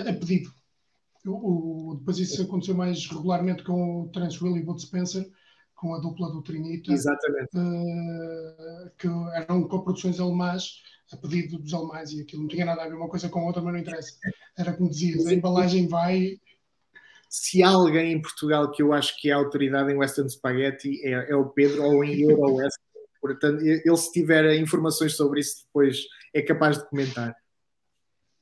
a 0.08 0.14
pedido. 0.14 0.52
O, 1.26 1.92
o, 1.92 1.96
depois 1.96 2.20
isso 2.20 2.42
aconteceu 2.42 2.76
mais 2.76 3.08
regularmente 3.08 3.64
com 3.64 4.02
o 4.02 4.10
Terence 4.10 4.44
Will 4.44 4.58
e 4.58 4.64
Bud 4.64 4.82
Spencer, 4.82 5.30
com 5.76 5.94
a 5.94 6.00
dupla 6.00 6.32
do 6.32 6.42
Trinita. 6.42 6.92
Exatamente. 6.92 7.52
que 8.98 9.08
eram 9.36 9.68
coproduções 9.68 10.20
alemãs 10.20 10.82
a 11.12 11.18
pedido 11.18 11.60
dos 11.60 11.74
alemães 11.74 12.12
e 12.12 12.22
aquilo 12.22 12.44
não 12.44 12.50
tinha 12.50 12.66
nada 12.66 12.84
a 12.84 12.88
ver 12.88 12.96
uma 12.96 13.10
coisa 13.10 13.30
com 13.30 13.40
a 13.40 13.46
outra, 13.46 13.62
mas 13.62 13.74
não 13.74 13.80
interessa. 13.80 14.18
Era 14.58 14.74
como 14.74 14.90
dizias, 14.90 15.26
a 15.28 15.34
embalagem 15.34 15.88
vai. 15.88 16.40
Se 17.30 17.64
há 17.64 17.70
alguém 17.70 18.14
em 18.14 18.22
Portugal 18.22 18.70
que 18.72 18.82
eu 18.82 18.94
acho 18.94 19.20
que 19.20 19.30
é 19.30 19.34
autoridade 19.34 19.92
em 19.92 19.98
Western 19.98 20.30
Spaghetti 20.30 21.02
é, 21.04 21.32
é 21.32 21.36
o 21.36 21.50
Pedro 21.50 21.84
ou 21.84 22.04
em 22.04 22.22
Euro 22.22 22.56
West. 22.56 22.78
Portanto, 23.20 23.62
ele 23.62 23.98
se 23.98 24.12
tiver 24.12 24.56
informações 24.56 25.16
sobre 25.16 25.40
isso 25.40 25.64
depois 25.66 26.06
é 26.34 26.42
capaz 26.42 26.78
de 26.78 26.90
comentar. 26.90 27.36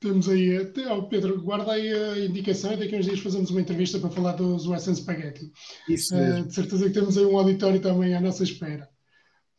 Temos 0.01 0.27
aí, 0.27 0.57
oh 0.89 1.03
Pedro, 1.03 1.39
guarda 1.43 1.73
aí 1.73 1.93
a 1.93 2.25
indicação 2.25 2.73
e 2.73 2.77
daqui 2.77 2.95
a 2.95 2.97
uns 2.97 3.05
dias 3.05 3.19
fazemos 3.19 3.51
uma 3.51 3.61
entrevista 3.61 3.99
para 3.99 4.09
falar 4.09 4.31
dos 4.31 4.65
Western 4.65 4.99
Spaghetti. 4.99 5.51
Isso 5.87 6.15
mesmo. 6.15 6.41
Uh, 6.41 6.47
de 6.47 6.55
certeza 6.55 6.87
que 6.87 6.93
temos 6.93 7.19
aí 7.19 7.23
um 7.23 7.37
auditório 7.37 7.79
também 7.79 8.15
à 8.15 8.19
nossa 8.19 8.43
espera. 8.43 8.89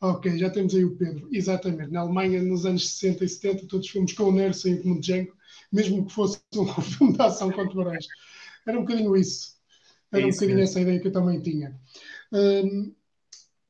Ok, 0.01 0.37
já 0.37 0.49
temos 0.49 0.75
aí 0.75 0.83
o 0.83 0.97
Pedro. 0.97 1.29
Exatamente. 1.31 1.93
Na 1.93 2.01
Alemanha, 2.01 2.43
nos 2.43 2.65
anos 2.65 2.89
60 2.89 3.23
e 3.23 3.29
70, 3.29 3.67
todos 3.67 3.85
os 3.85 3.91
filmes 3.93 4.11
com 4.11 4.23
o 4.25 4.53
saíam 4.53 4.81
como 4.81 4.99
Django, 4.99 5.33
mesmo 5.71 6.05
que 6.05 6.11
fosse 6.11 6.41
um 6.57 6.67
filme 6.81 7.13
de 7.13 7.21
ação 7.21 7.49
com 7.49 7.65
tubarões. 7.69 8.05
Era 8.67 8.77
um 8.77 8.81
bocadinho 8.81 9.15
isso. 9.15 9.53
Era 10.11 10.25
é 10.25 10.27
isso 10.27 10.39
um 10.39 10.41
bocadinho 10.41 10.63
essa 10.65 10.81
ideia 10.81 10.99
que 10.99 11.07
eu 11.07 11.13
também 11.13 11.41
tinha. 11.41 11.79
Um, 12.33 12.93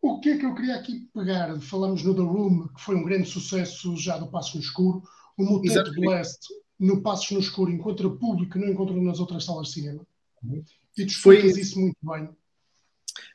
o 0.02 0.20
que 0.20 0.30
é 0.30 0.38
que 0.40 0.46
eu 0.48 0.56
queria 0.56 0.78
aqui 0.78 1.08
pegar? 1.14 1.56
Falamos 1.62 2.02
no 2.02 2.16
The 2.16 2.22
Room, 2.22 2.68
que 2.70 2.82
foi 2.82 2.96
um 2.96 3.04
grande 3.04 3.30
sucesso 3.30 3.96
já 3.96 4.18
do 4.18 4.28
Passo 4.32 4.58
no 4.58 4.64
Escuro. 4.64 5.04
O 5.38 5.44
Mutant 5.44 5.94
Blast 5.96 6.48
no 6.84 7.02
Passos 7.02 7.32
no 7.32 7.40
Escuro 7.40 7.72
encontra 7.72 8.10
público 8.10 8.54
que 8.54 8.60
não 8.60 8.68
encontra 8.68 8.96
nas 8.96 9.20
outras 9.20 9.46
salas 9.46 9.68
de 9.68 9.74
cinema. 9.74 10.06
Uhum. 10.44 10.64
E 10.98 11.06
tu 11.06 11.22
foi 11.22 11.46
isso 11.46 11.80
muito 11.80 11.98
bem. 12.04 12.30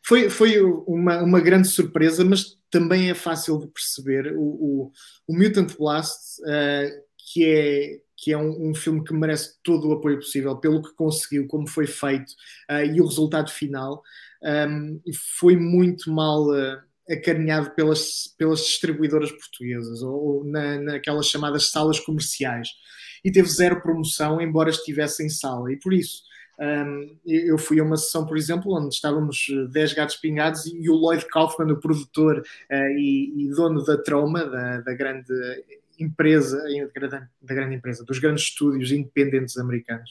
Foi, 0.04 0.28
foi 0.28 0.61
uma, 0.61 1.22
uma 1.22 1.40
grande 1.40 1.68
surpresa, 1.68 2.24
mas 2.24 2.58
também 2.70 3.11
é 3.11 3.14
fácil 3.14 3.58
de 3.58 3.66
perceber. 3.68 4.34
O, 4.37 4.42
o, 4.42 4.92
o 5.26 5.37
Mutant 5.37 5.74
Blast, 5.78 6.40
uh, 6.42 7.02
que 7.16 7.44
é, 7.44 8.00
que 8.16 8.32
é 8.32 8.38
um, 8.38 8.70
um, 8.70 8.74
filme 8.74 9.02
que 9.02 9.14
merece 9.14 9.56
todo 9.62 9.88
o 9.88 9.92
apoio 9.92 10.16
possível 10.16 10.56
pelo 10.56 10.82
que 10.82 10.94
conseguiu, 10.94 11.46
como 11.46 11.66
foi 11.66 11.87
feito 11.87 12.30
uh, 12.70 12.84
e 12.84 13.00
o 13.00 13.06
resultado 13.06 13.50
final, 13.50 14.02
um, 14.42 14.48
ehm, 14.48 15.00
foi 15.38 15.56
muito 15.56 16.12
mal 16.12 16.48
uh, 16.48 16.78
acarinhado 17.11 17.70
pelas, 17.70 18.34
pelas 18.37 18.61
distribuidoras 18.61 19.32
portuguesas 19.32 20.02
ou, 20.02 20.14
ou 20.14 20.44
na, 20.44 20.78
naquelas 20.78 21.26
chamadas 21.26 21.70
salas 21.70 21.98
comerciais. 21.98 22.68
E 23.24 23.31
teve 23.31 23.48
zero 23.48 23.81
promoção, 23.81 24.40
embora 24.40 24.70
estivesse 24.70 25.24
em 25.24 25.28
sala. 25.28 25.72
E 25.72 25.76
por 25.76 25.92
isso, 25.92 26.22
um, 26.59 27.16
eu 27.24 27.57
fui 27.57 27.78
a 27.78 27.85
uma 27.85 27.96
sessão, 27.96 28.26
por 28.26 28.37
exemplo, 28.37 28.76
onde 28.76 28.94
estávamos 28.94 29.46
10 29.70 29.92
gatos 29.92 30.16
pingados 30.16 30.66
e 30.66 30.90
o 30.90 30.94
Lloyd 30.94 31.24
Kaufman, 31.26 31.72
o 31.72 31.81
produtor 31.81 32.40
uh, 32.40 32.74
e, 32.98 33.44
e, 33.44 33.50
dono 33.50 33.85
da 33.85 33.96
Troma, 33.96 34.44
da, 34.44 34.81
da 34.81 34.94
grande 34.94 35.33
empresa, 35.98 36.62
da 37.42 37.54
grande 37.54 37.76
empresa, 37.76 38.04
dos 38.04 38.18
grandes 38.18 38.44
estúdios 38.44 38.90
independentes 38.90 39.57
americanos, 39.57 40.11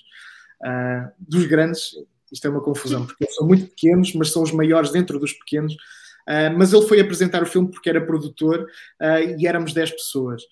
uh, 0.61 1.11
dos 1.19 1.45
grandes, 1.45 1.91
isto 2.31 2.47
é 2.47 2.49
uma 2.49 2.61
confusão, 2.61 3.05
porque 3.05 3.25
eles 3.25 3.35
são 3.35 3.45
muito 3.45 3.67
pequenos, 3.67 4.13
mas 4.13 4.31
são 4.31 4.41
os 4.41 4.51
maiores 4.51 4.91
dentro 4.91 5.19
dos 5.19 5.33
pequenos. 5.33 5.73
Uh, 5.73 6.51
mas 6.57 6.73
ele 6.73 6.85
foi 6.85 6.99
apresentar 6.99 7.41
o 7.41 7.45
filme 7.45 7.71
porque 7.71 7.89
era 7.89 8.05
produtor 8.05 8.67
uh, 9.01 9.39
e 9.39 9.47
éramos 9.47 9.73
10 9.73 9.91
pessoas. 9.91 10.43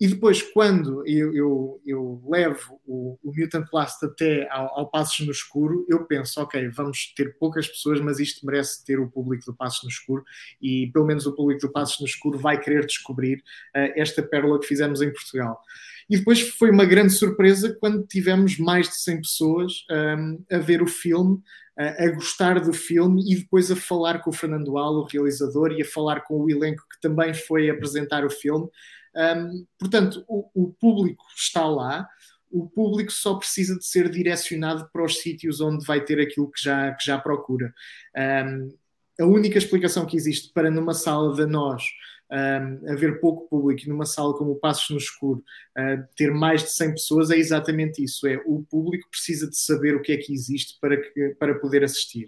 E 0.00 0.06
depois, 0.06 0.40
quando 0.42 1.04
eu, 1.06 1.34
eu, 1.34 1.82
eu 1.84 2.22
levo 2.28 2.80
o, 2.86 3.18
o, 3.22 3.32
Mutant 3.36 3.68
Blast 3.68 4.04
até 4.04 4.48
ao, 4.48 4.78
ao, 4.78 4.90
Passos 4.90 5.26
no 5.26 5.32
Escuro, 5.32 5.84
eu 5.88 6.04
penso, 6.04 6.40
ok, 6.40 6.68
vamos 6.68 7.12
ter 7.16 7.36
poucas 7.36 7.66
pessoas, 7.66 8.00
mas 8.00 8.20
isto 8.20 8.46
merece 8.46 8.84
ter 8.84 9.00
o 9.00 9.10
público 9.10 9.44
do 9.44 9.56
Passos 9.56 9.82
no 9.82 9.88
Escuro 9.88 10.22
e 10.62 10.88
pelo 10.92 11.04
menos 11.04 11.26
o 11.26 11.34
público 11.34 11.62
do 11.62 11.72
Passos 11.72 11.98
no 11.98 12.06
Escuro 12.06 12.38
vai 12.38 12.60
querer 12.60 12.86
descobrir 12.86 13.38
uh, 13.76 13.92
esta 13.96 14.22
pérola 14.22 14.60
que 14.60 14.66
fizemos 14.66 15.02
em 15.02 15.12
Portugal. 15.12 15.60
E 16.08 16.16
depois 16.16 16.40
foi 16.40 16.70
uma 16.70 16.86
grande 16.86 17.12
surpresa 17.12 17.76
quando 17.78 18.06
tivemos 18.06 18.56
mais 18.56 18.88
de 18.88 18.96
100 18.96 19.16
pessoas 19.20 19.72
um, 19.90 20.44
a 20.50 20.58
ver 20.58 20.80
o 20.80 20.86
filme, 20.86 21.38
a, 21.78 22.04
a 22.04 22.10
gostar 22.12 22.60
do 22.60 22.72
filme 22.72 23.22
e 23.30 23.36
depois 23.36 23.70
a 23.70 23.76
falar 23.76 24.20
com 24.20 24.30
o 24.30 24.32
Fernando 24.32 24.78
Al, 24.78 24.94
o 24.94 25.04
realizador, 25.04 25.72
e 25.72 25.82
a 25.82 25.84
falar 25.84 26.22
com 26.22 26.40
o 26.40 26.50
elenco 26.50 26.82
que 26.90 27.00
também 27.00 27.34
foi 27.34 27.68
apresentar 27.68 28.24
o 28.24 28.30
filme. 28.30 28.68
Um, 29.16 29.66
portanto, 29.78 30.24
o, 30.28 30.48
o, 30.54 30.72
público 30.74 31.24
está 31.36 31.66
lá, 31.66 32.08
o 32.50 32.68
público 32.68 33.12
só 33.12 33.34
precisa 33.34 33.78
de 33.78 33.84
ser 33.84 34.10
direcionado 34.10 34.88
para 34.92 35.04
os 35.04 35.18
sítios 35.18 35.60
onde 35.60 35.84
vai 35.84 36.04
ter 36.04 36.20
aquilo 36.20 36.50
que 36.50 36.62
já, 36.62 36.92
que 36.92 37.04
já 37.04 37.18
procura. 37.18 37.72
Um, 38.16 38.76
a 39.20 39.24
única 39.24 39.58
explicação 39.58 40.06
que 40.06 40.16
existe 40.16 40.52
para 40.52 40.70
numa 40.70 40.94
sala 40.94 41.34
de 41.34 41.44
nós 41.44 41.82
um, 42.30 42.92
haver 42.92 43.20
pouco 43.20 43.48
público 43.48 43.82
e 43.84 43.88
numa 43.88 44.06
sala 44.06 44.34
como 44.34 44.52
o 44.52 44.56
Passos 44.56 44.90
no 44.90 44.98
Escuro 44.98 45.42
uh, 45.76 46.06
ter 46.14 46.30
mais 46.32 46.62
de 46.62 46.70
100 46.70 46.92
pessoas 46.92 47.30
é 47.30 47.36
exatamente 47.36 48.02
isso, 48.02 48.26
é 48.26 48.40
o 48.46 48.62
público 48.62 49.08
precisa 49.10 49.48
de 49.48 49.56
saber 49.56 49.96
o 49.96 50.02
que 50.02 50.12
é 50.12 50.16
que 50.16 50.32
existe 50.32 50.78
para, 50.80 50.96
que, 50.96 51.30
para 51.38 51.58
poder 51.58 51.82
assistir. 51.84 52.26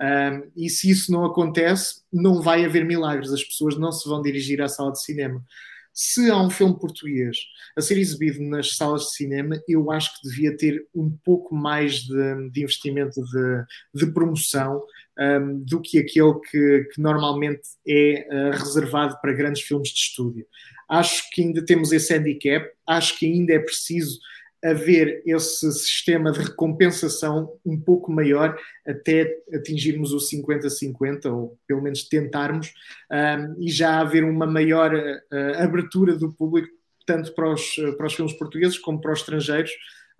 Um, 0.00 0.50
e 0.56 0.68
se 0.68 0.90
isso 0.90 1.12
não 1.12 1.24
acontece, 1.24 2.02
não 2.12 2.42
vai 2.42 2.64
haver 2.64 2.84
milagres, 2.84 3.32
as 3.32 3.44
pessoas 3.44 3.78
não 3.78 3.92
se 3.92 4.08
vão 4.08 4.20
dirigir 4.20 4.60
à 4.60 4.68
sala 4.68 4.92
de 4.92 5.02
cinema 5.02 5.44
se 5.94 6.28
há 6.28 6.36
um 6.36 6.50
filme 6.50 6.76
português 6.76 7.38
a 7.76 7.80
ser 7.80 7.96
exibido 7.98 8.42
nas 8.42 8.76
salas 8.76 9.02
de 9.02 9.14
cinema, 9.14 9.62
eu 9.68 9.92
acho 9.92 10.12
que 10.20 10.28
devia 10.28 10.56
ter 10.56 10.84
um 10.92 11.08
pouco 11.24 11.54
mais 11.54 12.00
de, 12.00 12.50
de 12.50 12.62
investimento 12.62 13.22
de, 13.22 13.64
de 13.94 14.12
promoção 14.12 14.82
um, 15.16 15.60
do 15.60 15.80
que 15.80 15.98
aquele 15.98 16.34
que, 16.50 16.88
que 16.92 17.00
normalmente 17.00 17.62
é 17.86 18.26
uh, 18.28 18.50
reservado 18.50 19.16
para 19.20 19.32
grandes 19.32 19.62
filmes 19.62 19.90
de 19.90 20.00
estúdio. 20.00 20.44
Acho 20.88 21.30
que 21.30 21.42
ainda 21.42 21.64
temos 21.64 21.92
esse 21.92 22.12
handicap, 22.12 22.68
acho 22.86 23.16
que 23.16 23.26
ainda 23.26 23.52
é 23.52 23.58
preciso 23.60 24.18
haver 24.64 25.22
esse 25.26 25.70
sistema 25.72 26.32
de 26.32 26.40
recompensação 26.40 27.52
um 27.64 27.78
pouco 27.78 28.10
maior 28.10 28.58
até 28.86 29.42
atingirmos 29.52 30.12
o 30.12 30.16
50-50, 30.16 31.26
ou 31.26 31.58
pelo 31.66 31.82
menos 31.82 32.08
tentarmos, 32.08 32.72
um, 33.12 33.62
e 33.62 33.70
já 33.70 34.00
haver 34.00 34.24
uma 34.24 34.46
maior 34.46 34.94
uh, 34.94 35.62
abertura 35.62 36.16
do 36.16 36.32
público, 36.32 36.68
tanto 37.06 37.34
para 37.34 37.52
os, 37.52 37.74
para 37.98 38.06
os 38.06 38.14
filmes 38.14 38.32
portugueses 38.38 38.78
como 38.78 39.00
para 39.00 39.12
os 39.12 39.20
estrangeiros, 39.20 39.70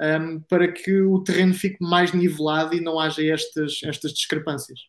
um, 0.00 0.40
para 0.40 0.70
que 0.70 1.00
o 1.00 1.20
terreno 1.24 1.54
fique 1.54 1.78
mais 1.80 2.12
nivelado 2.12 2.74
e 2.74 2.80
não 2.80 3.00
haja 3.00 3.24
estas, 3.24 3.80
estas 3.82 4.12
discrepâncias. 4.12 4.80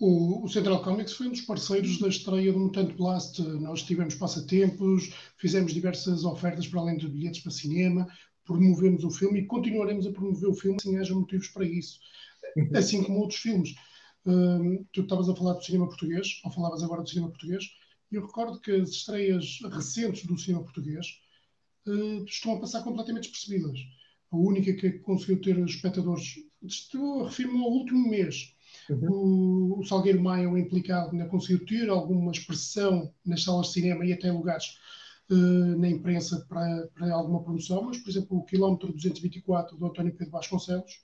O, 0.00 0.44
o, 0.44 0.48
Central 0.48 0.80
Comics 0.82 1.12
foi 1.12 1.26
um 1.26 1.32
dos 1.32 1.40
parceiros 1.40 1.98
da 1.98 2.08
estreia 2.08 2.52
do 2.52 2.58
Mutant 2.58 2.92
Blast. 2.92 3.42
Nós 3.42 3.82
tivemos 3.82 4.14
passatempos, 4.14 5.12
fizemos 5.36 5.74
diversas 5.74 6.24
ofertas 6.24 6.68
para 6.68 6.80
além 6.80 6.96
de 6.96 7.08
bilhetes 7.08 7.40
para 7.40 7.50
cinema, 7.50 8.06
promovemos 8.48 9.04
o 9.04 9.10
filme 9.10 9.40
e 9.40 9.46
continuaremos 9.46 10.06
a 10.06 10.10
promover 10.10 10.48
o 10.48 10.54
filme 10.54 10.80
se 10.80 10.96
haja 10.96 11.14
motivos 11.14 11.48
para 11.48 11.66
isso. 11.66 12.00
Uhum. 12.56 12.70
Assim 12.74 13.04
como 13.04 13.20
outros 13.20 13.38
filmes. 13.38 13.74
Um, 14.24 14.84
tu 14.92 15.02
estavas 15.02 15.28
a 15.28 15.36
falar 15.36 15.52
do 15.52 15.64
cinema 15.64 15.86
português, 15.86 16.40
ou 16.44 16.50
falavas 16.50 16.82
agora 16.82 17.02
do 17.02 17.08
cinema 17.08 17.28
português, 17.28 17.64
e 18.10 18.16
eu 18.16 18.26
recordo 18.26 18.60
que 18.60 18.72
as 18.72 18.88
estreias 18.88 19.58
recentes 19.70 20.24
do 20.24 20.38
cinema 20.38 20.64
português 20.64 21.06
uh, 21.86 22.24
estão 22.24 22.54
a 22.54 22.60
passar 22.60 22.82
completamente 22.82 23.30
despercebidas. 23.30 23.78
A 24.32 24.36
única 24.36 24.72
que 24.74 24.98
conseguiu 25.00 25.40
ter 25.40 25.58
espectadores, 25.58 26.34
referir-me 27.24 27.62
ao 27.62 27.70
último 27.70 28.08
mês, 28.08 28.54
Uhum. 28.90 29.08
O, 29.10 29.80
o, 29.80 29.84
Salgueiro 29.84 30.22
Maia 30.22 30.48
um 30.48 30.56
implicado 30.56 31.14
na 31.14 31.26
conseguiu 31.26 31.64
ter 31.66 31.88
alguma 31.88 32.30
expressão 32.32 33.12
nas 33.24 33.42
salas 33.42 33.68
de 33.68 33.72
cinema 33.74 34.04
e 34.04 34.12
até 34.12 34.30
lugares 34.30 34.66
uh, 34.66 34.78
na 35.30 35.88
imprensa 35.88 36.44
para, 36.48 36.88
para 36.94 37.12
alguma 37.12 37.42
promoção, 37.42 37.82
mas, 37.82 37.98
por 37.98 38.10
exemplo, 38.10 38.38
o 38.38 38.44
quilómetro 38.44 38.92
224 38.92 39.76
do 39.76 39.86
António 39.86 40.14
Pedro 40.14 40.32
Vasconcelos, 40.32 41.02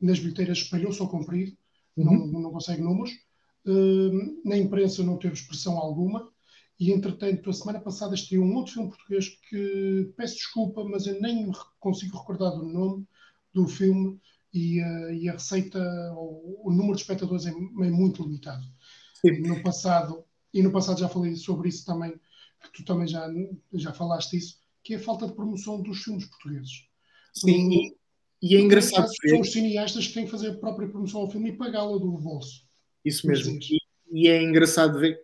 nas 0.00 0.18
bilheteiras 0.18 0.58
espalhou-se 0.58 1.00
ao 1.00 1.08
comprido, 1.08 1.56
uhum. 1.96 2.04
não, 2.04 2.42
não 2.42 2.50
consegue 2.50 2.82
números. 2.82 3.10
Uh, 3.66 4.48
na 4.48 4.56
imprensa 4.56 5.02
não 5.02 5.18
teve 5.18 5.34
expressão 5.34 5.76
alguma. 5.76 6.30
E, 6.80 6.92
entretanto, 6.92 7.50
a 7.50 7.52
semana 7.52 7.80
passada 7.80 8.14
esteve 8.14 8.40
um 8.40 8.54
outro 8.54 8.74
filme 8.74 8.88
português 8.88 9.28
que 9.48 10.12
peço 10.16 10.36
desculpa, 10.36 10.84
mas 10.84 11.06
eu 11.06 11.20
nem 11.20 11.50
consigo 11.80 12.16
recordar 12.16 12.52
do 12.52 12.64
nome 12.64 13.04
do 13.52 13.66
filme, 13.66 14.18
e, 14.52 14.80
uh, 14.82 15.12
e 15.12 15.28
a 15.28 15.32
receita, 15.32 15.78
o, 16.14 16.68
o, 16.68 16.70
número 16.70 16.94
de 16.94 17.02
espectadores 17.02 17.46
é, 17.46 17.50
é 17.50 17.90
muito 17.90 18.22
limitado. 18.22 18.64
Sim. 19.14 19.40
No 19.42 19.62
passado, 19.62 20.24
e 20.54 20.62
no 20.62 20.72
passado 20.72 21.00
já 21.00 21.08
falei 21.08 21.36
sobre 21.36 21.68
isso 21.68 21.84
também, 21.84 22.14
tu 22.74 22.84
também 22.84 23.06
já, 23.06 23.28
já 23.74 23.92
falaste 23.92 24.36
isso, 24.36 24.58
que 24.82 24.94
é 24.94 24.96
a 24.96 25.00
falta 25.00 25.26
de 25.26 25.34
promoção 25.34 25.80
dos 25.82 26.02
filmes 26.02 26.26
portugueses. 26.26 26.86
Sim, 27.32 27.70
e, 27.70 27.96
e 28.42 28.56
é 28.56 28.60
engraçado. 28.60 29.08
São 29.28 29.40
os 29.40 29.52
cineastas 29.52 30.06
que 30.06 30.14
têm 30.14 30.24
que 30.24 30.30
fazer 30.30 30.50
a 30.50 30.54
própria 30.54 30.88
promoção 30.88 31.20
ao 31.20 31.30
filme 31.30 31.50
e 31.50 31.56
pagá-la 31.56 31.98
do 31.98 32.12
bolso. 32.18 32.66
Isso 33.04 33.26
mesmo. 33.26 33.58
E, 33.60 33.78
e, 34.10 34.28
é 34.28 34.42
engraçado 34.42 34.98
ver. 34.98 35.20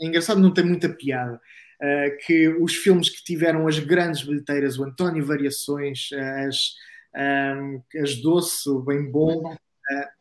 É 0.00 0.06
engraçado, 0.06 0.40
não 0.40 0.52
tem 0.52 0.64
muita 0.64 0.88
piada. 0.88 1.40
Uh, 1.80 2.26
que 2.26 2.48
os 2.48 2.74
filmes 2.74 3.10
que 3.10 3.22
tiveram 3.22 3.66
as 3.66 3.78
grandes 3.78 4.22
bilheteiras, 4.22 4.78
o 4.78 4.84
António 4.84 5.24
Variações, 5.24 6.08
as, 6.12 6.72
um, 7.14 7.82
As 8.02 8.16
Doce, 8.16 8.68
o 8.68 8.80
Bem 8.80 9.10
Bom. 9.10 9.52
Uh, 9.52 10.16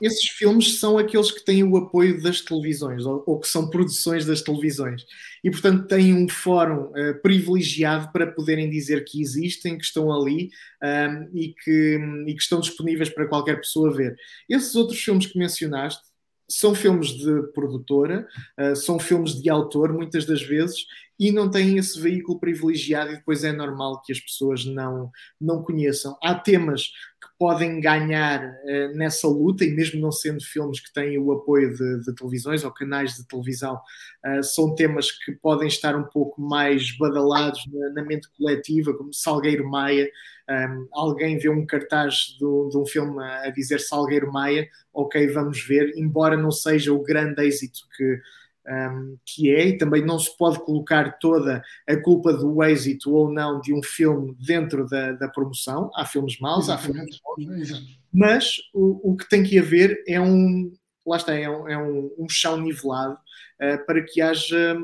esses 0.00 0.28
filmes 0.30 0.78
são 0.78 0.98
aqueles 0.98 1.30
que 1.30 1.44
têm 1.44 1.62
o 1.62 1.76
apoio 1.76 2.22
das 2.22 2.40
televisões, 2.40 3.04
ou, 3.04 3.22
ou, 3.26 3.40
que 3.40 3.48
são 3.48 3.68
produções 3.68 4.24
das 4.24 4.42
televisões. 4.42 5.04
E, 5.42 5.50
portanto, 5.50 5.86
têm 5.86 6.14
um 6.14 6.28
fórum 6.28 6.90
uh, 6.90 7.20
privilegiado 7.22 8.10
para 8.12 8.26
poderem 8.26 8.68
dizer 8.70 9.04
que 9.04 9.20
existem, 9.20 9.78
que 9.78 9.84
estão 9.84 10.12
ali 10.12 10.50
um, 10.82 11.30
e, 11.34 11.54
que, 11.62 11.98
e 12.26 12.34
que 12.34 12.42
estão 12.42 12.60
disponíveis 12.60 13.08
para 13.08 13.26
qualquer 13.26 13.56
pessoa 13.56 13.92
ver. 13.92 14.16
Esses 14.48 14.74
outros 14.74 15.00
filmes 15.00 15.26
que 15.26 15.38
mencionaste, 15.38 16.02
são 16.48 16.74
filmes 16.76 17.08
de 17.08 17.42
produtora, 17.52 18.26
uh, 18.60 18.76
são 18.76 18.98
filmes 18.98 19.40
de 19.40 19.50
autor, 19.50 19.92
muitas 19.92 20.24
das 20.24 20.42
vezes, 20.42 20.86
e 21.18 21.32
não 21.32 21.50
têm 21.50 21.78
esse 21.78 21.98
veículo 21.98 22.38
privilegiado, 22.38 23.10
e 23.10 23.16
depois 23.16 23.42
é 23.42 23.52
normal 23.52 24.00
que 24.02 24.12
as 24.12 24.20
pessoas 24.20 24.64
não, 24.64 25.10
não 25.40 25.62
conheçam. 25.62 26.16
Há 26.22 26.34
temas 26.34 26.92
podem 27.38 27.80
ganhar 27.80 28.42
uh, 28.44 28.96
nessa 28.96 29.28
luta, 29.28 29.64
e 29.64 29.74
mesmo 29.74 30.00
não 30.00 30.12
sendo 30.12 30.42
filmes 30.42 30.80
que 30.80 30.92
têm 30.92 31.18
o 31.18 31.32
apoio 31.32 31.74
de, 31.74 32.00
de 32.00 32.14
televisões 32.14 32.64
ou 32.64 32.70
canais 32.70 33.14
de 33.14 33.26
televisão, 33.26 33.80
uh, 34.26 34.42
são 34.42 34.74
temas 34.74 35.10
que 35.10 35.32
podem 35.32 35.68
estar 35.68 35.96
um 35.96 36.04
pouco 36.04 36.40
mais 36.40 36.96
badalados 36.96 37.60
na, 37.72 37.90
na 37.90 38.04
mente 38.04 38.28
coletiva, 38.36 38.94
como 38.94 39.12
Salgueiro 39.12 39.68
Maia. 39.68 40.08
Um, 40.48 40.86
alguém 40.92 41.38
vê 41.38 41.48
um 41.48 41.66
cartaz 41.66 42.36
do, 42.38 42.68
de 42.70 42.78
um 42.78 42.86
filme 42.86 43.20
a 43.22 43.50
dizer 43.50 43.80
Salgueiro 43.80 44.32
Maia, 44.32 44.68
ok, 44.94 45.26
vamos 45.28 45.60
ver, 45.66 45.92
embora 45.96 46.36
não 46.36 46.52
seja 46.52 46.92
o 46.92 47.02
grande 47.02 47.42
êxito 47.44 47.80
que 47.96 48.20
um, 48.68 49.16
que 49.24 49.50
é, 49.50 49.68
e 49.68 49.78
também 49.78 50.04
não 50.04 50.18
se 50.18 50.36
pode 50.36 50.58
colocar 50.64 51.18
toda 51.18 51.62
a 51.88 51.96
culpa 51.96 52.32
do 52.32 52.62
êxito 52.62 53.14
ou 53.14 53.32
não 53.32 53.60
de 53.60 53.72
um 53.72 53.82
filme 53.82 54.36
dentro 54.38 54.86
da, 54.86 55.12
da 55.12 55.28
promoção. 55.28 55.90
Há 55.94 56.04
filmes 56.04 56.38
maus, 56.40 56.68
há 56.68 56.76
filmes 56.76 57.20
bons, 57.20 57.98
mas 58.12 58.56
o, 58.74 59.12
o 59.12 59.16
que 59.16 59.28
tem 59.28 59.42
que 59.42 59.58
haver 59.58 60.02
é 60.06 60.20
um, 60.20 60.72
lá 61.06 61.16
está, 61.16 61.34
é 61.34 61.48
um, 61.48 61.68
é 61.68 61.78
um, 61.78 62.10
um 62.18 62.28
chão 62.28 62.60
nivelado 62.60 63.14
uh, 63.14 63.86
para 63.86 64.02
que 64.02 64.20
haja 64.20 64.76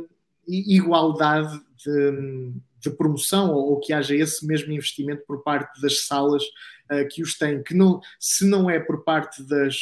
igualdade 0.46 1.58
de, 1.84 2.52
de 2.78 2.90
promoção 2.90 3.52
ou, 3.52 3.70
ou, 3.70 3.80
que 3.80 3.92
haja 3.92 4.14
esse 4.14 4.46
mesmo 4.46 4.72
investimento 4.72 5.22
por 5.26 5.42
parte 5.42 5.80
das 5.80 6.06
salas 6.06 6.42
uh, 6.90 7.08
que 7.10 7.22
os 7.22 7.36
têm, 7.36 7.62
que 7.62 7.74
não, 7.74 8.00
se 8.18 8.46
não 8.46 8.68
é 8.68 8.78
por 8.78 9.02
parte 9.02 9.42
das, 9.44 9.76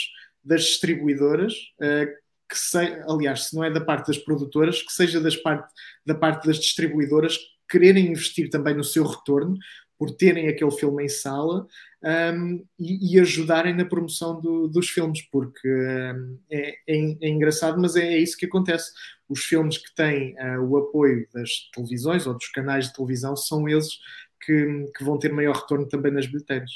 das 0.44 0.62
distribuidoras, 0.62 1.52
uh, 1.80 2.19
que 2.50 2.58
se, 2.58 2.76
aliás, 3.08 3.44
se 3.44 3.54
não 3.54 3.62
é 3.62 3.70
da 3.70 3.80
parte 3.80 4.08
das 4.08 4.18
produtoras, 4.18 4.82
que 4.82 4.92
seja 4.92 5.20
das 5.20 5.36
parte, 5.36 5.72
da 6.04 6.14
parte 6.14 6.46
das 6.48 6.58
distribuidoras 6.58 7.38
quererem 7.70 8.08
investir 8.08 8.50
também 8.50 8.74
no 8.74 8.82
seu 8.82 9.06
retorno 9.06 9.56
por 9.96 10.10
terem 10.10 10.48
aquele 10.48 10.70
filme 10.72 11.04
em 11.04 11.08
sala 11.08 11.66
um, 12.02 12.64
e, 12.78 13.14
e, 13.14 13.20
ajudarem 13.20 13.74
na 13.74 13.84
promoção 13.84 14.40
do, 14.40 14.66
dos 14.66 14.88
filmes, 14.88 15.20
porque 15.30 15.68
um, 15.68 16.38
é, 16.50 16.74
é, 16.88 17.16
é, 17.20 17.28
engraçado, 17.28 17.78
mas 17.78 17.94
é, 17.94 18.14
é, 18.14 18.18
isso 18.18 18.36
que 18.36 18.46
acontece. 18.46 18.90
Os 19.28 19.44
filmes 19.44 19.78
que 19.78 19.94
têm 19.94 20.34
uh, 20.38 20.62
o 20.62 20.78
apoio 20.78 21.28
das 21.32 21.50
televisões 21.72 22.26
ou 22.26 22.34
dos 22.34 22.48
canais 22.48 22.86
de 22.86 22.94
televisão 22.94 23.36
são 23.36 23.68
esses 23.68 23.98
que, 24.42 24.86
que 24.96 25.04
vão 25.04 25.18
ter 25.18 25.32
maior 25.32 25.54
retorno 25.54 25.86
também 25.86 26.10
nas 26.10 26.26
bilheteiras. 26.26 26.70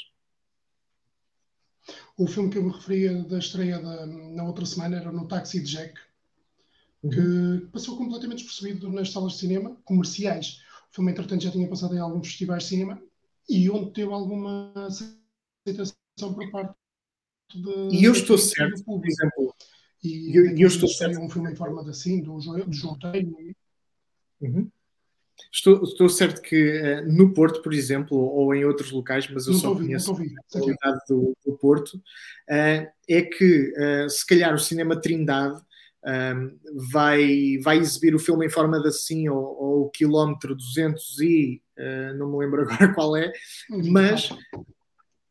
O 2.17 2.27
filme 2.27 2.49
que 2.49 2.57
eu 2.57 2.63
me 2.63 2.71
referia 2.71 3.23
da 3.23 3.37
estreia 3.37 3.79
da, 3.79 4.05
na 4.05 4.45
outra 4.45 4.65
semana 4.65 4.97
era 4.97 5.11
no 5.11 5.27
Taxi 5.27 5.61
de 5.61 5.71
Jack, 5.71 5.99
que 7.01 7.19
uhum. 7.19 7.69
passou 7.71 7.97
completamente 7.97 8.43
despercebido 8.43 8.89
nas 8.89 9.11
salas 9.11 9.33
de 9.33 9.39
cinema 9.39 9.77
comerciais. 9.83 10.61
O 10.91 10.95
filme, 10.95 11.11
entretanto, 11.11 11.43
já 11.43 11.51
tinha 11.51 11.67
passado 11.67 11.95
em 11.95 11.99
alguns 11.99 12.27
festivais 12.27 12.63
de 12.63 12.69
cinema 12.69 13.01
e 13.49 13.69
onde 13.69 13.91
teve 13.91 14.11
alguma 14.11 14.73
aceitação 14.75 16.33
por 16.33 16.49
parte 16.51 16.75
de. 17.53 17.95
E 17.95 18.03
eu 18.03 18.13
estou 18.13 18.37
certo, 18.37 18.83
por 18.83 19.05
exemplo. 19.05 19.53
E 20.03 20.37
eu, 20.37 20.57
eu 20.57 20.67
estou 20.67 20.87
certo. 20.87 21.19
um 21.19 21.29
filme 21.29 21.51
em 21.51 21.55
forma 21.55 21.83
de 21.83 21.89
assim, 21.89 22.21
do 22.21 22.39
João 22.39 22.97
Teio. 22.97 23.35
Uhum. 24.41 24.69
Estou, 25.51 25.83
estou 25.83 26.09
certo 26.09 26.41
que 26.41 26.81
uh, 26.81 27.11
no 27.11 27.33
Porto, 27.33 27.61
por 27.61 27.73
exemplo, 27.73 28.17
ou 28.17 28.53
em 28.53 28.65
outros 28.65 28.91
locais, 28.91 29.29
mas 29.29 29.47
eu 29.47 29.53
não 29.53 29.59
só 29.59 29.69
ouvi, 29.69 29.85
conheço 29.85 30.11
a 30.11 30.15
qualidade 30.51 30.99
do, 31.07 31.35
do, 31.45 31.57
Porto, 31.57 31.95
uh, 31.95 32.87
é 33.07 33.21
que 33.21 33.73
uh, 33.77 34.09
se 34.09 34.25
calhar 34.25 34.53
o 34.53 34.59
Cinema 34.59 34.99
Trindade 34.99 35.61
vai, 36.91 37.57
vai 37.63 37.79
exibir 37.79 38.13
o 38.13 38.19
filme 38.19 38.45
em 38.45 38.49
forma 38.49 38.79
de 38.79 38.89
assim, 38.89 39.27
ou, 39.27 39.39
ou 39.39 39.81
o 39.85 39.89
quilómetro 39.89 40.53
200 40.53 41.19
e 41.19 41.63
não 42.15 42.31
me 42.31 42.37
lembro 42.37 42.61
agora 42.69 42.93
qual 42.93 43.17
é, 43.17 43.33
mas, 43.67 44.29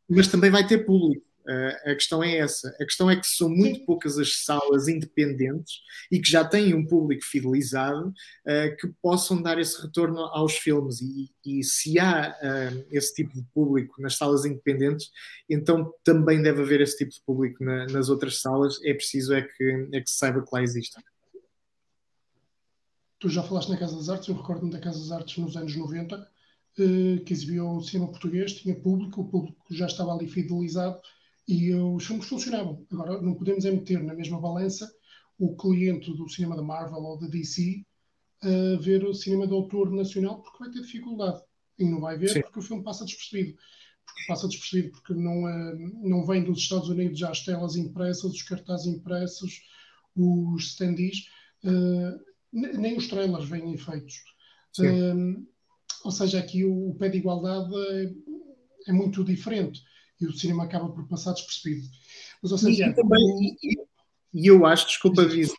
mas 0.09 0.27
também 0.27 0.51
vai 0.51 0.67
ter 0.67 0.79
público. 0.79 1.25
Uh, 1.47 1.91
a 1.91 1.95
questão 1.95 2.23
é 2.25 2.39
essa. 2.39 2.75
A 2.81 2.85
questão 2.85 3.11
é 3.11 3.17
que 3.17 3.27
são 3.27 3.51
muito 3.51 3.85
poucas 3.85 4.19
as 4.19 4.45
salas 4.45 4.89
independentes 4.89 5.81
e 6.11 6.19
que 6.19 6.31
já 6.31 6.43
têm 6.43 6.75
um 6.75 6.87
público 6.87 7.23
fidelizado 7.23 8.09
uh, 8.09 8.77
que 8.79 8.89
possam 9.03 9.43
dar 9.43 9.59
esse 9.59 9.81
retorno 9.81 10.21
aos 10.21 10.57
filmes. 10.57 11.03
E, 11.03 11.31
e 11.45 11.63
se 11.63 11.99
há 11.99 12.31
uh, 12.31 12.87
esse 12.91 13.15
tipo 13.15 13.35
de 13.35 13.43
público 13.53 14.01
nas 14.01 14.17
salas 14.17 14.47
independentes, 14.47 15.11
então 15.49 15.93
também 16.03 16.43
deve 16.43 16.63
haver 16.63 16.81
esse 16.81 16.97
tipo 16.97 17.11
de 17.11 17.21
público 17.27 17.63
na, 17.63 17.87
nas 17.89 18.09
outras 18.09 18.41
salas. 18.41 18.83
É 18.83 18.95
preciso 18.95 19.35
é 19.35 19.43
que, 19.43 19.89
é 19.93 20.01
que 20.01 20.09
se 20.09 20.17
saiba 20.17 20.43
que 20.43 20.49
lá 20.51 20.63
existem. 20.63 21.03
Tu 23.19 23.29
já 23.29 23.43
falaste 23.43 23.69
na 23.69 23.77
Casa 23.77 23.97
das 23.97 24.09
Artes, 24.09 24.29
eu 24.29 24.35
recordo-me 24.35 24.73
da 24.73 24.81
Casa 24.81 24.99
das 24.99 25.13
Artes 25.13 25.37
nos 25.39 25.57
anos 25.57 25.77
90, 25.77 26.29
que 26.75 27.33
exibiu 27.33 27.71
o 27.71 27.81
cinema 27.83 28.11
português, 28.11 28.55
tinha 28.55 28.75
público, 28.75 29.21
o 29.21 29.29
público 29.29 29.63
já 29.71 29.87
estava 29.87 30.13
ali 30.13 30.27
fidelizado 30.27 31.01
e 31.47 31.75
os 31.75 32.07
filmes 32.07 32.27
funcionavam. 32.27 32.87
Agora, 32.91 33.21
não 33.21 33.35
podemos 33.35 33.65
é 33.65 33.71
meter 33.71 34.03
na 34.03 34.15
mesma 34.15 34.41
balança 34.41 34.91
o 35.39 35.57
cliente 35.57 36.13
do 36.17 36.29
cinema 36.29 36.57
da 36.57 36.63
Marvel 36.63 37.03
ou 37.03 37.19
da 37.19 37.27
DC 37.27 37.85
a 38.43 38.81
ver 38.81 39.05
o 39.05 39.15
cinema 39.15 39.47
de 39.47 39.53
autor 39.53 39.91
nacional 39.91 40.43
porque 40.43 40.59
vai 40.59 40.71
ter 40.71 40.81
dificuldade. 40.81 41.43
E 41.79 41.85
não 41.85 42.01
vai 42.01 42.17
ver 42.17 42.29
Sim. 42.29 42.43
porque 42.43 42.59
o 42.59 42.63
filme 42.63 42.83
passa 42.83 43.05
despercebido. 43.05 43.59
Porque 44.07 44.27
passa 44.29 44.47
despercebido 44.47 44.93
porque 44.93 45.15
não, 45.15 45.49
é, 45.49 45.75
não 46.03 46.27
vem 46.27 46.45
dos 46.45 46.59
Estados 46.59 46.89
Unidos 46.89 47.19
já 47.19 47.31
as 47.31 47.45
telas 47.45 47.77
impressas, 47.77 48.33
os 48.33 48.43
cartazes 48.43 48.87
impressos, 48.87 49.63
os 50.15 50.65
standees, 50.69 51.27
uh, 51.65 52.21
nem 52.53 52.97
os 52.97 53.09
trailers 53.09 53.49
vêm 53.49 53.77
feitos. 53.77 54.23
Uh, 54.79 55.45
ou 56.05 56.11
seja, 56.11 56.39
aqui 56.39 56.65
o, 56.65 56.91
o 56.91 56.95
pé 56.95 57.09
de 57.09 57.19
igualdade 57.19 57.75
é 57.75 58.13
é 58.87 58.93
muito 58.93 59.25
diferente 59.25 59.83
e 60.25 60.29
o 60.29 60.33
cinema 60.33 60.65
acaba 60.65 60.89
por 60.89 61.07
passar 61.09 61.33
despercebido. 61.33 61.87
Mas, 62.43 62.53
ou 62.53 62.59
seja, 62.59 62.87
e, 62.87 62.95
também, 62.95 63.57
e 64.35 64.49
eu 64.49 64.67
acho, 64.67 64.89
desculpa 64.89 65.25
dizer, 65.25 65.55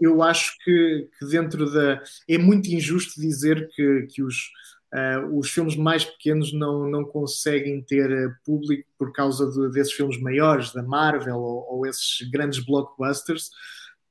eu 0.00 0.20
acho 0.20 0.56
que, 0.64 1.08
que, 1.16 1.26
dentro 1.26 1.72
da. 1.72 2.02
É 2.28 2.36
muito 2.36 2.68
injusto 2.68 3.20
dizer 3.20 3.68
que, 3.68 4.08
que 4.10 4.22
os, 4.22 4.50
uh, 4.92 5.38
os 5.38 5.48
filmes 5.48 5.76
mais 5.76 6.04
pequenos 6.04 6.52
não, 6.52 6.90
não 6.90 7.04
conseguem 7.04 7.80
ter 7.82 8.10
eh, 8.10 8.28
público 8.44 8.88
por 8.98 9.12
causa 9.12 9.48
de, 9.48 9.70
desses 9.70 9.92
filmes 9.92 10.20
maiores, 10.20 10.72
da 10.72 10.82
Marvel 10.82 11.36
ou, 11.36 11.66
ou, 11.70 11.86
esses 11.86 12.28
grandes 12.28 12.58
blockbusters, 12.58 13.50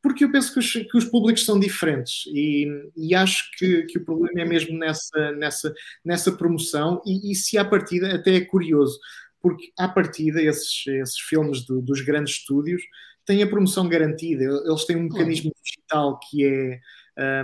porque 0.01 0.23
eu 0.23 0.31
penso 0.31 0.53
que 0.53 0.59
os, 0.59 0.71
que 0.71 0.97
os 0.97 1.05
públicos 1.05 1.43
são 1.43 1.59
diferentes 1.59 2.25
e, 2.27 2.67
e 2.95 3.13
acho 3.13 3.49
que, 3.57 3.83
que, 3.83 3.97
o 3.97 4.05
problema 4.05 4.41
é 4.41 4.45
mesmo 4.45 4.77
nessa, 4.77 5.31
nessa, 5.33 5.73
nessa 6.05 6.31
promoção. 6.31 7.01
E, 7.05 7.31
e 7.31 7.35
se 7.35 7.57
à 7.57 7.65
partida, 7.65 8.15
até 8.15 8.35
é 8.35 8.45
curioso, 8.45 8.97
porque 9.45 9.71
à 9.77 9.87
partida, 9.87 10.41
esses, 10.41 10.87
esses 10.87 11.19
filmes 11.19 11.63
do, 11.67 11.79
dos 11.79 12.01
grandes 12.01 12.33
estúdios 12.33 12.81
têm 13.23 13.43
a 13.43 13.47
promoção 13.47 13.87
garantida, 13.87 14.43
eles 14.43 14.85
têm 14.85 14.95
um 14.95 15.03
mecanismo 15.03 15.51
digital 15.63 16.19
que 16.19 16.43
é. 16.43 16.79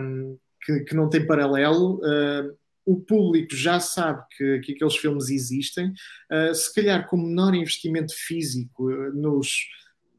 Um, 0.01 0.35
que, 0.63 0.79
que, 0.81 0.95
não 0.95 1.09
tem 1.09 1.25
paralelo, 1.25 1.97
uh, 1.97 2.57
o 2.85 2.99
público 2.99 3.55
já 3.55 3.79
sabe 3.79 4.23
que, 4.35 4.59
que 4.59 4.73
aqueles 4.73 4.95
filmes 4.95 5.29
existem, 5.29 5.93
uh, 6.31 6.53
se 6.53 6.73
calhar 6.73 7.07
com 7.07 7.17
menor 7.17 7.55
investimento 7.55 8.13
físico 8.15 8.91
uh, 8.91 9.13
nos, 9.13 9.67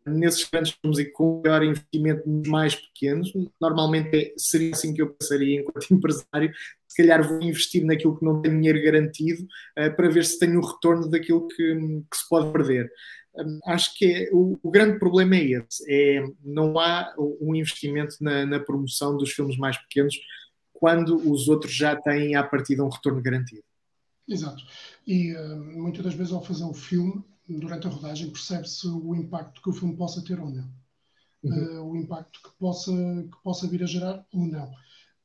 nesses 0.06 0.48
grandes 0.48 0.72
filmes 0.80 0.98
e 0.98 1.04
com 1.06 1.42
maior 1.44 1.62
investimento 1.62 2.28
nos 2.28 2.48
mais 2.48 2.74
pequenos, 2.74 3.32
normalmente 3.60 4.16
é, 4.16 4.34
seria 4.36 4.72
assim 4.72 4.94
que 4.94 5.02
eu 5.02 5.14
pensaria 5.14 5.60
enquanto 5.60 5.90
empresário, 5.94 6.52
se 6.92 6.96
calhar 7.02 7.26
vou 7.26 7.40
investir 7.40 7.82
naquilo 7.84 8.18
que 8.18 8.24
não 8.24 8.42
tem 8.42 8.52
dinheiro 8.52 8.82
garantido 8.82 9.44
uh, 9.78 9.96
para 9.96 10.10
ver 10.10 10.26
se 10.26 10.38
tenho 10.38 10.60
o 10.60 10.66
retorno 10.66 11.08
daquilo 11.08 11.48
que, 11.48 11.74
que 12.10 12.16
se 12.16 12.28
pode 12.28 12.52
perder. 12.52 12.92
Um, 13.34 13.60
acho 13.64 13.96
que 13.96 14.04
é, 14.04 14.30
o, 14.30 14.58
o, 14.62 14.70
grande 14.70 14.98
problema 14.98 15.36
é 15.36 15.42
esse, 15.42 15.84
é, 15.88 16.22
não 16.44 16.78
há 16.78 17.14
um 17.40 17.54
investimento 17.54 18.16
na, 18.20 18.44
na 18.44 18.60
promoção 18.60 19.16
dos 19.16 19.32
filmes 19.32 19.56
mais 19.56 19.78
pequenos, 19.78 20.20
quando 20.70 21.16
os 21.30 21.48
outros 21.48 21.72
já 21.72 21.96
têm 21.96 22.34
à 22.34 22.42
partida 22.42 22.84
um 22.84 22.90
retorno 22.90 23.22
garantido. 23.22 23.64
Exato. 24.28 24.62
E 25.06 25.34
uh, 25.34 25.56
muitas 25.56 26.04
das 26.04 26.14
vezes 26.14 26.32
ao 26.32 26.44
fazer 26.44 26.64
o 26.64 26.74
filme, 26.74 27.24
durante 27.48 27.86
a 27.86 27.90
rodagem, 27.90 28.30
percebe-se 28.30 28.86
o 28.86 29.14
impacto 29.14 29.62
que 29.62 29.70
o 29.70 29.72
filme 29.72 29.96
possa 29.96 30.22
ter 30.22 30.38
ou 30.38 30.50
não. 30.50 30.70
Uhum. 31.42 31.80
Uh, 31.80 31.90
o 31.90 31.96
impacto 31.96 32.38
que 32.42 32.50
possa, 32.58 32.92
que 32.92 33.42
possa 33.42 33.66
vir 33.66 33.82
a 33.82 33.86
gerar 33.86 34.26
ou 34.30 34.46
não. 34.46 34.70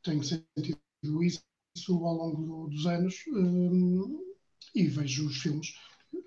Tenho 0.01 0.24
sentido 0.24 0.80
isso 1.22 1.47
ao 1.90 2.14
longo 2.14 2.44
do, 2.44 2.68
dos 2.68 2.86
anos 2.86 3.16
uh, 3.28 4.36
e 4.74 4.88
vejo 4.88 5.28
os 5.28 5.38
filmes, 5.38 5.76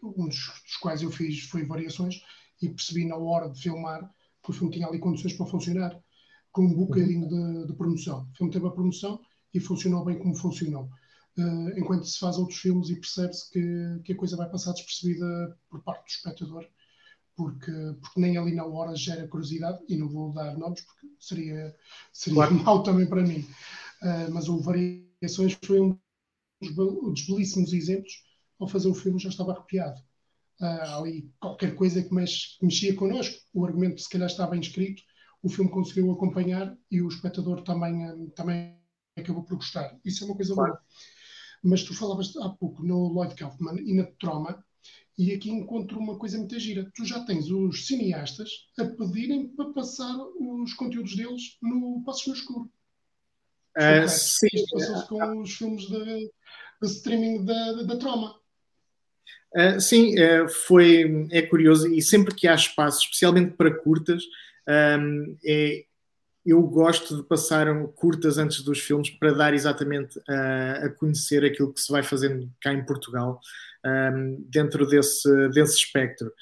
um 0.03 0.27
dos, 0.27 0.37
dos, 0.65 0.77
quais 0.81 1.03
eu 1.03 1.11
fiz 1.11 1.41
foi 1.45 1.65
variações 1.65 2.23
e 2.61 2.69
percebi 2.69 3.05
na 3.05 3.17
hora 3.17 3.49
de 3.49 3.61
filmar 3.61 4.13
que 4.43 4.51
o 4.51 4.53
filme 4.53 4.73
tinha 4.73 4.87
ali 4.87 4.99
condições 4.99 5.35
para 5.35 5.47
funcionar 5.47 6.01
com 6.53 6.63
um 6.63 6.75
bocadinho 6.75 7.29
de, 7.29 7.67
de, 7.67 7.73
promoção. 7.75 8.29
O 8.33 8.37
filme 8.37 8.53
teve 8.53 8.67
a 8.67 8.71
promoção 8.71 9.21
e 9.55 9.61
funcionou 9.61 10.05
bem 10.05 10.19
como 10.19 10.35
funcionou. 10.35 10.89
Uh, 11.39 11.79
enquanto 11.79 12.05
se 12.05 12.19
faz 12.19 12.37
outros 12.37 12.59
filmes 12.59 12.91
e 12.91 12.97
percebe-se 12.97 13.51
que, 13.51 14.01
que 14.05 14.13
a 14.13 14.17
coisa 14.17 14.37
vai 14.37 14.51
passar 14.51 14.73
despercebida 14.73 15.57
por 15.69 15.81
parte 15.83 16.05
do 16.05 16.09
espectador, 16.09 16.67
porque, 17.37 17.73
porque 18.01 18.21
nem 18.21 18.37
ali 18.37 18.55
na 18.55 18.67
hora 18.67 18.97
gera 18.97 19.29
curiosidade, 19.29 19.79
e 19.89 19.97
não 19.97 20.09
vou 20.09 20.33
dar 20.33 20.59
nomes 20.59 20.83
porque 20.83 21.07
seria, 21.19 21.75
seria 22.13 22.35
claro. 22.35 22.55
mau 22.65 22.83
também 22.83 23.07
para 23.07 23.23
mim. 23.23 23.47
Uh, 24.03 24.31
mas 24.33 24.49
o 24.49 24.59
Variações 25.21 25.59
foi 25.65 25.81
um 25.81 25.99
dos 26.61 27.27
belíssimos 27.27 27.73
exemplos. 27.73 28.25
Ao 28.59 28.69
fazer 28.69 28.89
o 28.89 28.95
filme 28.95 29.19
já 29.19 29.29
estava 29.29 29.53
arrepiado. 29.53 30.01
Uh, 30.61 30.99
ali 30.99 31.33
qualquer 31.41 31.75
coisa 31.75 32.03
que, 32.03 32.09
que 32.09 32.65
mexia 32.65 32.95
connosco. 32.95 33.37
O 33.55 33.65
argumento 33.65 34.01
se 34.01 34.09
calhar 34.09 34.29
estava 34.29 34.51
bem 34.51 34.61
escrito, 34.61 35.03
o 35.43 35.49
filme 35.49 35.71
conseguiu 35.71 36.11
acompanhar 36.11 36.77
e 36.91 37.01
o 37.01 37.09
espectador 37.09 37.63
também, 37.63 38.05
eh, 38.05 38.17
também 38.35 38.77
acabou 39.17 39.43
por 39.43 39.57
gostar. 39.57 39.99
Isso 40.05 40.23
é 40.23 40.27
uma 40.27 40.37
coisa 40.37 40.55
claro. 40.55 40.73
boa. 40.73 40.83
Mas 41.63 41.83
tu 41.83 41.95
falavas 41.95 42.37
há 42.37 42.51
pouco 42.51 42.83
no 42.83 43.09
Lloyd 43.09 43.35
Kaufman 43.35 43.79
e 43.81 43.95
na 43.95 44.05
Troma, 44.19 44.63
e 45.17 45.33
aqui 45.33 45.51
encontro 45.51 45.99
uma 45.99 46.19
coisa 46.19 46.39
muito 46.39 46.59
gira. 46.59 46.91
Tu 46.95 47.05
já 47.05 47.25
tens 47.25 47.51
os 47.51 47.87
cineastas 47.87 48.49
a 48.79 48.85
pedirem 48.85 49.49
para 49.49 49.73
passar 49.73 50.17
os 50.39 50.73
conteúdos 50.75 51.17
deles 51.17 51.59
no 51.61 52.03
Passos 52.05 52.27
no 52.27 52.35
Escuro. 52.35 52.73
Uh, 53.77 54.09
sim. 54.09 54.49
Isto 54.53 55.07
com 55.09 55.41
os 55.41 55.55
filmes 55.55 55.83
de, 55.83 56.31
de 56.83 56.89
streaming 56.89 57.45
da, 57.45 57.83
da 57.83 57.97
Troma. 57.97 58.35
Uh, 59.55 59.81
sim, 59.81 60.15
uh, 60.15 60.49
foi, 60.49 61.29
é 61.31 61.43
curioso 61.43 61.93
e 61.93 62.01
sempre 62.01 62.35
que 62.35 62.47
há 62.47 62.55
espaço, 62.55 63.01
especialmente 63.01 63.57
para 63.57 63.75
curtas, 63.75 64.23
um, 64.69 65.37
é, 65.45 65.85
eu 66.47 66.63
gosto 66.63 67.17
de 67.17 67.23
passar 67.25 67.67
curtas 67.97 68.39
antes 68.39 68.63
dos 68.63 68.79
filmes 68.79 69.11
para 69.11 69.33
dar 69.33 69.55
exatamente 69.55 70.21
a, 70.29 70.87
a 70.87 70.91
conhecer 70.91 71.45
aquilo 71.45 71.73
que 71.73 71.81
se 71.81 71.91
vai 71.91 72.03
fazendo 72.03 72.51
cá 72.61 72.73
em 72.73 72.85
Portugal 72.85 73.41
um, 73.85 74.45
dentro 74.49 74.87
desse, 74.87 75.49
desse 75.49 75.77
espectro. 75.77 76.33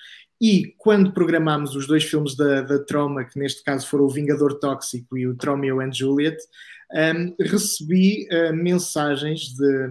E 0.40 0.74
quando 0.78 1.12
programámos 1.12 1.74
os 1.74 1.86
dois 1.86 2.04
filmes 2.04 2.36
da, 2.36 2.62
da 2.62 2.78
Trauma, 2.84 3.24
que 3.24 3.38
neste 3.38 3.62
caso 3.64 3.88
foram 3.88 4.04
o 4.04 4.10
Vingador 4.10 4.58
Tóxico 4.60 5.18
e 5.18 5.26
o 5.26 5.34
Tromeo 5.34 5.80
and 5.80 5.92
Juliet, 5.92 6.38
um, 6.92 7.34
recebi 7.40 8.26
uh, 8.32 8.54
mensagens 8.54 9.54
de, 9.54 9.88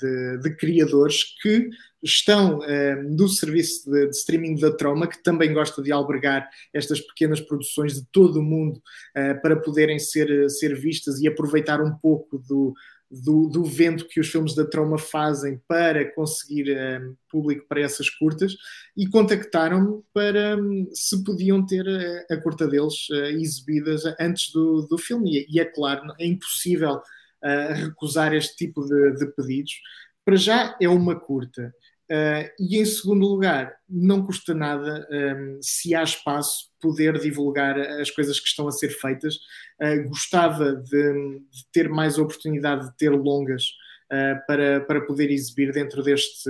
de, 0.00 0.38
de, 0.38 0.56
criadores 0.56 1.24
que 1.42 1.68
estão 2.02 2.58
uh, 2.58 3.16
do 3.16 3.28
serviço 3.28 3.90
de, 3.90 4.06
de, 4.06 4.16
streaming 4.16 4.54
da 4.56 4.70
Troma, 4.70 5.08
que 5.08 5.22
também 5.22 5.52
gosta 5.52 5.82
de 5.82 5.90
albergar 5.90 6.48
estas 6.72 7.00
pequenas 7.00 7.40
produções 7.40 7.94
de 7.94 8.06
todo 8.12 8.38
o 8.38 8.42
mundo 8.42 8.76
uh, 8.76 9.40
para 9.42 9.56
poderem 9.56 9.98
ser, 9.98 10.48
ser 10.50 10.78
vistas 10.78 11.20
e 11.20 11.26
aproveitar 11.26 11.80
um 11.80 11.92
pouco 11.96 12.38
do, 12.38 12.74
do, 13.10 13.48
do 13.48 13.64
vento 13.64 14.06
que 14.08 14.20
os 14.20 14.28
filmes 14.28 14.54
da 14.54 14.64
Troma 14.64 14.98
fazem 14.98 15.60
para 15.68 16.12
conseguir 16.14 16.72
uh, 16.72 17.16
público 17.30 17.66
para 17.68 17.80
essas 17.80 18.10
curtas 18.10 18.56
e 18.96 19.06
contactaram-me 19.06 20.02
para 20.12 20.56
um, 20.56 20.88
se 20.92 21.22
podiam 21.22 21.64
ter 21.64 21.86
a, 21.88 22.34
a 22.34 22.40
curta 22.40 22.66
deles 22.66 23.08
uh, 23.10 23.26
exibidas 23.38 24.02
antes 24.18 24.52
do, 24.52 24.82
do 24.82 24.98
filme. 24.98 25.38
E, 25.38 25.46
e, 25.48 25.60
é 25.60 25.64
claro, 25.64 26.12
é 26.18 26.26
impossível 26.26 26.96
uh, 26.96 27.72
recusar 27.74 28.34
este 28.34 28.56
tipo 28.56 28.84
de, 28.84 29.12
de 29.12 29.26
pedidos. 29.32 29.72
Para 30.24 30.36
já 30.36 30.76
é 30.80 30.88
uma 30.88 31.14
curta. 31.14 31.72
Uh, 32.10 32.46
e 32.60 32.78
em 32.78 32.84
segundo 32.84 33.26
lugar, 33.26 33.74
não 33.88 34.24
custa 34.24 34.54
nada, 34.54 35.06
um, 35.10 35.58
se 35.60 35.92
há 35.92 36.04
espaço, 36.04 36.66
poder 36.80 37.18
divulgar 37.18 37.76
as 37.78 38.10
coisas 38.12 38.38
que 38.38 38.46
estão 38.46 38.68
a 38.68 38.72
ser 38.72 38.90
feitas. 38.90 39.36
Uh, 39.82 40.08
gostava 40.08 40.76
de, 40.76 41.12
de, 41.12 41.66
ter 41.72 41.88
mais 41.88 42.16
oportunidade 42.16 42.86
de 42.86 42.96
ter 42.96 43.10
longas 43.10 43.64
uh, 44.12 44.46
para, 44.46 44.80
para 44.82 45.00
poder 45.00 45.32
exibir 45.32 45.72
dentro 45.72 46.00
deste, 46.00 46.48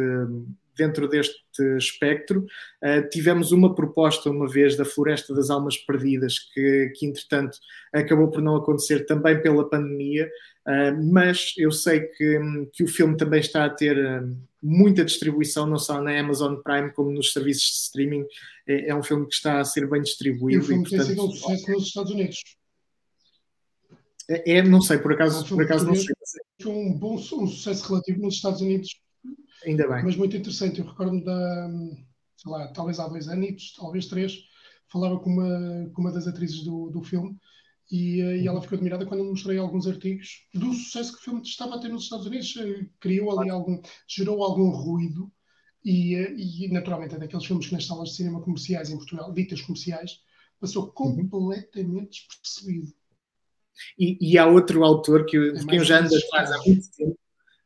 dentro 0.76 1.08
deste 1.08 1.40
espectro. 1.78 2.44
tivemos 3.10 3.50
uma 3.50 3.74
proposta 3.74 4.28
uma 4.28 4.46
vez 4.46 4.76
da 4.76 4.84
Floresta 4.84 5.34
das 5.34 5.48
Almas 5.48 5.78
Perdidas, 5.78 6.38
que, 6.52 6.92
que 6.94 7.06
entretanto 7.06 7.56
acabou 7.94 8.30
por 8.30 8.42
não 8.42 8.56
acontecer 8.56 9.06
também 9.06 9.40
pela 9.40 9.66
pandemia, 9.66 10.30
mas 11.12 11.54
eu 11.56 11.70
sei 11.70 12.00
que, 12.00 12.40
que 12.72 12.84
o 12.84 12.88
filme 12.88 13.16
também 13.16 13.40
está 13.40 13.64
a 13.64 13.70
ter 13.70 13.96
muita 14.62 15.04
distribuição, 15.04 15.66
não 15.66 15.78
só 15.78 16.00
na 16.00 16.18
Amazon 16.18 16.56
Prime 16.56 16.92
como 16.92 17.12
nos 17.12 17.32
serviços 17.32 17.70
de 17.70 17.76
streaming. 17.76 18.24
É, 18.66 18.88
é 18.90 18.94
um 18.94 19.02
filme 19.02 19.26
que 19.26 19.34
está 19.34 19.60
a 19.60 19.64
ser 19.64 19.88
bem 19.88 20.02
distribuído. 20.02 20.60
E 20.60 20.64
o 20.64 20.66
filme 20.66 20.82
e, 20.82 20.88
portanto, 20.88 21.06
tem 21.06 21.16
sido 21.16 21.26
um 21.26 21.30
sucesso 21.30 21.70
nos 21.70 21.86
Estados 21.86 22.12
Unidos. 22.12 22.42
É, 24.28 24.56
é 24.56 24.62
não 24.62 24.80
sei, 24.80 24.98
por 24.98 25.12
acaso, 25.12 25.38
é 25.38 25.44
um 25.44 25.56
por 25.56 25.64
acaso 25.64 25.86
não 25.86 25.94
sei. 25.94 26.14
Foi 26.60 26.72
um 26.72 26.92
bom 26.98 27.14
um 27.14 27.18
sucesso 27.18 27.88
relativo 27.88 28.22
nos 28.22 28.34
Estados 28.34 28.60
Unidos. 28.60 29.00
Ainda 29.64 29.88
bem. 29.88 30.02
Mas 30.04 30.16
muito 30.16 30.36
interessante. 30.36 30.80
Eu 30.80 30.86
recordo-me 30.86 31.24
da, 31.24 31.70
sei 32.36 32.52
lá, 32.52 32.68
talvez 32.68 32.98
há 32.98 33.06
dois 33.06 33.28
anos, 33.28 33.72
talvez 33.76 34.06
três, 34.06 34.36
falava 34.90 35.18
com 35.20 35.30
uma, 35.30 35.90
com 35.92 36.00
uma 36.00 36.12
das 36.12 36.26
atrizes 36.26 36.64
do, 36.64 36.90
do 36.90 37.02
filme 37.02 37.36
e, 37.90 38.20
eh, 38.20 38.36
e, 38.38 38.48
ela 38.48 38.60
ficou 38.60 38.76
admirada 38.76 39.06
quando 39.06 39.20
eu 39.20 39.30
mostrei 39.30 39.58
alguns 39.58 39.86
artigos 39.86 40.46
do 40.52 40.72
sucesso 40.72 41.12
que 41.12 41.18
o 41.18 41.22
filme 41.22 41.42
estava 41.42 41.76
a 41.76 41.78
ter 41.78 41.88
nos 41.88 42.04
Estados 42.04 42.26
Unidos. 42.26 42.56
Eh, 42.56 42.86
criou 42.98 43.38
ali 43.38 43.48
algum, 43.48 43.80
gerou 44.08 44.42
algum 44.42 44.70
ruído 44.70 45.30
e, 45.84 46.16
eh, 46.16 46.34
e 46.36 46.68
naturalmente 46.72 47.14
é 47.14 47.18
daqueles 47.18 47.46
filmes 47.46 47.66
que 47.66 47.74
nas 47.74 47.86
salas 47.86 48.10
de 48.10 48.16
cinema 48.16 48.42
comerciais 48.42 48.90
em 48.90 48.96
Portugal, 48.96 49.32
ditas 49.32 49.60
comerciais, 49.62 50.20
passou 50.60 50.84
uhum. 50.84 50.90
completamente 51.28 52.26
despercebido. 52.28 52.92
E, 53.98 54.32
e 54.32 54.38
há 54.38 54.46
outro 54.46 54.82
autor 54.84 55.26
que, 55.26 55.36
é 55.36 55.76
eu 55.76 55.84
já 55.84 56.00
ando 56.00 56.16
atrás 56.16 56.50
há 56.50 56.58
muito 56.66 56.90
tempo, 56.90 57.18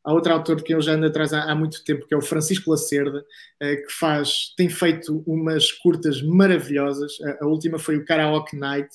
há 0.05 0.13
outro 0.13 0.33
autor 0.33 0.57
de 0.57 0.65
quem 0.65 0.75
eu 0.75 0.83
já 0.83 0.95
ando 0.95 1.07
atrás 1.07 1.33
há, 1.33 1.45
há 1.45 1.55
muito 1.55 1.85
tempo, 1.85 2.07
que 2.07 2.13
é 2.13 2.17
o 2.17 2.23
Francisco 2.23 2.71
Lacerda, 2.71 3.25
que 3.61 3.91
faz, 3.91 4.53
tem 4.57 4.69
feito 4.69 5.23
umas 5.25 5.71
curtas 5.71 6.21
maravilhosas. 6.21 7.13
A, 7.21 7.45
a 7.45 7.47
última 7.47 7.79
foi 7.79 7.97
o 7.97 8.05
Karaoke 8.05 8.57
Night, 8.57 8.91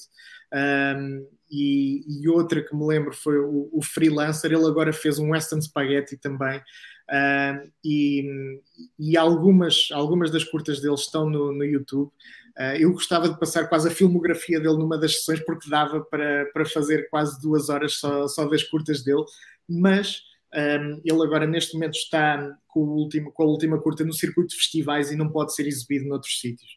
um, 0.56 1.28
e, 1.52 2.24
e, 2.24 2.30
outra 2.30 2.62
que 2.62 2.76
me 2.76 2.86
lembro 2.86 3.14
foi 3.14 3.38
o, 3.38 3.70
o, 3.72 3.82
Freelancer, 3.84 4.52
ele 4.52 4.66
agora 4.66 4.92
fez 4.92 5.20
um 5.20 5.32
Western 5.32 5.62
Spaghetti 5.62 6.18
também. 6.18 6.62
E, 7.84 8.60
e 8.98 9.16
algumas, 9.16 9.90
algumas 9.92 10.32
das 10.32 10.44
curtas 10.44 10.82
dele 10.82 10.96
estão 10.96 11.30
no, 11.30 11.52
no 11.54 11.64
YouTube. 11.64 12.12
Uh, 12.58 12.78
eu 12.80 12.94
gostava 12.94 13.28
de 13.28 13.38
passar 13.38 13.68
quase 13.68 13.90
a 13.90 13.92
filmografia 13.92 14.62
dele 14.62 14.78
numa 14.78 14.98
das 14.98 15.18
sessões, 15.18 15.42
porque 15.42 15.70
dava 15.70 16.00
para, 16.00 16.46
para 16.54 16.66
fazer 16.66 17.10
quase 17.10 17.40
duas 17.42 17.68
horas 17.68 17.96
só, 17.96 18.28
só 18.30 18.48
das 18.48 18.64
curtas 18.64 19.04
dele, 19.04 19.26
mas 19.68 20.22
um, 20.54 21.02
ele 21.04 21.22
agora 21.22 21.46
neste 21.46 21.74
momento 21.74 21.96
está 21.96 22.58
com, 22.70 22.80
último, 22.80 23.30
com, 23.34 23.44
a 23.44 23.46
última 23.46 23.78
curta 23.82 24.06
no 24.06 24.14
circuito 24.14 24.52
de 24.52 24.56
festivais 24.56 25.12
e 25.12 25.18
não 25.18 25.30
pode 25.30 25.54
ser 25.54 25.68
exibido 25.68 26.08
noutros 26.08 26.40
sítios. 26.40 26.72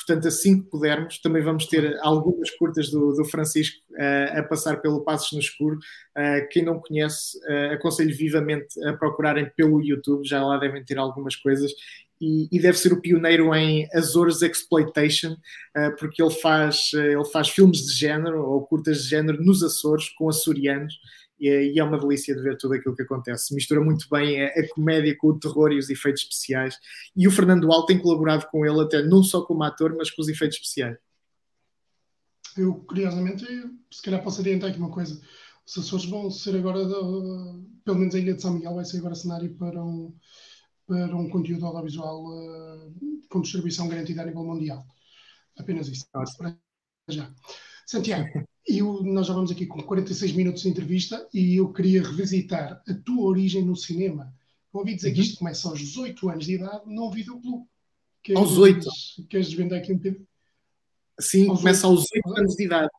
Portanto, 0.00 0.28
assim 0.28 0.62
que 0.62 0.70
pudermos, 0.70 1.18
também 1.18 1.42
vamos 1.42 1.66
ter 1.66 1.98
algumas 2.00 2.50
curtas 2.52 2.90
do, 2.90 3.12
do 3.12 3.24
Francisco 3.26 3.76
uh, 3.92 4.38
a 4.38 4.42
passar 4.42 4.80
pelo 4.80 5.04
Passos 5.04 5.32
no 5.32 5.38
Escuro. 5.38 5.76
Uh, 6.16 6.48
quem 6.50 6.64
não 6.64 6.80
conhece, 6.80 7.36
uh, 7.38 7.74
aconselho 7.74 8.16
vivamente 8.16 8.82
a 8.86 8.94
procurarem 8.94 9.50
pelo 9.54 9.82
YouTube, 9.82 10.26
já 10.26 10.42
lá 10.44 10.56
devem 10.56 10.82
ter 10.82 10.96
algumas 10.96 11.36
coisas. 11.36 11.70
E, 12.18 12.48
e 12.50 12.60
deve 12.60 12.78
ser 12.78 12.94
o 12.94 13.00
pioneiro 13.00 13.54
em 13.54 13.88
Azores 13.94 14.42
Exploitation, 14.42 15.36
porque 15.98 16.22
ele 16.22 16.34
faz, 16.34 16.90
ele 16.92 17.24
faz 17.24 17.48
filmes 17.48 17.78
de 17.78 17.94
género 17.94 18.44
ou 18.44 18.66
curtas 18.66 19.04
de 19.04 19.08
género 19.08 19.42
nos 19.42 19.62
Açores 19.62 20.10
com 20.10 20.28
açorianos 20.28 20.98
e 21.40 21.78
é 21.78 21.84
uma 21.84 21.98
delícia 21.98 22.34
de 22.34 22.42
ver 22.42 22.56
tudo 22.56 22.74
aquilo 22.74 22.94
que 22.94 23.02
acontece. 23.02 23.54
Mistura 23.54 23.80
muito 23.80 24.06
bem 24.10 24.44
a, 24.44 24.68
comédia 24.68 25.16
com 25.16 25.28
o 25.28 25.38
terror 25.38 25.72
e 25.72 25.78
os 25.78 25.88
efeitos 25.88 26.22
especiais. 26.22 26.76
E 27.16 27.26
o 27.26 27.30
Fernando 27.30 27.72
Alto 27.72 27.86
tem 27.86 27.98
colaborado 27.98 28.46
com 28.50 28.66
ele 28.66 28.80
até 28.80 29.02
não 29.02 29.22
só 29.22 29.42
como 29.42 29.62
ator, 29.62 29.94
mas 29.96 30.10
com 30.10 30.20
os 30.20 30.28
efeitos 30.28 30.58
especiais. 30.58 30.98
Eu, 32.56 32.74
curiosamente, 32.86 33.46
se 33.90 34.02
calhar 34.02 34.22
posso 34.22 34.40
adiantar 34.40 34.70
aqui 34.70 34.78
uma 34.78 34.90
coisa. 34.90 35.20
Os 35.66 35.78
Açores 35.78 36.04
vão 36.06 36.30
ser 36.30 36.56
agora, 36.56 36.80
pelo 37.84 37.98
menos 37.98 38.14
a 38.14 38.18
Ilha 38.18 38.34
de 38.34 38.42
São 38.42 38.54
Miguel, 38.54 38.74
vai 38.74 38.84
ser 38.84 38.98
agora 38.98 39.14
cenário 39.14 39.54
para 39.54 39.82
um, 39.82 40.12
para 40.86 41.16
um 41.16 41.28
conteúdo 41.28 41.64
audiovisual 41.64 42.24
uh, 42.26 42.94
com 43.28 43.40
distribuição 43.40 43.88
garantida 43.88 44.22
a 44.22 44.26
nível 44.26 44.44
mundial. 44.44 44.84
Apenas 45.56 45.88
isso. 45.88 46.06
Para 46.10 46.56
já. 47.08 47.32
Santiago, 47.90 48.46
eu, 48.68 49.02
nós 49.02 49.26
já 49.26 49.34
vamos 49.34 49.50
aqui 49.50 49.66
com 49.66 49.82
46 49.82 50.32
minutos 50.34 50.62
de 50.62 50.68
entrevista 50.68 51.28
e 51.34 51.56
eu 51.56 51.72
queria 51.72 52.00
revisitar 52.00 52.80
a 52.88 52.94
tua 53.04 53.24
origem 53.24 53.64
no 53.64 53.74
cinema. 53.74 54.32
ouvi 54.72 54.94
dizer 54.94 55.12
que 55.12 55.20
isto 55.20 55.40
começa 55.40 55.68
aos 55.68 55.80
18 55.80 56.30
anos 56.30 56.46
de 56.46 56.54
idade 56.54 56.82
num 56.86 57.10
videoclube. 57.10 57.66
Queres, 58.22 58.40
aos 58.40 58.56
8. 58.56 58.88
Queres 59.28 59.48
desvendar 59.48 59.80
aqui 59.80 59.92
um 59.92 59.96
bocadinho? 59.96 60.24
Sim, 61.18 61.48
aos 61.48 61.58
começa 61.58 61.88
8. 61.88 61.98
aos 61.98 62.06
8 62.28 62.38
anos 62.38 62.54
de 62.54 62.64
idade. 62.64 62.90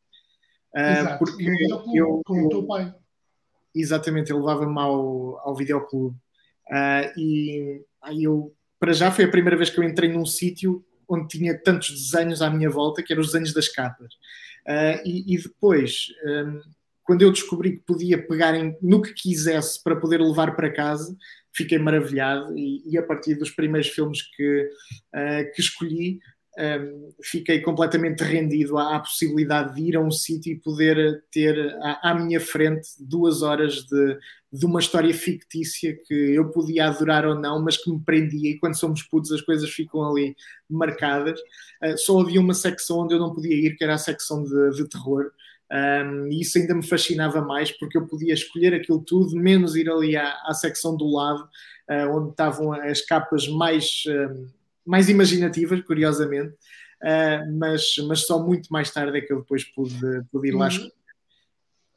Uh, 0.76 0.80
Exato, 0.80 1.20
porque 1.20 1.50
videoclube, 1.50 1.98
eu, 1.98 2.22
com 2.26 2.36
eu, 2.36 2.46
o 2.48 2.50
teu 2.50 2.68
pai. 2.68 2.94
Exatamente, 3.74 4.30
ele 4.34 4.40
levava-me 4.40 4.78
ao, 4.78 5.40
ao 5.40 5.56
videoclube. 5.56 6.18
Uh, 6.68 7.18
e 7.18 7.82
aí 8.02 8.26
eu, 8.26 8.54
para 8.78 8.92
já, 8.92 9.10
foi 9.10 9.24
a 9.24 9.32
primeira 9.32 9.56
vez 9.56 9.70
que 9.70 9.80
eu 9.80 9.86
entrei 9.86 10.12
num 10.12 10.26
sítio 10.26 10.84
onde 11.08 11.28
tinha 11.28 11.58
tantos 11.58 11.90
desenhos 11.92 12.42
à 12.42 12.50
minha 12.50 12.70
volta, 12.70 13.02
que 13.02 13.14
eram 13.14 13.22
os 13.22 13.28
desenhos 13.28 13.54
das 13.54 13.70
capas. 13.70 14.16
Uh, 14.68 15.02
e, 15.06 15.36
e, 15.36 15.42
depois, 15.42 16.08
um, 16.26 16.62
quando 17.04 17.22
eu 17.24 17.32
descobri 17.32 17.78
que 17.78 17.84
podia 17.84 18.26
pegar 18.26 18.56
em, 18.56 18.78
no 18.82 19.02
que 19.02 19.14
quisesse 19.14 19.82
para 19.84 19.96
poder 19.96 20.22
levar 20.22 20.56
para 20.56 20.74
casa, 20.74 21.16
fiquei 21.54 21.78
maravilhado. 21.78 22.58
E, 22.58 22.84
e 22.90 22.98
a 22.98 23.04
partir 23.04 23.36
dos 23.36 23.50
primeiros 23.50 23.90
filmes 23.90 24.22
que, 24.22 24.70
uh, 25.16 25.52
que 25.54 25.62
escolhi, 25.62 26.20
um, 26.62 27.10
fiquei 27.24 27.60
completamente 27.60 28.24
rendido 28.24 28.78
à, 28.78 28.96
à, 28.96 29.00
possibilidade 29.00 29.74
de 29.74 29.82
ir 29.82 29.96
a 29.96 30.00
um 30.00 30.12
sítio 30.12 30.54
e 30.54 30.60
poder 30.60 31.24
ter 31.32 31.58
à, 31.82 32.12
à, 32.12 32.14
minha 32.14 32.40
frente 32.40 32.88
duas 33.00 33.42
horas 33.42 33.84
de, 33.86 34.18
de 34.54 34.66
uma 34.66 34.80
história 34.80 35.14
fictícia 35.14 35.98
que 36.06 36.14
eu 36.14 36.52
podia 36.52 36.86
adorar 36.86 37.26
ou 37.26 37.34
não, 37.34 37.60
mas 37.64 37.78
que 37.78 37.90
me 37.90 38.00
prendia. 38.00 38.52
E 38.52 38.60
quando 38.60 38.78
somos 38.78 39.02
putos, 39.02 39.32
as 39.32 39.42
coisas 39.42 39.70
ficam 39.72 40.04
ali 40.04 40.36
marcadas. 40.70 41.40
Uh, 41.84 41.98
só 41.98 42.20
havia 42.20 42.40
uma 42.40 42.54
secção 42.54 43.00
onde 43.00 43.16
eu 43.16 43.20
não 43.20 43.34
podia 43.34 43.56
ir, 43.56 43.76
que 43.76 43.84
era 43.84 43.96
a 43.96 43.98
secção 43.98 44.44
de, 44.44 44.70
de 44.76 44.88
terror. 44.88 45.32
Um, 45.72 46.28
e 46.28 46.42
isso 46.42 46.60
ainda 46.60 46.76
me 46.76 46.86
fascinava 46.86 47.42
mais 47.42 47.72
porque 47.72 47.98
eu 47.98 48.06
podia 48.06 48.34
escolher 48.34 48.74
aquilo 48.74 49.02
tudo, 49.02 49.36
menos 49.36 49.76
ir 49.76 49.90
ali 49.90 50.16
à, 50.16 50.30
à 50.46 50.54
secção 50.54 50.96
do 50.96 51.10
lado, 51.12 51.44
uh, 51.90 52.16
onde 52.16 52.32
estavam 52.32 52.72
as 52.72 53.02
capas 53.02 53.48
mais. 53.48 54.04
Um, 54.08 54.61
mais 54.86 55.10
imaginativas, 55.10 55.82
curiosamente, 55.82 56.54
uh, 57.04 57.58
mas, 57.58 57.96
mas 58.08 58.26
só 58.26 58.44
muito 58.44 58.68
mais 58.70 58.92
tarde 58.92 59.18
é 59.18 59.22
que 59.22 59.32
eu 59.32 59.42
depois 59.42 59.64
pude, 59.64 60.24
pude 60.32 60.50
ir 60.50 60.56
lá. 60.56 60.70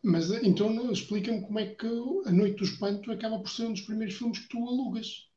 Mas 0.03 0.30
então 0.43 0.93
explica-me 0.93 1.41
como 1.41 1.59
é 1.59 1.66
que 1.66 1.87
A 2.26 2.30
Noite 2.30 2.59
do 2.59 2.64
Espanto 2.64 3.11
acaba 3.11 3.39
por 3.39 3.49
ser 3.49 3.64
um 3.64 3.72
dos 3.72 3.80
primeiros 3.80 4.14
filmes 4.14 4.39
que 4.39 4.49
tu 4.49 4.59
alugas. 4.59 5.28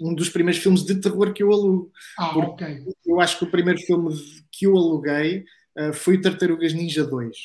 Um 0.00 0.14
dos 0.14 0.28
primeiros 0.28 0.62
filmes 0.62 0.84
de 0.84 1.00
terror 1.00 1.32
que 1.32 1.42
eu 1.42 1.52
alugo. 1.52 1.90
Ah, 2.16 2.36
ok. 2.38 2.84
Eu 3.04 3.20
acho 3.20 3.38
que 3.38 3.44
o 3.44 3.50
primeiro 3.50 3.80
filme 3.80 4.14
que 4.52 4.66
eu 4.66 4.76
aluguei 4.76 5.44
uh, 5.78 5.92
foi 5.92 6.16
o 6.16 6.20
Tartarugas 6.20 6.72
Ninja 6.72 7.04
2, 7.04 7.36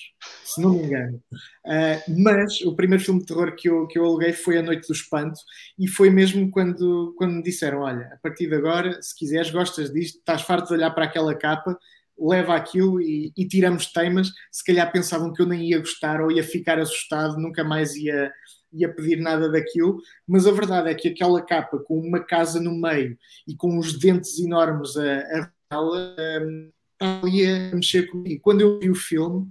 se 0.44 0.62
não 0.62 0.72
me 0.72 0.84
engano. 0.84 1.22
Uh, 1.66 2.22
mas 2.24 2.62
o 2.62 2.76
primeiro 2.76 3.04
filme 3.04 3.20
de 3.20 3.26
terror 3.26 3.56
que 3.56 3.70
eu, 3.70 3.88
que 3.88 3.98
eu 3.98 4.06
aluguei 4.06 4.34
foi 4.34 4.58
A 4.58 4.62
Noite 4.62 4.88
do 4.88 4.94
Espanto 4.94 5.40
e 5.78 5.88
foi 5.88 6.10
mesmo 6.10 6.50
quando, 6.52 7.14
quando 7.18 7.34
me 7.34 7.44
disseram: 7.44 7.80
Olha, 7.80 8.10
a 8.14 8.18
partir 8.18 8.48
de 8.48 8.56
agora, 8.56 9.02
se 9.02 9.16
quiseres, 9.16 9.52
gostas 9.52 9.92
disto, 9.92 10.20
estás 10.20 10.42
farto 10.42 10.68
de 10.68 10.74
olhar 10.74 10.92
para 10.92 11.06
aquela 11.06 11.36
capa, 11.36 11.78
leva 12.18 12.56
aquilo 12.56 13.02
e, 13.02 13.32
e 13.38 13.48
tiramos 13.48 13.92
temas. 13.92 14.32
Se 14.52 14.64
calhar 14.64 14.92
pensavam 14.92 15.34
que 15.34 15.42
eu 15.42 15.46
nem 15.46 15.70
ia 15.70 15.80
gostar 15.80 16.22
ou 16.22 16.32
ia 16.32 16.44
ficar 16.44 16.80
assustado, 16.80 17.38
nunca 17.38 17.64
mais 17.64 17.96
ia 17.96 18.32
ia 18.72 18.94
pedir 18.94 19.18
nada 19.18 19.50
daquilo, 19.52 20.00
mas 20.28 20.46
a 20.46 20.52
verdade 20.52 20.90
é 20.90 20.94
que 20.94 21.08
aquela 21.08 21.42
capa 21.42 21.80
com 21.80 22.00
uma 22.00 22.24
casa 22.24 22.62
no 22.62 22.72
meio 22.80 23.18
e 23.48 23.56
com 23.56 23.78
os 23.78 23.98
dentes 23.98 24.40
enormes 24.40 24.96
a, 24.96 25.52
a 25.72 25.82
um, 25.82 26.72
ali 27.00 27.46
a 27.46 27.76
mexer 27.76 28.08
comigo. 28.08 28.42
Quando 28.42 28.62
eu 28.62 28.80
vi 28.80 28.90
o 28.90 28.96
filme, 28.96 29.48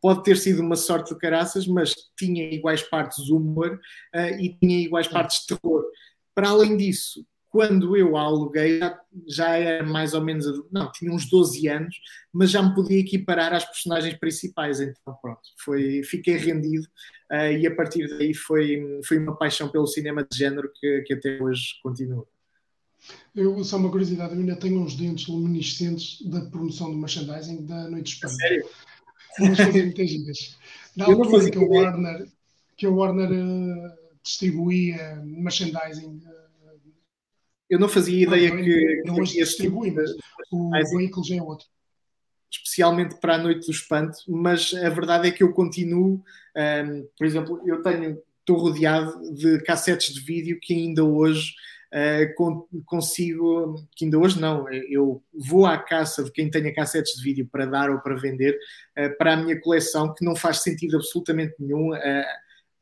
pode 0.00 0.22
ter 0.22 0.36
sido 0.36 0.60
uma 0.60 0.76
sorte 0.76 1.12
de 1.12 1.20
caraças, 1.20 1.66
mas 1.66 1.94
tinha 2.18 2.52
iguais 2.52 2.82
partes 2.82 3.28
humor 3.28 3.78
uh, 4.14 4.40
e 4.40 4.56
tinha 4.58 4.80
iguais 4.80 5.06
partes 5.06 5.46
terror. 5.46 5.84
Para 6.34 6.50
além 6.50 6.76
disso, 6.76 7.24
quando 7.50 7.96
eu 7.96 8.16
a 8.16 8.22
aluguei, 8.22 8.78
já, 8.78 9.00
já 9.26 9.56
era 9.56 9.84
mais 9.84 10.14
ou 10.14 10.22
menos, 10.22 10.46
não, 10.70 10.90
tinha 10.92 11.12
uns 11.12 11.28
12 11.28 11.66
anos, 11.68 11.96
mas 12.32 12.50
já 12.50 12.62
me 12.62 12.74
podia 12.74 13.00
equiparar 13.00 13.52
às 13.52 13.64
personagens 13.64 14.14
principais, 14.14 14.80
então 14.80 15.14
pronto, 15.20 15.40
foi, 15.58 16.02
fiquei 16.04 16.36
rendido 16.36 16.86
uh, 17.30 17.52
e 17.52 17.66
a 17.66 17.74
partir 17.74 18.08
daí 18.08 18.32
foi, 18.32 19.00
foi 19.04 19.18
uma 19.18 19.36
paixão 19.36 19.68
pelo 19.68 19.86
cinema 19.86 20.24
de 20.24 20.38
género 20.38 20.70
que, 20.72 21.02
que 21.02 21.14
até 21.14 21.42
hoje 21.42 21.74
continua. 21.82 22.26
Eu, 23.34 23.62
só 23.64 23.76
uma 23.76 23.90
curiosidade, 23.90 24.34
eu 24.34 24.40
ainda 24.40 24.56
tenho 24.56 24.80
uns 24.80 24.96
dentes 24.96 25.26
luminescentes 25.26 26.20
da 26.22 26.40
promoção 26.42 26.90
do 26.90 26.98
merchandising 26.98 27.64
da 27.64 27.88
Noite 27.88 28.14
Espanha. 28.14 28.34
Sério? 28.34 28.68
Umas 29.38 29.56
coisas 29.56 29.84
muito. 29.84 30.58
Na 30.96 31.04
altura 31.06 31.50
que 31.50 31.58
a 31.58 31.60
Warner, 31.60 32.28
que 32.76 32.86
a 32.86 32.90
Warner 32.90 33.30
uh, 33.30 33.92
distribuía 34.22 35.22
merchandising. 35.24 36.16
Uh, 36.16 36.90
eu 37.68 37.78
não 37.78 37.88
fazia 37.88 38.26
ideia 38.26 38.52
não, 38.52 38.62
que. 38.62 39.02
Não 39.06 39.14
hoje 39.16 39.34
distribui, 39.34 39.92
mas 39.92 40.10
o 40.50 40.70
veículo 40.96 41.24
já 41.24 41.36
é 41.36 41.42
outro. 41.42 41.66
Especialmente 42.50 43.14
para 43.20 43.36
a 43.36 43.38
Noite 43.38 43.66
do 43.66 43.70
Espanto, 43.70 44.18
mas 44.26 44.74
a 44.74 44.88
verdade 44.88 45.28
é 45.28 45.30
que 45.30 45.42
eu 45.42 45.52
continuo. 45.52 46.16
Um, 46.56 46.60
ehm, 46.60 47.04
por 47.16 47.26
exemplo, 47.26 47.62
eu 47.64 47.80
tenho. 47.82 48.20
Estou 48.40 48.56
rodeado 48.56 49.32
de 49.34 49.62
cassetes 49.62 50.12
de 50.12 50.20
vídeo 50.20 50.58
que 50.60 50.74
ainda 50.74 51.04
hoje 51.04 51.52
consigo, 52.86 53.74
que 53.96 54.04
ainda 54.04 54.18
hoje 54.18 54.40
não, 54.40 54.70
eu 54.70 55.22
vou 55.34 55.66
à 55.66 55.76
caça 55.76 56.22
de 56.22 56.30
quem 56.30 56.48
tenha 56.48 56.72
cassetes 56.72 57.16
de 57.16 57.24
vídeo 57.24 57.48
para 57.50 57.66
dar 57.66 57.90
ou 57.90 57.98
para 57.98 58.16
vender 58.16 58.56
uh, 58.98 59.16
para 59.18 59.34
a 59.34 59.36
minha 59.36 59.60
coleção, 59.60 60.14
que 60.14 60.24
não 60.24 60.36
faz 60.36 60.62
sentido 60.62 60.96
absolutamente 60.96 61.54
nenhum. 61.58 61.90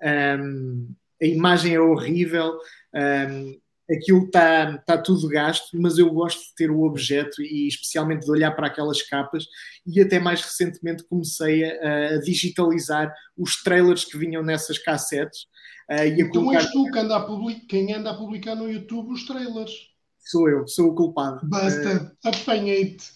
Um, 0.00 0.94
a 1.20 1.26
imagem 1.26 1.74
é 1.74 1.80
horrível, 1.80 2.58
um, 2.94 3.58
aquilo 3.90 4.24
está 4.24 4.78
tá 4.78 4.98
tudo 4.98 5.28
gasto, 5.28 5.70
mas 5.80 5.98
eu 5.98 6.10
gosto 6.10 6.40
de 6.40 6.54
ter 6.54 6.70
o 6.70 6.82
objeto 6.82 7.40
e 7.42 7.66
especialmente 7.66 8.24
de 8.24 8.30
olhar 8.30 8.52
para 8.52 8.66
aquelas 8.66 9.02
capas 9.02 9.46
e 9.86 10.00
até 10.00 10.18
mais 10.18 10.42
recentemente 10.42 11.04
comecei 11.04 11.64
a, 11.64 12.14
a 12.14 12.20
digitalizar 12.20 13.12
os 13.36 13.62
trailers 13.62 14.04
que 14.04 14.18
vinham 14.18 14.42
nessas 14.42 14.78
cassetes 14.78 15.46
Uh, 15.88 16.04
então 16.18 16.42
colocar... 16.42 16.58
és 16.58 16.70
tu 16.70 16.84
que 16.84 16.98
anda 16.98 17.16
a 17.16 17.20
publicar, 17.20 17.66
quem 17.66 17.94
anda 17.94 18.10
a 18.10 18.14
publicar 18.14 18.54
no 18.54 18.70
YouTube 18.70 19.10
os 19.10 19.24
trailers. 19.24 19.72
Sou 20.18 20.46
eu, 20.48 20.68
sou 20.68 20.90
o 20.90 20.94
culpado. 20.94 21.40
Basta, 21.48 22.14
uh... 22.22 22.28
apanhei-te. 22.28 23.10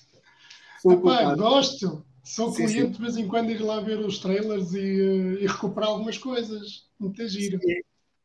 gosto. 1.37 2.07
Sou 2.25 2.51
sim, 2.53 2.67
cliente 2.67 2.87
sim. 2.87 2.93
de 2.93 2.99
vez 2.99 3.17
em 3.19 3.29
quando 3.29 3.51
ir 3.51 3.61
lá 3.61 3.81
ver 3.81 3.99
os 3.99 4.19
trailers 4.21 4.73
e, 4.73 4.79
uh, 4.79 5.39
e 5.41 5.47
recuperar 5.47 5.91
algumas 5.91 6.17
coisas. 6.17 6.87
Muito 6.99 7.29
giro. 7.29 7.61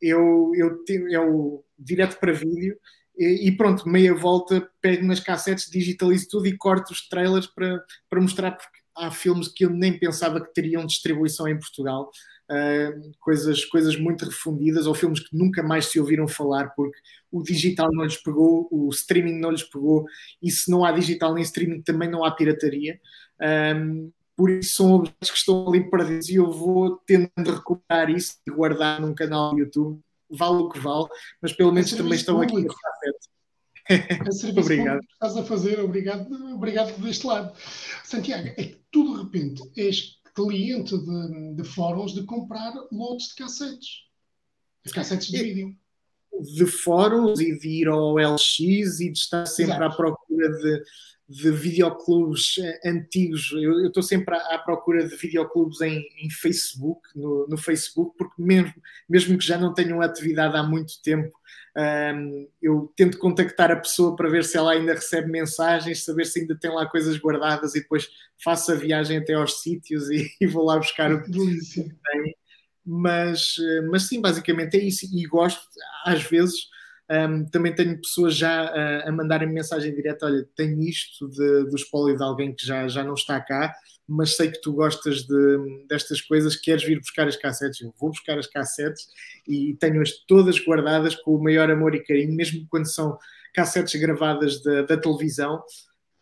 Eu, 0.02 0.52
eu, 0.56 0.84
eu, 0.88 1.10
eu 1.10 1.66
direto 1.78 2.20
para 2.20 2.34
vídeo 2.34 2.78
e, 3.18 3.48
e, 3.48 3.52
pronto, 3.58 3.90
meia 3.90 4.14
volta, 4.14 4.70
pego 4.80 5.06
nas 5.06 5.20
cassetes, 5.20 5.70
digitalizo 5.72 6.28
tudo 6.30 6.48
e 6.48 6.58
corto 6.58 6.94
os 6.94 7.08
trailers 7.08 7.48
para, 7.48 7.84
para 8.10 8.22
mostrar 8.22 8.52
porque 8.52 8.78
há 8.96 9.12
filmes 9.12 9.48
que 9.48 9.66
eu 9.66 9.70
nem 9.70 9.98
pensava 9.98 10.40
que 10.40 10.54
teriam 10.54 10.86
distribuição 10.86 11.48
em 11.48 11.58
Portugal 11.58 12.12
uh, 12.52 13.12
coisas, 13.20 13.66
coisas 13.66 13.96
muito 13.96 14.26
refundidas 14.26 14.88
ou 14.88 14.94
filmes 14.94 15.20
que 15.20 15.36
nunca 15.36 15.62
mais 15.62 15.86
se 15.86 16.00
ouviram 16.00 16.28
falar 16.28 16.70
porque 16.76 16.98
o 17.32 17.44
digital 17.44 17.90
não 17.92 18.04
lhes 18.04 18.18
pegou, 18.18 18.68
o 18.72 18.90
streaming 18.90 19.40
não 19.40 19.52
lhes 19.52 19.64
pegou, 19.64 20.06
e 20.42 20.50
se 20.50 20.72
não 20.72 20.86
há 20.86 20.92
digital 20.92 21.34
nem 21.34 21.44
streaming 21.44 21.82
também 21.82 22.10
não 22.10 22.24
há 22.24 22.32
pirataria. 22.32 23.00
Um, 23.76 24.12
por 24.38 24.52
isso 24.52 24.76
são 24.76 24.94
objetos 24.94 25.32
que 25.32 25.38
estão 25.38 25.68
ali 25.68 25.90
perdidos 25.90 26.30
e 26.30 26.36
eu 26.36 26.52
vou 26.52 26.98
tentando 26.98 27.52
recuperar 27.52 28.12
isso 28.12 28.36
e 28.48 28.52
guardar 28.52 29.02
num 29.02 29.16
canal 29.16 29.52
do 29.52 29.60
YouTube, 29.60 30.00
vale 30.30 30.58
o 30.58 30.70
que 30.70 30.80
vale, 30.80 31.08
mas 31.42 31.54
pelo 31.54 31.72
menos 31.72 31.92
também 31.92 32.14
estão 32.14 32.40
aqui. 32.40 32.68
serviço 34.32 34.60
obrigado. 34.60 35.00
que 35.00 35.14
estás 35.14 35.38
a 35.38 35.44
fazer, 35.44 35.80
obrigado, 35.80 36.32
obrigado 36.54 37.02
deste 37.02 37.26
lado. 37.26 37.58
Santiago, 38.04 38.50
é 38.50 38.54
que 38.54 38.80
tu 38.92 39.16
de 39.16 39.24
repente 39.24 39.64
és 39.76 40.18
cliente 40.36 40.96
de, 40.96 41.56
de 41.56 41.64
fóruns 41.64 42.14
de 42.14 42.24
comprar 42.24 42.72
lotes 42.92 43.30
de 43.30 43.36
cassetes, 43.36 44.04
de 44.86 44.94
cassetes 44.94 45.28
de 45.30 45.42
vídeo 45.42 45.76
de 46.56 46.66
fóruns 46.66 47.40
e 47.40 47.58
de 47.58 47.68
ir 47.68 47.88
ao 47.88 48.16
LX 48.18 48.60
e 48.60 49.12
de 49.12 49.18
estar 49.18 49.46
sempre 49.46 49.76
Exato. 49.76 49.94
à 49.94 49.96
procura 49.96 50.50
de, 50.50 50.84
de 51.28 51.52
videoclubes 51.52 52.58
eh, 52.60 52.80
antigos. 52.86 53.52
Eu 53.52 53.88
estou 53.88 54.04
sempre 54.04 54.36
à, 54.36 54.56
à, 54.56 54.60
procura 54.60 55.08
de 55.08 55.16
videoclubes 55.16 55.82
em, 55.82 56.06
em 56.22 56.30
Facebook, 56.30 57.02
no, 57.16 57.48
no, 57.48 57.58
Facebook, 57.58 58.16
porque 58.18 58.42
mesmo, 58.42 58.74
mesmo 59.10 59.38
que 59.38 59.46
já 59.46 59.58
não 59.58 59.74
tenham 59.74 60.02
atividade 60.02 60.56
há 60.56 60.64
muito 60.64 61.02
tempo, 61.02 61.36
um, 62.16 62.48
eu 62.62 62.92
tento 62.96 63.20
contactar 63.20 63.72
a 63.72 63.76
pessoa 63.76 64.16
para 64.16 64.30
ver 64.30 64.44
se 64.44 64.58
ela 64.58 64.72
ainda 64.72 64.94
recebe 64.94 65.30
mensagens, 65.30 66.04
saber 66.04 66.26
se 66.26 66.40
ainda 66.40 66.58
tem 66.58 66.72
lá 66.72 66.86
coisas 66.88 67.18
guardadas 67.18 67.76
e 67.76 67.82
depois 67.82 68.08
faço 68.44 68.72
a 68.72 68.76
viagem 68.76 69.18
até 69.18 69.34
aos 69.34 69.62
sítios 69.62 70.10
e, 70.10 70.28
e 70.42 70.48
vou 70.48 70.66
lá 70.66 70.78
buscar 70.78 71.12
o 71.12 71.22
que 71.24 71.32
tem 71.32 72.36
mas, 72.88 73.56
eh, 73.60 73.82
mas 73.82 74.04
sim, 74.04 74.22
basicamente 74.22 74.78
é 74.78 74.84
isso. 74.84 75.06
E 75.14 75.26
gosto, 75.26 75.62
às 76.06 76.24
vezes, 76.24 76.70
um, 77.12 77.46
também 77.46 77.76
tenho 77.76 78.00
pessoas 78.00 78.36
já 78.36 78.64
a, 78.64 79.10
a 79.10 79.12
mandarem 79.12 79.50
mensagem 79.50 79.94
direta: 79.94 80.26
olha, 80.26 80.48
tenho 80.56 80.82
isto 80.82 81.28
de, 81.30 81.66
do 81.70 81.76
espólio 81.76 82.16
de 82.16 82.24
alguém 82.24 82.54
que 82.56 82.66
já, 82.66 82.88
já 82.88 83.04
não 83.04 83.14
está 83.14 83.42
cá, 83.42 83.76
mas 84.08 84.36
sei 84.38 84.50
que 84.52 84.62
tu 84.62 84.74
gostas 84.74 85.24
de, 85.24 85.86
destas 85.90 86.22
coisas, 86.22 86.56
queres 86.56 86.84
vir 86.84 87.00
buscar 87.00 87.28
as 87.28 87.36
cassetes? 87.36 87.82
Eu 87.82 87.94
vou 88.00 88.10
buscar 88.10 88.40
as 88.40 88.48
cassetes 88.48 89.06
e 89.48 89.76
tenho-as 89.76 90.12
todas 90.26 90.58
guardadas 90.60 91.16
com 91.16 91.36
o 91.36 91.44
maior 91.44 91.70
amor 91.70 91.94
e 91.94 92.04
carinho, 92.04 92.34
mesmo 92.34 92.66
quando 92.70 92.90
são 92.90 93.18
cassetes 93.54 94.00
gravadas 94.00 94.62
da, 94.64 94.84
da 94.84 94.98
televisão 94.98 95.62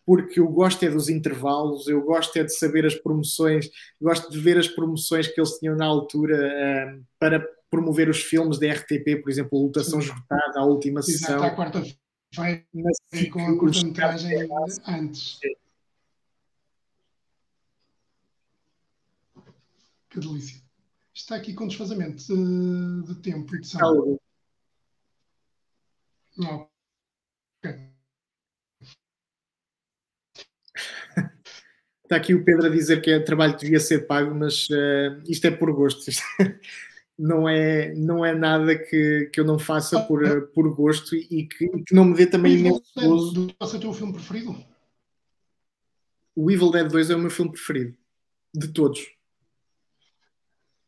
porque 0.06 0.40
eu 0.40 0.48
gosto 0.48 0.84
é 0.84 0.90
dos 0.90 1.10
intervalos, 1.10 1.88
eu 1.88 2.02
gosto 2.02 2.38
é 2.38 2.44
de 2.44 2.56
saber 2.56 2.86
as 2.86 2.96
promoções, 2.96 3.70
gosto 4.00 4.30
de 4.30 4.40
ver 4.40 4.58
as 4.58 4.68
promoções 4.68 5.28
que 5.28 5.40
eles 5.40 5.58
tinham 5.58 5.76
na 5.76 5.86
altura 5.86 6.38
uh, 6.38 7.06
para 7.20 7.40
promover 7.70 8.08
os 8.08 8.22
filmes 8.22 8.60
da 8.60 8.72
RTP, 8.72 9.22
por 9.22 9.30
exemplo, 9.30 9.58
a 9.58 9.62
Lutação 9.62 10.00
Esgotada, 10.00 10.60
a 10.60 10.64
última 10.64 11.00
Exato, 11.00 11.18
sessão. 11.18 11.44
à 11.44 11.56
quarta-feira, 11.56 12.66
com 13.32 13.48
a 13.48 13.58
curta-metragem 13.58 14.48
antes. 14.88 15.40
Que 20.10 20.20
delícia. 20.20 20.64
Está 21.14 21.36
aqui 21.36 21.54
com 21.54 21.68
desfazamento 21.68 22.24
de, 22.24 23.08
de 23.08 23.16
tempo 23.22 23.56
e 23.56 23.60
de 23.60 23.68
som. 23.68 24.18
Não. 26.38 26.70
Ok. 27.64 27.95
Está 32.06 32.18
aqui 32.18 32.36
o 32.36 32.46
Pedro 32.46 32.68
a 32.68 32.70
dizer 32.70 33.02
que 33.02 33.10
é 33.10 33.20
trabalho 33.20 33.56
que 33.56 33.62
devia 33.62 33.80
ser 33.80 34.06
pago, 34.06 34.34
mas 34.36 34.70
uh, 34.70 35.24
isto 35.28 35.46
é 35.46 35.52
por 35.52 35.74
gosto. 35.74 36.06
não, 37.18 37.50
é, 37.50 37.96
não 37.96 38.24
é 38.24 38.36
nada 38.36 38.78
que, 38.78 39.32
que 39.34 39.40
eu 39.40 39.44
não 39.44 39.58
faça 39.58 40.00
por, 40.02 40.24
uh, 40.24 40.48
por 40.50 40.72
gosto 40.76 41.16
e 41.16 41.48
que, 41.48 41.68
que 41.68 41.96
não 41.96 42.06
me 42.06 42.16
dê 42.16 42.28
também 42.28 42.60
imenso 42.60 42.84
gozo. 42.96 43.48
Qual 43.58 43.74
é 43.74 43.76
o 43.76 43.80
teu 43.80 43.92
filme 43.92 44.14
preferido? 44.14 44.56
O 46.36 46.52
Evil 46.52 46.70
Dead 46.70 46.88
2 46.88 47.10
é 47.10 47.16
o 47.16 47.20
meu 47.20 47.32
filme 47.32 47.52
preferido. 47.52 47.98
De 48.54 48.68
todos. 48.68 49.00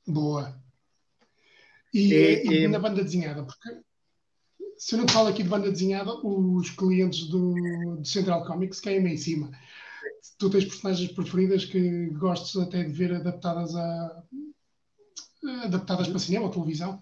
Boa. 0.06 0.56
E, 1.92 2.14
é, 2.14 2.46
e 2.46 2.64
é... 2.66 2.68
na 2.68 2.78
banda 2.78 3.04
desenhada? 3.04 3.44
Porque 3.44 3.70
se 4.78 4.94
eu 4.94 5.00
não 5.00 5.08
falo 5.08 5.30
aqui 5.30 5.42
de 5.42 5.50
banda 5.50 5.72
desenhada, 5.72 6.12
os 6.24 6.70
clientes 6.70 7.28
do, 7.28 7.56
do 7.96 8.06
Central 8.06 8.46
Comics 8.46 8.80
caem 8.80 9.04
em 9.08 9.18
cima 9.18 9.50
tu 10.38 10.50
tens 10.50 10.66
personagens 10.66 11.12
preferidas 11.12 11.66
que 11.66 12.08
gostes 12.12 12.56
até 12.62 12.84
de 12.84 12.94
ver 12.94 13.14
adaptadas 13.14 13.76
a 13.76 14.24
adaptadas 15.64 16.08
para 16.08 16.20
cinema 16.20 16.46
ou 16.46 16.52
televisão? 16.52 17.02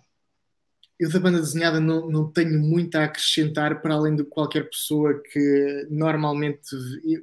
Eu 0.98 1.12
da 1.12 1.20
banda 1.20 1.40
desenhada 1.40 1.80
não, 1.80 2.10
não 2.10 2.32
tenho 2.32 2.60
muito 2.60 2.96
a 2.96 3.04
acrescentar 3.04 3.82
para 3.82 3.96
além 3.96 4.16
de 4.16 4.24
qualquer 4.24 4.70
pessoa 4.70 5.22
que 5.32 5.88
normalmente 5.90 6.70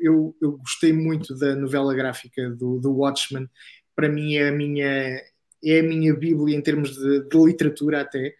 eu, 0.01 0.36
eu 0.43 0.59
gostei 0.59 0.93
muito 0.93 1.34
da 1.36 1.55
novela 1.55 1.95
gráfica 1.95 2.51
do, 2.51 2.78
do 2.78 2.93
Watchmen 2.93 3.49
para 3.97 4.09
mim 4.09 4.34
é 4.34 4.49
a 4.49 4.53
minha 4.53 5.22
é 5.64 5.78
a 5.78 5.82
minha 5.82 6.14
bíblia 6.14 6.57
em 6.57 6.61
termos 6.61 6.95
de, 6.95 7.28
de 7.28 7.38
literatura 7.38 8.03
até 8.03 8.34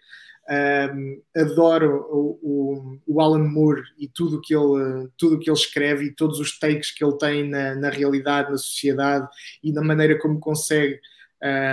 um, 0.51 1.23
adoro 1.37 2.07
o, 2.11 2.39
o, 2.43 2.99
o, 3.07 3.21
Alan 3.21 3.49
Moore 3.49 3.83
e 3.97 4.09
tudo 4.09 4.41
que 4.41 4.55
ele 4.55 5.09
tudo 5.17 5.39
que 5.39 5.49
ele 5.49 5.57
escreve 5.57 6.07
e 6.07 6.15
todos 6.15 6.41
os 6.41 6.59
takes 6.59 6.91
que 6.91 7.05
ele 7.05 7.17
tem 7.17 7.49
na, 7.49 7.77
na 7.77 7.91
realidade, 7.91 8.51
na 8.51 8.59
sociedade 8.59 9.29
e 9.63 9.73
na 9.73 9.83
maneira 9.83 10.19
como 10.19 10.41
consegue 10.41 10.99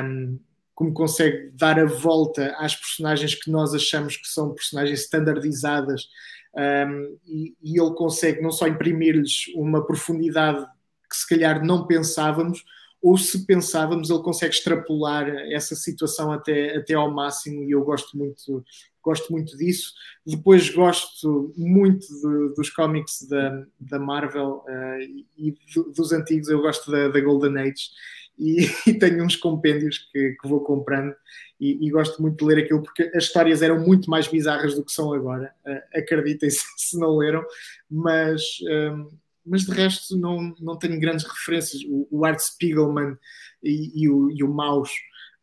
um, 0.04 0.40
como 0.76 0.94
consegue 0.94 1.50
dar 1.54 1.80
a 1.80 1.86
volta 1.86 2.56
às 2.58 2.76
personagens 2.76 3.36
que 3.36 3.52
nós 3.52 3.74
achamos 3.74 4.16
que 4.16 4.28
são 4.28 4.54
personagens 4.54 5.02
standardizadas 5.02 6.08
um, 6.56 7.18
e, 7.26 7.56
e, 7.62 7.80
ele 7.80 7.94
consegue 7.96 8.42
não 8.42 8.52
só 8.52 8.68
imprimir-lhes 8.68 9.48
uma 9.56 9.86
profundidade 9.86 10.66
que 11.10 11.16
se 11.16 11.28
calhar 11.28 11.66
não 11.66 11.88
pensávamos, 11.88 12.64
ou 13.02 13.18
se 13.18 13.46
pensávamos, 13.46 14.10
ele 14.10 14.22
consegue 14.22 14.54
extrapolar 14.54 15.28
essa 15.52 15.76
situação 15.76 16.32
até, 16.32 16.76
até 16.76 16.94
ao 16.94 17.12
máximo 17.12 17.64
e 17.64 17.72
eu 17.72 17.84
gosto 17.84 18.18
muito, 18.18 18.64
gosto 19.02 19.32
muito 19.32 19.58
disso. 19.58 19.94
Depois 20.26 20.70
gosto 20.70 21.54
muito 21.56 22.06
de, 22.08 22.56
dos 22.56 22.70
cómics 22.70 23.26
da, 23.30 23.66
da 23.80 24.00
Marvel 24.00 24.64
uh, 24.68 25.26
e 25.38 25.56
dos 25.96 26.12
antigos, 26.12 26.50
eu 26.50 26.62
gosto 26.62 26.92
da, 26.92 27.08
da 27.08 27.22
Golden 27.22 27.58
Age 27.58 27.90
e, 28.38 28.68
e, 28.88 28.94
tenho 28.94 29.24
uns 29.24 29.36
compêndios 29.36 30.00
que, 30.12 30.36
que 30.42 30.48
vou 30.48 30.62
comprando 30.62 31.14
e, 31.60 31.88
e, 31.88 31.90
gosto 31.90 32.22
muito 32.22 32.38
de 32.38 32.54
ler 32.54 32.64
aquilo 32.64 32.82
porque 32.84 33.04
as 33.16 33.26
histórias 33.26 33.62
eram 33.62 33.80
muito 33.80 34.10
mais 34.10 34.28
bizarras 34.28 34.76
do 34.76 34.84
que 34.84 34.92
são 34.92 35.14
agora, 35.14 35.54
uh, 35.66 35.98
acreditem 35.98 36.50
se, 36.50 36.66
se 36.78 37.00
não 37.00 37.16
leram, 37.18 37.44
mas. 37.90 38.42
Um, 38.64 39.10
mas 39.50 39.64
de 39.64 39.72
resto 39.72 40.18
não, 40.18 40.54
não 40.60 40.78
tenho 40.78 41.00
grandes 41.00 41.26
referências. 41.26 41.82
O, 41.88 42.08
o 42.12 42.26
Art 42.26 42.40
Spiegelman 42.40 43.18
e, 43.64 44.04
e, 44.04 44.10
o, 44.10 44.30
e 44.30 44.44
o 44.44 44.54
Maus 44.54 44.92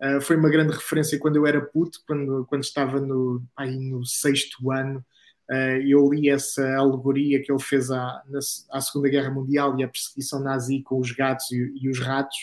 uh, 0.02 0.20
foi 0.20 0.36
uma 0.36 0.48
grande 0.48 0.72
referência 0.72 1.18
quando 1.18 1.36
eu 1.36 1.46
era 1.46 1.61
puto, 1.61 2.00
quando, 2.07 2.46
quando 2.46 2.62
estava 2.62 3.00
no, 3.00 3.42
aí 3.57 3.76
no 3.76 4.04
sexto 4.04 4.70
ano. 4.70 5.04
Uh, 5.50 5.82
eu 5.86 6.09
li 6.12 6.28
essa 6.28 6.76
alegoria 6.76 7.42
que 7.42 7.52
ele 7.52 7.62
fez 7.62 7.90
à, 7.90 8.22
na, 8.28 8.38
à 8.70 8.80
Segunda 8.80 9.09
Guerra 9.09 9.30
Mundial 9.30 9.78
e 9.78 9.84
a 9.84 9.88
perseguição 9.88 10.40
nazi 10.40 10.82
com 10.82 10.98
os 10.98 11.12
gatos 11.12 11.50
e, 11.50 11.72
e 11.82 11.88
os 11.88 11.98
ratos. 11.98 12.36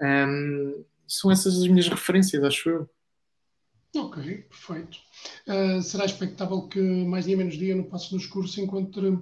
Um, 0.00 0.84
são 1.06 1.30
essas 1.30 1.56
as 1.56 1.66
minhas 1.66 1.88
referências, 1.88 2.42
acho 2.42 2.68
eu. 2.70 2.90
Ok, 3.96 4.22
perfeito. 4.22 4.98
Uh, 5.48 5.82
será 5.82 6.04
expectável 6.04 6.68
que 6.68 6.80
mais 6.80 7.24
dia 7.24 7.36
menos 7.36 7.56
dia 7.56 7.74
no 7.74 7.84
Passo 7.84 8.14
no 8.14 8.20
Escuro 8.20 8.46
se 8.46 8.60
encontre 8.60 9.18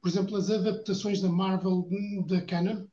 por 0.00 0.08
exemplo, 0.08 0.36
as 0.36 0.50
adaptações 0.50 1.20
da 1.20 1.28
Marvel 1.28 1.88
da 2.26 2.40
Canon? 2.40 2.86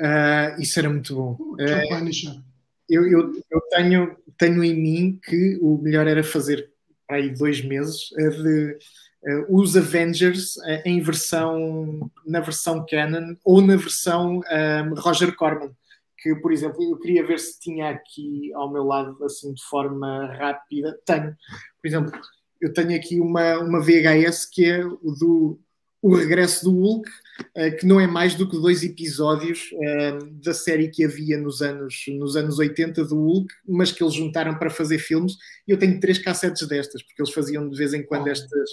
Uh, 0.00 0.60
isso 0.60 0.78
era 0.78 0.88
muito 0.88 1.14
bom. 1.14 1.32
Uh, 1.32 2.40
eu, 2.88 3.06
eu, 3.06 3.32
eu, 3.50 3.60
tenho, 3.70 4.16
tenho 4.38 4.64
em 4.64 4.74
mim 4.74 5.20
que 5.22 5.58
o 5.60 5.78
melhor 5.78 6.06
era 6.06 6.24
fazer 6.24 6.70
aí 7.08 7.30
dois 7.30 7.62
meses 7.62 8.08
de 8.16 8.78
uh, 9.24 9.56
os 9.56 9.76
Avengers 9.76 10.56
uh, 10.56 10.82
em 10.84 11.00
versão 11.00 12.10
na 12.26 12.40
versão 12.40 12.84
Canon 12.88 13.36
ou 13.44 13.60
na 13.60 13.76
versão 13.76 14.40
um, 14.40 14.94
Roger 14.94 15.34
Corman 15.36 15.70
que 16.18 16.34
por 16.36 16.52
exemplo 16.52 16.82
eu 16.82 16.98
queria 16.98 17.26
ver 17.26 17.38
se 17.38 17.58
tinha 17.60 17.90
aqui 17.90 18.52
ao 18.54 18.72
meu 18.72 18.84
lado 18.84 19.22
assim 19.24 19.52
de 19.52 19.62
forma 19.64 20.26
rápida 20.34 20.98
tenho 21.04 21.36
por 21.80 21.88
exemplo 21.88 22.20
eu 22.60 22.72
tenho 22.72 22.94
aqui 22.94 23.20
uma, 23.20 23.58
uma 23.58 23.80
VHS 23.80 24.46
que 24.46 24.64
é 24.64 24.84
o 24.84 25.12
do 25.18 25.60
o 26.02 26.14
regresso 26.14 26.64
do 26.64 26.72
Hulk, 26.72 27.10
uh, 27.10 27.76
que 27.78 27.86
não 27.86 28.00
é 28.00 28.06
mais 28.06 28.34
do 28.34 28.48
que 28.48 28.56
dois 28.56 28.82
episódios 28.82 29.70
uh, 29.72 30.26
da 30.42 30.54
série 30.54 30.88
que 30.88 31.04
havia 31.04 31.36
nos 31.36 31.60
anos, 31.60 32.04
nos 32.08 32.36
anos 32.36 32.58
80 32.58 33.04
do 33.04 33.16
Hulk, 33.16 33.52
mas 33.68 33.92
que 33.92 34.02
eles 34.02 34.14
juntaram 34.14 34.58
para 34.58 34.70
fazer 34.70 34.98
filmes. 34.98 35.34
E 35.68 35.72
eu 35.72 35.78
tenho 35.78 36.00
três 36.00 36.18
cassetes 36.18 36.66
destas, 36.66 37.02
porque 37.02 37.20
eles 37.20 37.32
faziam 37.32 37.68
de 37.68 37.76
vez 37.76 37.92
em 37.92 38.02
quando 38.02 38.28
estas. 38.28 38.70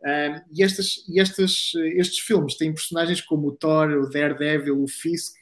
Uh, 0.00 0.42
e 0.52 0.62
estas, 0.62 0.96
e 1.08 1.20
estas, 1.20 1.72
estes 1.96 2.18
filmes 2.18 2.56
têm 2.56 2.74
personagens 2.74 3.20
como 3.20 3.48
o 3.48 3.52
Thor, 3.52 3.90
o 3.90 4.10
Daredevil, 4.10 4.82
o 4.82 4.88
Fisk, 4.88 5.34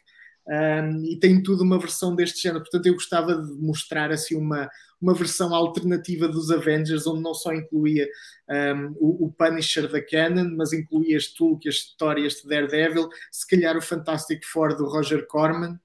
e 1.05 1.17
tem 1.21 1.43
tudo 1.43 1.63
uma 1.63 1.79
versão 1.79 2.15
deste 2.15 2.43
género. 2.43 2.63
Portanto, 2.63 2.87
eu 2.87 2.95
gostava 2.95 3.35
de 3.35 3.53
mostrar 3.61 4.13
assim 4.13 4.37
uma, 4.37 4.69
uma 5.03 5.15
versão 5.15 5.53
alternativa 5.53 6.29
dos 6.29 6.51
Avengers, 6.51 7.07
onde 7.07 7.21
não 7.21 7.35
só 7.35 7.53
incluía 7.53 8.09
um, 8.49 8.95
o, 8.99 9.27
o, 9.27 9.33
Punisher 9.33 9.91
da 9.91 10.01
Canon, 10.01 10.55
mas 10.57 10.73
incluía 10.73 11.17
este 11.17 11.43
Hulk, 11.43 11.69
este 11.69 11.91
história, 11.91 12.27
este 12.27 12.47
Daredevil, 12.47 13.09
se 13.31 13.47
calhar 13.47 13.77
o 13.77 13.83
Fantastic 13.83 14.45
Four 14.45 14.77
do 14.77 14.87
Roger 14.87 15.27
Corman. 15.27 15.79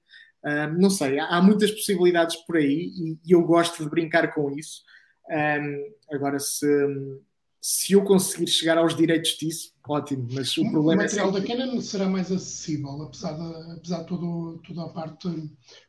Um, 0.44 0.80
não 0.80 0.88
sei, 0.88 1.18
há, 1.18 1.26
há, 1.26 1.42
muitas 1.42 1.72
possibilidades 1.72 2.36
por 2.46 2.56
aí 2.56 2.92
e, 2.94 3.18
e, 3.24 3.32
eu 3.32 3.42
gosto 3.42 3.82
de 3.82 3.90
brincar 3.90 4.32
com 4.32 4.50
isso. 4.52 4.82
agora, 6.10 6.38
se, 6.38 6.66
se 7.60 7.92
eu 7.92 8.04
conseguir 8.04 8.46
chegar 8.46 8.78
aos 8.78 8.94
direitos 8.94 9.36
disso, 9.36 9.72
ótimo, 9.86 10.28
mas 10.32 10.56
o 10.56 10.62
problema 10.70 11.02
o 11.02 11.04
material 11.04 11.36
é 11.36 11.40
da 11.40 11.46
Canon 11.46 11.80
será 11.80 12.08
mais 12.08 12.30
acessível, 12.30 13.02
apesar 13.02 13.32
de, 13.32 13.72
apesar 13.72 14.02
de 14.02 14.06
todo, 14.06 14.60
toda 14.66 14.84
a 14.84 14.88
parte 14.88 15.28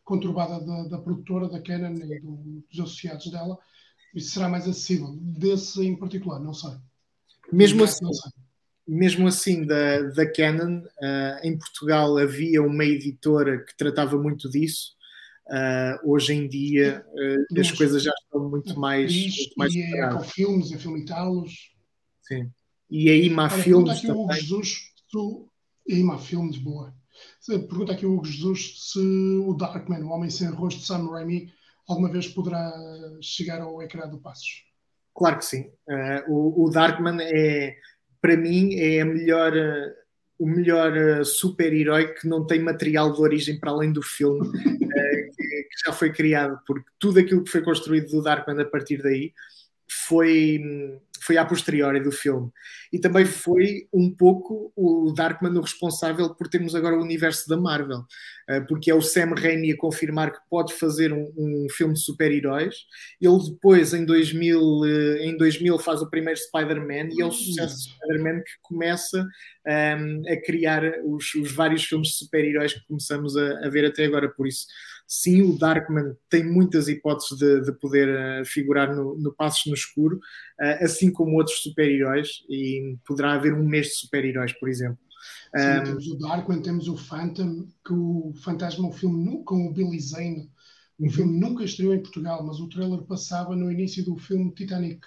conturbada 0.03 0.63
da, 0.65 0.83
da 0.87 0.97
produtora, 0.97 1.47
da 1.47 1.61
Canon 1.61 1.95
e 1.95 2.19
do, 2.19 2.63
dos 2.69 2.79
associados 2.79 3.29
dela, 3.31 3.57
isso 4.15 4.31
será 4.31 4.49
mais 4.49 4.67
acessível. 4.67 5.15
Desse 5.19 5.85
em 5.85 5.95
particular, 5.95 6.39
não 6.39 6.53
sei. 6.53 6.71
Mesmo 7.51 7.83
assim, 7.83 8.05
mesmo 8.87 9.27
assim 9.27 9.65
da, 9.65 10.01
da 10.01 10.31
Canon, 10.31 10.79
uh, 10.81 11.39
em 11.43 11.57
Portugal 11.57 12.17
havia 12.17 12.61
uma 12.61 12.83
editora 12.83 13.63
que 13.63 13.77
tratava 13.77 14.17
muito 14.17 14.49
disso. 14.49 14.97
Uh, 15.49 16.11
hoje 16.11 16.33
em 16.33 16.47
dia 16.47 17.03
uh, 17.07 17.59
as 17.59 17.71
coisas 17.71 18.03
já 18.03 18.13
estão 18.23 18.47
muito 18.47 18.79
mais. 18.79 19.11
Muito 19.11 19.53
mais 19.57 19.73
e 19.73 19.81
é 19.81 20.07
com 20.09 20.21
filmes, 20.21 20.71
é 20.71 20.77
filmitalos. 20.77 21.71
Sim. 22.21 22.51
E 22.89 23.09
aí 23.09 23.29
Má 23.29 23.49
Filmes. 23.49 23.97
Aqui 23.97 24.11
o 24.11 24.21
Hugo 24.21 24.33
Jesus, 24.33 24.91
tu... 25.11 25.49
E 25.87 26.03
Má 26.03 26.19
Filmes, 26.19 26.57
boa. 26.57 26.93
Pergunta 27.47 27.93
aqui 27.93 28.05
o 28.05 28.13
Hugo 28.13 28.25
Jesus 28.25 28.91
se 28.91 28.99
o 28.99 29.53
Darkman, 29.53 30.03
o 30.03 30.09
Homem 30.09 30.29
Sem 30.29 30.49
Rosto 30.49 30.81
de 30.81 30.85
Sam 30.85 31.09
Raimi, 31.09 31.51
alguma 31.87 32.11
vez 32.11 32.27
poderá 32.27 32.71
chegar 33.21 33.61
ao 33.61 33.81
ecrã 33.81 34.07
do 34.07 34.19
Passos. 34.19 34.63
Claro 35.15 35.39
que 35.39 35.45
sim. 35.45 35.71
Uh, 35.87 36.31
o, 36.31 36.65
o, 36.65 36.69
Darkman 36.69 37.19
é, 37.21 37.75
para 38.21 38.37
mim, 38.37 38.75
é 38.75 39.01
a 39.01 39.05
melhor, 39.05 39.51
o 40.39 40.47
melhor 40.47 40.93
uh, 40.95 41.25
super-herói 41.25 42.13
que 42.13 42.25
não 42.25 42.47
tem 42.47 42.61
material 42.61 43.11
de 43.11 43.21
origem 43.21 43.59
para 43.59 43.71
além 43.71 43.91
do 43.91 44.01
filme 44.01 44.49
que, 44.51 44.85
que, 45.35 45.85
já 45.85 45.91
foi 45.91 46.11
criado, 46.11 46.57
porque 46.65 46.89
tudo 46.97 47.19
aquilo 47.19 47.43
que 47.43 47.51
foi 47.51 47.61
construído 47.61 48.09
do 48.09 48.23
Darkman 48.23 48.61
a 48.61 48.65
partir 48.65 49.03
daí 49.03 49.33
foi, 49.91 50.61
foi 51.21 51.37
a 51.37 51.45
posteriori 51.45 51.99
do 51.99 52.11
filme. 52.11 52.51
E 52.93 52.99
também 52.99 53.25
foi 53.25 53.87
um 53.93 54.13
pouco 54.13 54.71
o 54.75 55.11
Darkman 55.15 55.57
o 55.57 55.61
responsável 55.61 56.33
por 56.35 56.47
termos 56.47 56.75
agora 56.75 56.95
o 56.95 57.01
universo 57.01 57.49
da 57.49 57.57
Marvel, 57.57 58.03
eh, 58.47 58.61
porque 58.61 58.91
é 58.91 58.95
o 58.95 59.01
Sam 59.01 59.33
Raimi 59.35 59.71
a 59.71 59.77
confirmar 59.77 60.31
que 60.31 60.39
pode 60.49 60.73
fazer 60.73 61.11
um, 61.11 61.31
um 61.37 61.67
filme 61.71 61.93
de 61.93 62.01
super-heróis. 62.01 62.75
Ele 63.19 63.37
depois, 63.49 63.93
em 63.93 64.05
2000, 64.05 64.85
eh, 64.85 65.25
em 65.25 65.37
2000 65.37 65.79
faz 65.79 66.01
o 66.01 66.09
primeiro 66.09 66.39
Spider-Man 66.39 67.09
e 67.11 67.21
é 67.21 67.25
o 67.25 67.31
sucesso 67.31 67.75
de 67.77 67.93
Spider-Man 67.93 68.41
que 68.41 68.51
começa 68.61 69.21
um, 69.21 69.71
ehm, 69.71 70.21
a 70.27 70.41
criar 70.41 70.83
os, 71.05 71.33
os, 71.35 71.51
vários 71.51 71.83
filmes 71.83 72.09
de 72.09 72.15
super-heróis 72.15 72.73
que 72.73 72.85
começamos 72.87 73.35
a, 73.35 73.65
a 73.65 73.69
ver 73.69 73.85
até 73.85 74.05
agora. 74.05 74.29
Por 74.29 74.47
isso, 74.47 74.65
sim, 75.09 75.41
o 75.41 75.57
Darkman 75.57 76.15
tem 76.29 76.45
muitas 76.45 76.87
hipóteses 76.87 77.35
de, 77.35 77.61
de 77.61 77.71
poder 77.71 78.07
uh, 78.41 78.45
figurar 78.45 78.95
no, 78.95 79.17
no 79.17 79.33
Passos 79.33 79.65
no 79.65 79.73
Escuro, 79.73 80.17
uh, 80.17 80.83
assim 80.85 81.11
como 81.11 81.35
outros 81.35 81.63
super-heróis, 81.63 82.45
e 82.47 82.95
poderá 83.07 83.33
haver 83.33 83.55
um 83.55 83.67
mês 83.67 83.87
de 83.87 83.95
super-heróis, 83.95 84.53
por 84.53 84.69
exemplo. 84.69 84.99
Sim, 85.57 85.79
um, 85.79 85.83
temos 85.83 86.07
o 86.07 86.17
Darkman, 86.19 86.61
temos 86.61 86.87
o 86.87 86.95
Phantom, 86.95 87.67
que 87.83 87.91
o 87.91 88.31
Fantasma 88.43 88.85
é 88.85 88.89
um 88.89 88.93
filme 88.93 89.43
com 89.43 89.67
o 89.67 89.73
Billy 89.73 89.99
Zane. 89.99 90.49
O 90.99 91.05
uhum. 91.05 91.09
filme 91.09 91.39
nunca 91.39 91.63
estreou 91.63 91.95
em 91.95 92.01
Portugal, 92.01 92.45
mas 92.45 92.59
o 92.59 92.69
trailer 92.69 93.01
passava 93.01 93.55
no 93.55 93.71
início 93.71 94.05
do 94.05 94.15
filme 94.15 94.53
Titanic. 94.53 95.01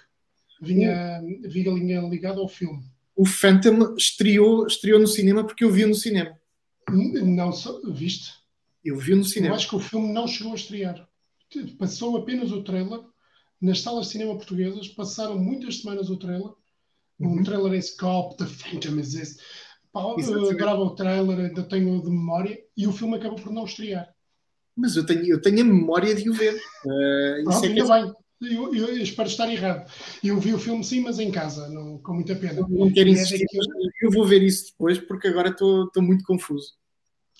Vinha, 0.61 1.21
uhum. 1.21 1.41
vinha 1.45 2.01
ligado 2.01 2.41
ao 2.41 2.49
filme. 2.49 2.83
O 3.15 3.25
Phantom 3.25 3.95
estreou, 3.95 4.67
estreou 4.67 4.99
no 4.99 5.07
cinema 5.07 5.45
porque 5.45 5.63
eu 5.63 5.71
vi 5.71 5.85
no 5.85 5.95
cinema. 5.95 6.37
Não, 6.89 7.51
viste? 7.93 8.42
Eu 8.83 8.97
vi 8.97 9.15
no 9.15 9.23
cinema. 9.23 9.53
Eu 9.53 9.57
acho 9.57 9.69
que 9.69 9.75
o 9.75 9.79
filme 9.79 10.11
não 10.11 10.27
chegou 10.27 10.51
a 10.51 10.55
estrear. 10.55 11.07
Passou 11.77 12.17
apenas 12.17 12.51
o 12.51 12.63
trailer. 12.63 12.99
Nas 13.61 13.79
salas 13.79 14.07
de 14.07 14.11
cinema 14.13 14.35
portuguesas 14.35 14.89
passaram 14.89 15.37
muitas 15.37 15.79
semanas 15.79 16.09
o 16.09 16.17
trailer. 16.17 16.51
Uhum. 17.19 17.39
Um 17.39 17.43
trailer 17.43 17.73
em 17.73 17.81
scope, 17.81 18.37
The 18.37 18.45
Phantom 18.45 18.99
is 18.99 19.13
this. 19.13 19.37
Pá, 19.91 20.01
eu 20.01 20.49
adorava 20.49 20.81
o 20.81 20.95
trailer, 20.95 21.39
ainda 21.39 21.63
tenho 21.63 22.01
de 22.01 22.09
memória. 22.09 22.59
E 22.75 22.87
o 22.87 22.91
filme 22.91 23.15
acabou 23.15 23.39
por 23.39 23.53
não 23.53 23.65
estrear. 23.65 24.09
Mas 24.75 24.95
eu 24.95 25.05
tenho, 25.05 25.25
eu 25.25 25.39
tenho 25.39 25.61
a 25.61 25.65
memória 25.65 26.13
de 26.13 26.29
o 26.29 26.33
ver. 26.33 26.53
Uh, 26.83 27.43
Pronto, 27.45 27.63
é 27.63 27.67
ainda 27.69 27.81
é... 27.81 28.01
bem. 28.01 28.13
Eu, 28.41 28.75
eu, 28.75 28.87
eu, 28.89 28.97
espero 28.97 29.29
estar 29.29 29.49
errado. 29.49 29.89
Eu 30.21 30.37
vi 30.37 30.53
o 30.53 30.59
filme 30.59 30.83
sim, 30.83 30.99
mas 30.99 31.17
em 31.17 31.31
casa, 31.31 31.69
não, 31.69 31.97
com 31.99 32.15
muita 32.15 32.35
pena. 32.35 32.59
Eu 32.59 32.67
não 32.67 32.91
quero 32.91 33.07
insistir, 33.07 33.41
é 33.41 34.05
eu 34.05 34.11
vou 34.11 34.25
ver 34.25 34.43
isso 34.43 34.71
depois 34.71 34.99
porque 34.99 35.29
agora 35.29 35.47
estou 35.47 35.89
muito 35.99 36.25
confuso. 36.25 36.73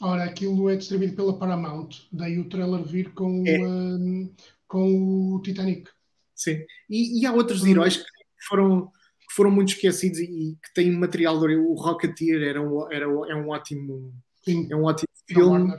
Ora, 0.01 0.23
aquilo 0.23 0.69
é 0.69 0.75
distribuído 0.75 1.15
pela 1.15 1.37
Paramount, 1.37 1.89
daí 2.11 2.39
o 2.39 2.49
trailer 2.49 2.83
vir 2.83 3.13
com, 3.13 3.43
é. 3.45 3.59
um, 3.59 4.33
com 4.67 5.35
o 5.35 5.41
Titanic. 5.41 5.89
Sim, 6.35 6.65
e, 6.89 7.21
e 7.21 7.25
há 7.25 7.31
outros 7.31 7.63
hum. 7.63 7.67
heróis 7.67 7.97
que 7.97 8.47
foram, 8.47 8.87
que 8.87 9.35
foram 9.35 9.51
muito 9.51 9.69
esquecidos 9.69 10.19
e, 10.19 10.57
que 10.61 10.73
têm 10.73 10.91
material. 10.91 11.37
O 11.37 11.75
Rocketeer 11.75 12.41
era 12.41 12.61
um, 12.61 12.91
era, 12.91 13.05
é 13.05 13.35
um 13.35 13.49
ótimo, 13.49 14.13
Sim. 14.43 14.67
é 14.71 14.75
um 14.75 14.83
ótimo 14.83 15.09
filme. 15.27 15.73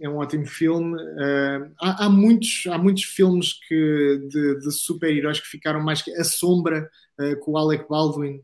É 0.00 0.08
um 0.08 0.16
ótimo 0.16 0.46
filme. 0.46 0.96
Uh, 0.96 1.72
há, 1.80 2.06
há, 2.06 2.08
muitos, 2.08 2.64
há 2.66 2.76
muitos 2.76 3.04
filmes 3.04 3.52
que, 3.68 4.26
de, 4.28 4.58
de 4.58 4.72
super-heróis 4.72 5.38
que 5.38 5.46
ficaram 5.46 5.80
mais. 5.80 6.02
A 6.18 6.24
Sombra, 6.24 6.90
uh, 7.20 7.38
com 7.40 7.52
o 7.52 7.56
Alec 7.58 7.86
Baldwin, 7.88 8.40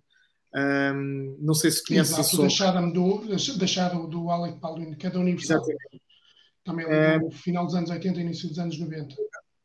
um, 0.59 1.37
não 1.41 1.55
sei 1.55 1.71
se 1.71 1.85
conheces 1.85 2.19
Exato, 2.19 2.37
a 2.37 2.47
deixaram 2.47 2.91
do, 2.91 3.25
deixaram 3.59 4.09
do 4.09 4.31
Alec 4.31 4.59
Baldwin, 4.59 4.95
que 4.95 5.07
é 5.07 5.11
da 5.11 5.19
Universal. 5.19 5.59
Exatamente. 5.59 6.03
Também 6.65 6.87
é 6.87 7.19
no 7.19 7.31
final 7.31 7.65
dos 7.65 7.75
anos 7.75 7.91
80 7.91 8.19
e 8.19 8.23
início 8.23 8.49
dos 8.49 8.59
anos 8.59 8.79
90. 8.79 9.15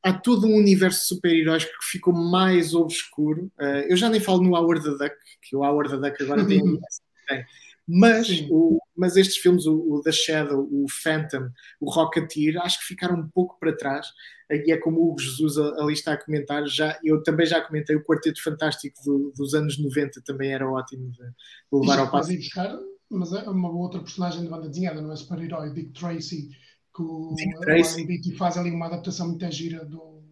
Há 0.04 0.14
todo 0.14 0.48
um 0.48 0.56
universo 0.56 1.00
de 1.00 1.08
super-heróis 1.08 1.64
que 1.64 1.72
ficou 1.84 2.14
mais 2.14 2.74
obscuro. 2.74 3.52
Uh, 3.60 3.86
eu 3.88 3.96
já 3.96 4.10
nem 4.10 4.20
falo 4.20 4.42
no 4.42 4.56
Howard 4.56 4.84
the 4.84 4.92
Duck, 4.92 5.16
que 5.42 5.56
o 5.56 5.64
Howard 5.64 5.90
the 5.90 5.98
Duck 5.98 6.24
agora 6.24 6.46
tem. 6.46 6.60
tem. 7.28 7.46
Mas, 7.88 8.30
o, 8.50 8.80
mas 8.96 9.18
estes 9.18 9.38
filmes, 9.38 9.66
o, 9.66 9.76
o, 9.76 10.02
The 10.02 10.12
Shadow, 10.12 10.68
o 10.72 10.86
Phantom, 10.90 11.50
o 11.82 11.92
Rocketeer, 11.92 12.62
acho 12.62 12.80
que 12.80 12.86
ficaram 12.86 13.20
um 13.20 13.28
pouco 13.28 13.58
para 13.60 13.76
trás. 13.76 14.08
E 14.50 14.72
é 14.72 14.78
como 14.78 15.14
o 15.14 15.20
Jesus 15.20 15.58
ali 15.58 15.94
está 15.94 16.14
a 16.14 16.24
comentar. 16.24 16.66
Já, 16.68 16.98
eu 17.04 17.22
também 17.24 17.46
já 17.46 17.60
comentei 17.62 17.96
o 17.96 18.04
Quarteto 18.04 18.42
Fantástico 18.42 18.96
do, 19.04 19.34
dos 19.36 19.54
anos 19.54 19.78
90, 19.78 20.22
também 20.22 20.54
era 20.54 20.70
ótimo 20.70 21.12
de, 21.12 21.18
de 21.18 21.34
levar 21.72 22.00
ao 22.00 22.12
passo. 22.12 22.34
Buscar, 22.34 22.78
mas 23.10 23.34
é 23.34 23.50
uma 23.50 23.70
outra 23.70 24.00
personagem 24.00 24.44
de 24.44 24.50
banda 24.50 24.70
desenhada, 24.70 25.02
não 25.02 25.12
é 25.12 25.16
super-herói, 25.16 25.74
Dick 25.74 25.92
Tracy, 25.92 26.50
que 26.96 27.02
o 27.02 27.36
Dick 27.36 28.38
faz 28.38 28.58
ali 28.58 28.72
uma 28.72 28.86
adaptação 28.86 29.28
muito 29.28 29.52
gira 29.52 29.84
do, 29.84 30.23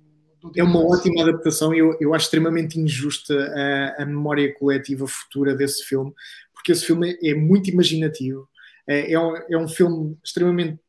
é 0.56 0.64
uma 0.64 0.84
ótima 0.84 1.22
adaptação 1.24 1.74
e 1.74 1.80
eu, 1.80 1.96
eu 2.00 2.14
acho 2.14 2.26
extremamente 2.26 2.80
injusta 2.80 3.34
a, 3.34 4.04
a, 4.04 4.06
memória 4.06 4.54
coletiva 4.54 5.08
futura 5.08 5.56
desse 5.56 5.84
filme, 5.84 6.14
porque 6.54 6.72
esse 6.72 6.86
filme 6.86 7.18
é, 7.24 7.34
muito 7.34 7.70
imaginativo, 7.70 8.48
é, 8.88 9.14
é, 9.14 9.20
um, 9.20 9.36
é 9.50 9.58
um 9.58 9.68
filme 9.68 10.18
extremamente 10.24 10.80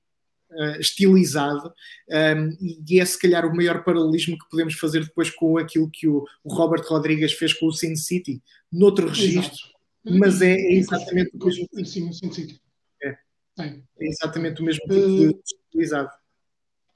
uh, 0.50 0.80
estilizado 0.80 1.72
um, 2.08 2.14
ehm, 2.14 2.56
e 2.88 3.00
é 3.00 3.04
se 3.04 3.18
calhar 3.18 3.44
o 3.46 3.54
maior 3.54 3.84
paralelismo 3.84 4.38
que 4.38 4.48
podemos 4.48 4.74
fazer 4.74 5.04
depois 5.04 5.30
com 5.30 5.58
aquilo 5.58 5.90
que 5.90 6.08
o, 6.08 6.24
o 6.42 6.54
Robert 6.54 6.84
Rodrigues 6.86 7.32
fez 7.32 7.52
com 7.52 7.66
o 7.66 7.72
Sin 7.72 7.96
City, 7.96 8.42
noutro 8.70 9.08
registro, 9.08 9.68
Exato. 10.04 10.18
mas 10.18 10.40
é, 10.40 10.54
é 10.54 10.72
exatamente 10.74 11.30
o 11.34 11.44
mesmo. 11.44 11.66
Sim, 11.84 12.08
o 12.08 12.12
Sin 12.12 12.32
City. 12.32 12.60
É, 13.02 13.18
é 13.58 13.82
exatamente 14.00 14.62
o 14.62 14.64
mesmo 14.64 14.80
tipo 14.82 14.94
uh, 14.94 15.32
de 15.34 15.40
estilizado. 15.44 16.10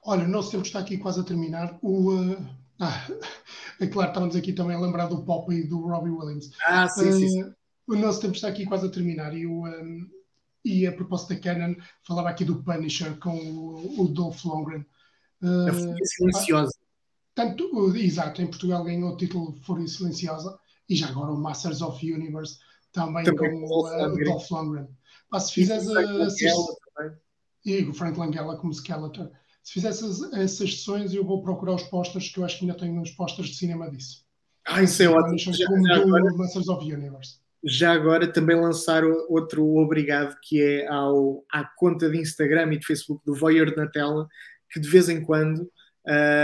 Olha, 0.03 0.25
o 0.25 0.27
nosso 0.27 0.51
tempo 0.51 0.65
está 0.65 0.79
aqui 0.79 0.97
quase 0.97 1.19
a 1.19 1.23
terminar. 1.23 1.77
O, 1.81 2.13
uh, 2.13 2.47
ah, 2.79 3.07
é 3.81 3.87
claro, 3.87 4.09
estamos 4.09 4.35
aqui 4.35 4.53
também 4.53 4.75
a 4.75 4.79
lembrar 4.79 5.07
do 5.07 5.23
Pop 5.23 5.53
e 5.53 5.67
do 5.67 5.87
Robbie 5.87 6.11
Williams. 6.11 6.51
Ah, 6.65 6.87
sim, 6.87 7.09
uh, 7.09 7.13
sim, 7.13 7.29
sim. 7.29 7.53
O 7.87 7.95
nosso 7.95 8.21
tempo 8.21 8.35
está 8.35 8.49
aqui 8.49 8.65
quase 8.65 8.85
a 8.85 8.91
terminar 8.91 9.35
e, 9.35 9.45
o, 9.45 9.65
um, 9.65 10.09
e 10.63 10.85
a 10.85 10.91
propósito 10.91 11.29
da 11.29 11.39
Canon, 11.39 11.75
falava 12.05 12.29
aqui 12.29 12.43
do 12.43 12.61
Punisher 12.61 13.17
com 13.19 13.37
o, 13.37 14.01
o 14.01 14.07
Dolph 14.09 14.43
Lundgren. 14.43 14.85
Uh, 15.41 15.69
a 15.69 15.73
Fúria 15.73 16.05
Silenciosa. 16.05 16.73
Tanto, 17.33 17.95
exato, 17.95 18.41
em 18.41 18.47
Portugal 18.47 18.83
ganhou 18.83 19.13
o 19.13 19.17
título 19.17 19.55
Fúria 19.61 19.87
Silenciosa 19.87 20.59
e 20.89 20.95
já 20.95 21.07
agora 21.07 21.31
o 21.31 21.37
Masters 21.37 21.81
of 21.81 22.05
the 22.05 22.13
Universe 22.13 22.57
também, 22.91 23.23
também 23.23 23.61
com 23.61 23.67
o, 23.67 23.87
uh, 23.87 24.23
Dolph 24.25 24.51
Lundgren. 24.51 24.87
Mas 25.31 25.43
se 25.43 25.53
fizeres 25.53 25.87
a. 25.89 26.01
E 27.65 27.83
o 27.83 27.93
Frank 27.93 28.17
Langella 28.17 28.57
como 28.57 28.73
Skeletor 28.73 29.29
se 29.67 29.73
fizer 29.73 29.89
essas, 29.89 30.51
sessões, 30.51 31.13
eu 31.13 31.25
vou 31.25 31.41
procurar 31.41 31.75
os 31.75 31.83
posters, 31.83 32.29
que 32.29 32.39
eu 32.39 32.45
acho 32.45 32.57
que 32.57 32.63
ainda 32.63 32.77
tenho 32.77 33.01
uns 33.01 33.11
posters 33.11 33.49
de 33.49 33.55
cinema 33.55 33.91
disso. 33.91 34.23
Ah, 34.65 34.81
isso 34.81 35.03
é 35.03 35.09
ótimo. 35.09 35.35
Masters 36.37 36.69
of 36.69 36.87
the 36.87 36.95
Universe. 36.95 37.39
já 37.65 37.91
agora 37.91 38.31
também 38.31 38.55
lançar 38.55 39.03
outro 39.27 39.75
obrigado 39.75 40.37
que 40.41 40.61
é 40.61 40.87
ao, 40.87 41.43
à 41.51 41.65
conta 41.65 42.09
de 42.09 42.17
Instagram 42.17 42.71
e 42.71 42.79
de 42.79 42.85
Facebook 42.85 43.21
do 43.25 43.35
Voyeur 43.35 43.75
na 43.75 43.87
tela, 43.87 44.25
que 44.71 44.79
de 44.79 44.87
vez 44.87 45.09
em 45.09 45.21
quando 45.21 45.69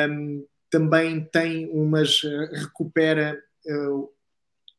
um, 0.09 0.45
também 0.69 1.24
tem 1.24 1.69
umas 1.71 2.24
recupera 2.51 3.41
uh, 3.65 4.09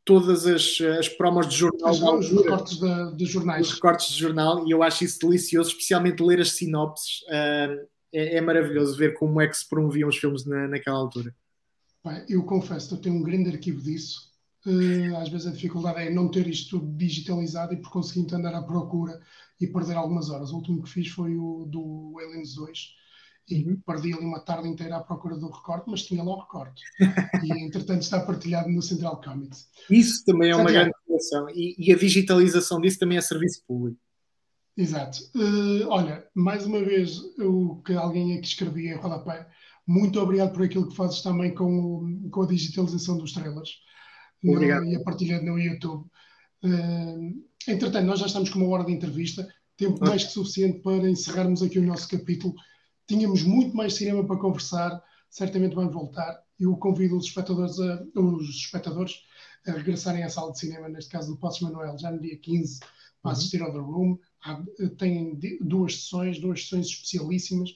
todas 0.05 0.47
as, 0.47 0.79
as 0.99 1.09
promos 1.09 1.49
de 1.49 1.57
jornal. 1.57 2.19
Os, 2.19 2.31
os 2.31 2.43
recortes 2.43 2.79
de, 2.79 3.17
de, 3.17 3.25
jornais. 3.25 3.69
Os 3.69 3.73
recortes 3.73 4.09
de 4.09 4.21
jornal, 4.21 4.67
e 4.67 4.71
eu 4.71 4.83
acho 4.83 5.03
isso 5.03 5.19
delicioso, 5.19 5.71
especialmente 5.71 6.23
ler 6.23 6.43
as 6.43 6.53
sinopses. 6.53 7.23
Uh, 7.23 7.94
é, 8.15 8.37
é, 8.37 8.41
maravilhoso 8.41 8.97
ver 8.97 9.15
como 9.15 9.41
é 9.41 9.49
que 9.49 9.57
se 9.57 9.69
promoviam 9.69 10.09
os 10.09 10.17
filmes 10.17 10.47
na, 10.47 10.69
naquela 10.69 10.97
altura. 10.97 11.35
eu 12.29 12.45
confesso 12.45 12.95
eu 12.95 12.99
tenho 12.99 13.17
um 13.17 13.23
grande 13.23 13.51
arquivo 13.51 13.83
disso. 13.83 14.33
Uh, 14.67 15.17
às 15.19 15.29
vezes 15.29 15.47
a 15.47 15.51
dificuldade 15.51 16.01
é 16.01 16.11
não 16.11 16.31
ter 16.31 16.47
isto 16.47 16.79
tudo 16.79 16.97
digitalizado 16.97 17.75
e 17.75 17.77
por 17.77 17.91
conseguinte 17.91 18.35
andar 18.35 18.55
à 18.55 18.63
procura 18.63 19.21
e 19.61 19.67
perder 19.67 19.97
algumas 19.97 20.31
horas. 20.31 20.53
O 20.53 20.57
último 20.57 20.83
que 20.83 20.89
fiz 20.89 21.09
foi 21.09 21.37
o 21.37 21.67
do 21.67 22.17
Aliens 22.19 22.55
2 22.55 22.79
e 23.51 23.63
uhum. 23.63 23.81
perdi 23.87 24.13
ali 24.15 24.25
uma 24.25 24.41
tarde 24.41 24.69
inteira 24.69 24.97
à 24.97 25.01
procura 25.01 25.37
do 25.37 25.51
recorte, 25.51 25.91
mas 25.91 26.03
tinha 26.03 26.23
lá 26.23 26.33
o 26.33 26.41
recorte. 26.41 26.83
e 27.43 27.53
entretanto 27.65 28.03
está 28.03 28.21
partilhado 28.21 28.71
no 28.71 28.81
Central 28.81 29.21
Comics. 29.21 29.69
Isso 29.91 30.25
também 30.25 30.51
é 30.51 30.57
uma 30.57 30.71
grande 30.71 30.95
relação 31.07 31.49
e, 31.51 31.75
e, 31.79 31.93
a 31.93 31.97
digitalização 31.97 32.81
disso 32.81 32.99
também 32.99 33.19
é 33.19 33.21
serviço 33.21 33.63
público. 33.67 33.99
Exato. 34.77 35.19
Uh, 35.35 35.87
olha, 35.89 36.27
mais 36.35 36.67
uma 36.67 36.83
vez 36.83 37.19
o 37.39 37.81
que 37.83 37.93
alguém 37.93 38.37
aqui 38.37 38.47
escrevia 38.47 38.95
em 38.95 38.97
rodapé, 38.97 39.49
muito 39.87 40.21
obrigado 40.21 40.53
por 40.53 40.63
aquilo 40.63 40.89
que 40.89 40.97
fazes 40.97 41.23
também 41.23 41.55
com, 41.55 42.29
com 42.31 42.43
a 42.43 42.47
digitalização 42.47 43.19
dos 43.19 43.33
trailers 43.33 43.71
no, 44.43 44.63
e 44.63 44.97
a 44.97 45.03
partilha 45.05 45.41
no 45.41 45.59
YouTube. 45.59 46.07
Uh, 46.65 47.45
entretanto, 47.69 48.07
nós 48.07 48.19
já 48.19 48.27
estamos 48.27 48.51
com 48.51 48.59
uma 48.59 48.69
hora 48.69 48.85
de 48.85 48.93
entrevista, 48.93 49.47
tempo 49.77 50.05
mais 50.05 50.25
que 50.25 50.33
suficiente 50.33 50.81
para 50.81 51.09
encerrarmos 51.09 51.63
aqui 51.63 51.79
o 51.79 51.87
nosso 51.87 52.09
capítulo 52.09 52.55
tínhamos 53.07 53.43
muito 53.43 53.77
mais 53.77 53.95
cinema 53.95 54.27
para 54.27 54.39
conversar, 54.39 55.03
certamente 55.31 55.75
vamos 55.75 55.93
voltar. 55.93 56.43
Eu 56.59 56.77
convido 56.77 57.17
os 57.17 57.27
espectadores 57.27 57.79
a, 57.79 58.03
os 58.17 58.49
espectadores 58.49 59.23
a 59.67 59.73
regressarem 59.73 60.23
à 60.23 60.29
sala 60.29 60.53
de 60.53 60.59
cinema, 60.59 60.89
neste 60.89 61.11
caso 61.11 61.33
do 61.33 61.39
Passos 61.39 61.61
Manuel, 61.61 61.99
já 61.99 62.11
no 62.11 62.21
dia 62.21 62.39
15, 62.39 62.81
para 62.81 62.89
uhum. 63.25 63.33
assistir 63.33 63.63
ao 63.63 63.73
The 63.73 63.79
Room. 63.79 64.19
Há, 64.45 64.63
tem 64.99 65.39
duas 65.61 65.97
sessões, 65.97 66.39
duas 66.39 66.63
sessões 66.63 66.87
especialíssimas. 66.87 67.71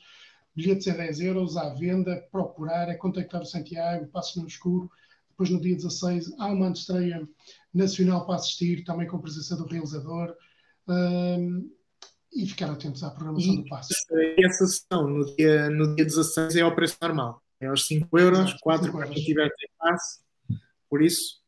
Bilhetes 0.55 0.89
a 0.89 0.97
10 0.97 1.21
euros, 1.21 1.57
à 1.57 1.73
venda, 1.75 2.27
procurar, 2.33 2.89
é 2.89 2.95
contactar 2.95 3.43
o 3.43 3.47
Santiago, 3.47 4.09
Passos 4.09 4.43
no 4.43 4.49
Escuro. 4.49 4.91
Depois, 5.31 5.51
no 5.51 5.61
dia 5.61 5.77
16, 5.77 6.35
há 6.39 6.47
uma 6.49 6.71
estreia 6.71 7.27
nacional 7.73 8.27
para 8.27 8.37
assistir, 8.37 8.85
também 8.85 9.07
com 9.07 9.16
a 9.16 9.21
presença 9.21 9.57
do 9.57 9.66
realizador. 9.66 10.35
Um, 10.89 11.71
e 12.33 12.47
ficar 12.47 12.71
atentos 12.71 13.03
à 13.03 13.11
programação 13.11 13.55
e 13.55 13.57
do 13.62 13.69
passe. 13.69 13.95
Essa 14.39 14.66
sessão 14.66 15.09
no 15.09 15.25
dia, 15.37 15.71
no 15.71 15.95
dia 15.95 16.05
16 16.05 16.57
é 16.57 16.61
ao 16.61 16.75
preço 16.75 16.97
normal. 17.01 17.43
É 17.61 17.66
aos 17.66 17.87
5 17.87 18.19
euros, 18.19 18.55
4 18.61 18.93
para 18.93 19.09
quem 19.09 19.25
tiver 19.25 19.51
passe. 19.79 20.21
Por 20.89 21.03
isso, 21.03 21.41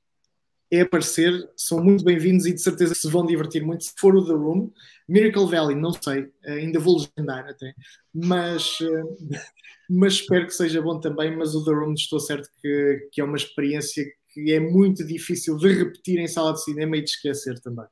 é 0.70 0.82
aparecer, 0.82 1.50
são 1.56 1.82
muito 1.82 2.04
bem-vindos 2.04 2.46
e 2.46 2.52
de 2.52 2.62
certeza 2.62 2.94
se 2.94 3.08
vão 3.10 3.26
divertir 3.26 3.64
muito. 3.64 3.84
Se 3.84 3.92
for 3.98 4.14
o 4.14 4.24
The 4.24 4.32
Room, 4.32 4.70
Miracle 5.08 5.46
Valley, 5.46 5.76
não 5.76 5.92
sei, 5.92 6.30
ainda 6.46 6.78
vou 6.78 6.98
legendar 6.98 7.48
até, 7.48 7.74
mas, 8.14 8.78
eh, 8.80 9.28
mas 9.90 10.14
espero 10.14 10.46
que 10.46 10.54
seja 10.54 10.80
bom 10.80 11.00
também. 11.00 11.36
Mas 11.36 11.54
o 11.56 11.64
The 11.64 11.72
Room, 11.72 11.94
estou 11.94 12.20
certo 12.20 12.48
que, 12.62 13.08
que 13.10 13.20
é 13.20 13.24
uma 13.24 13.36
experiência 13.36 14.04
que 14.32 14.52
é 14.52 14.60
muito 14.60 15.04
difícil 15.04 15.56
de 15.56 15.72
repetir 15.72 16.20
em 16.20 16.28
sala 16.28 16.52
de 16.52 16.62
cinema 16.62 16.96
e 16.96 17.02
de 17.02 17.10
esquecer 17.10 17.58
também. 17.60 17.86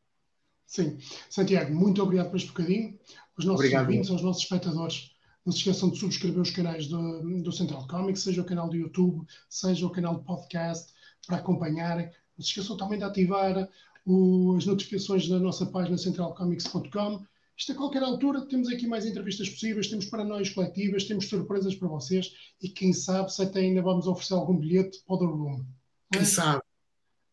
Sim. 0.64 0.98
Santiago, 1.28 1.74
muito 1.74 2.00
obrigado 2.00 2.30
por 2.30 2.36
este 2.36 2.48
bocadinho. 2.48 2.96
Os 3.36 3.44
nossos 3.44 3.60
obrigado, 3.60 3.86
ouvintes, 3.86 4.10
aos 4.10 4.22
nossos 4.22 4.42
espectadores, 4.42 5.10
não 5.44 5.52
se 5.52 5.58
esqueçam 5.58 5.90
de 5.90 5.98
subscrever 5.98 6.40
os 6.40 6.50
canais 6.50 6.86
do, 6.86 7.42
do 7.42 7.52
Central 7.52 7.86
Comics, 7.88 8.22
seja 8.22 8.42
o 8.42 8.44
canal 8.44 8.68
do 8.68 8.76
YouTube, 8.76 9.24
seja 9.48 9.86
o 9.86 9.90
canal 9.90 10.18
de 10.18 10.24
podcast, 10.24 10.92
para 11.26 11.38
acompanharem. 11.38 12.10
Não 12.38 12.44
se 12.44 12.50
esqueçam 12.50 12.76
também 12.76 12.98
de 12.98 13.04
ativar 13.04 13.68
o, 14.06 14.54
as 14.56 14.64
notificações 14.64 15.28
na 15.28 15.40
nossa 15.40 15.66
página 15.66 15.98
centralcomics.com. 15.98 17.24
Isto 17.56 17.72
a 17.72 17.74
qualquer 17.74 18.02
altura, 18.04 18.46
temos 18.46 18.68
aqui 18.68 18.86
mais 18.86 19.04
entrevistas 19.04 19.50
possíveis, 19.50 19.88
temos 19.88 20.06
paranoias 20.06 20.50
coletivas, 20.50 21.04
temos 21.04 21.28
surpresas 21.28 21.74
para 21.74 21.88
vocês 21.88 22.32
e 22.62 22.68
quem 22.68 22.92
sabe 22.92 23.32
se 23.32 23.42
até 23.42 23.58
ainda 23.58 23.82
vamos 23.82 24.06
oferecer 24.06 24.34
algum 24.34 24.56
bilhete 24.56 25.02
para 25.04 25.16
o 25.16 25.36
Room. 25.36 25.64
Quem 26.12 26.22
é? 26.22 26.24
sabe? 26.24 26.62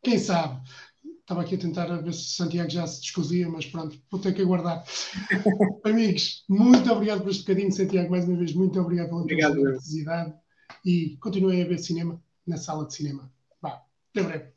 Quem 0.01 0.17
sabe? 0.17 0.67
Estava 1.21 1.41
aqui 1.41 1.55
a 1.55 1.59
tentar 1.59 1.85
ver 2.01 2.13
se 2.13 2.35
Santiago 2.35 2.69
já 2.69 2.87
se 2.87 3.01
descosia, 3.01 3.47
mas 3.47 3.67
pronto, 3.67 3.99
vou 4.09 4.19
ter 4.19 4.33
que 4.33 4.41
aguardar. 4.41 4.83
Amigos, 5.85 6.43
muito 6.49 6.91
obrigado 6.91 7.21
por 7.21 7.29
este 7.29 7.43
bocadinho, 7.43 7.71
Santiago, 7.71 8.09
mais 8.09 8.27
uma 8.27 8.37
vez, 8.37 8.53
muito 8.53 8.79
obrigado 8.79 9.09
pela 9.09 9.27
tua 9.27 9.37
generosidade 9.37 10.33
e 10.83 11.17
continuem 11.17 11.61
a 11.61 11.67
ver 11.67 11.77
cinema 11.77 12.19
na 12.47 12.57
sala 12.57 12.87
de 12.87 12.95
cinema. 12.95 13.31
Vá, 13.61 13.83
até 14.11 14.23
breve. 14.23 14.54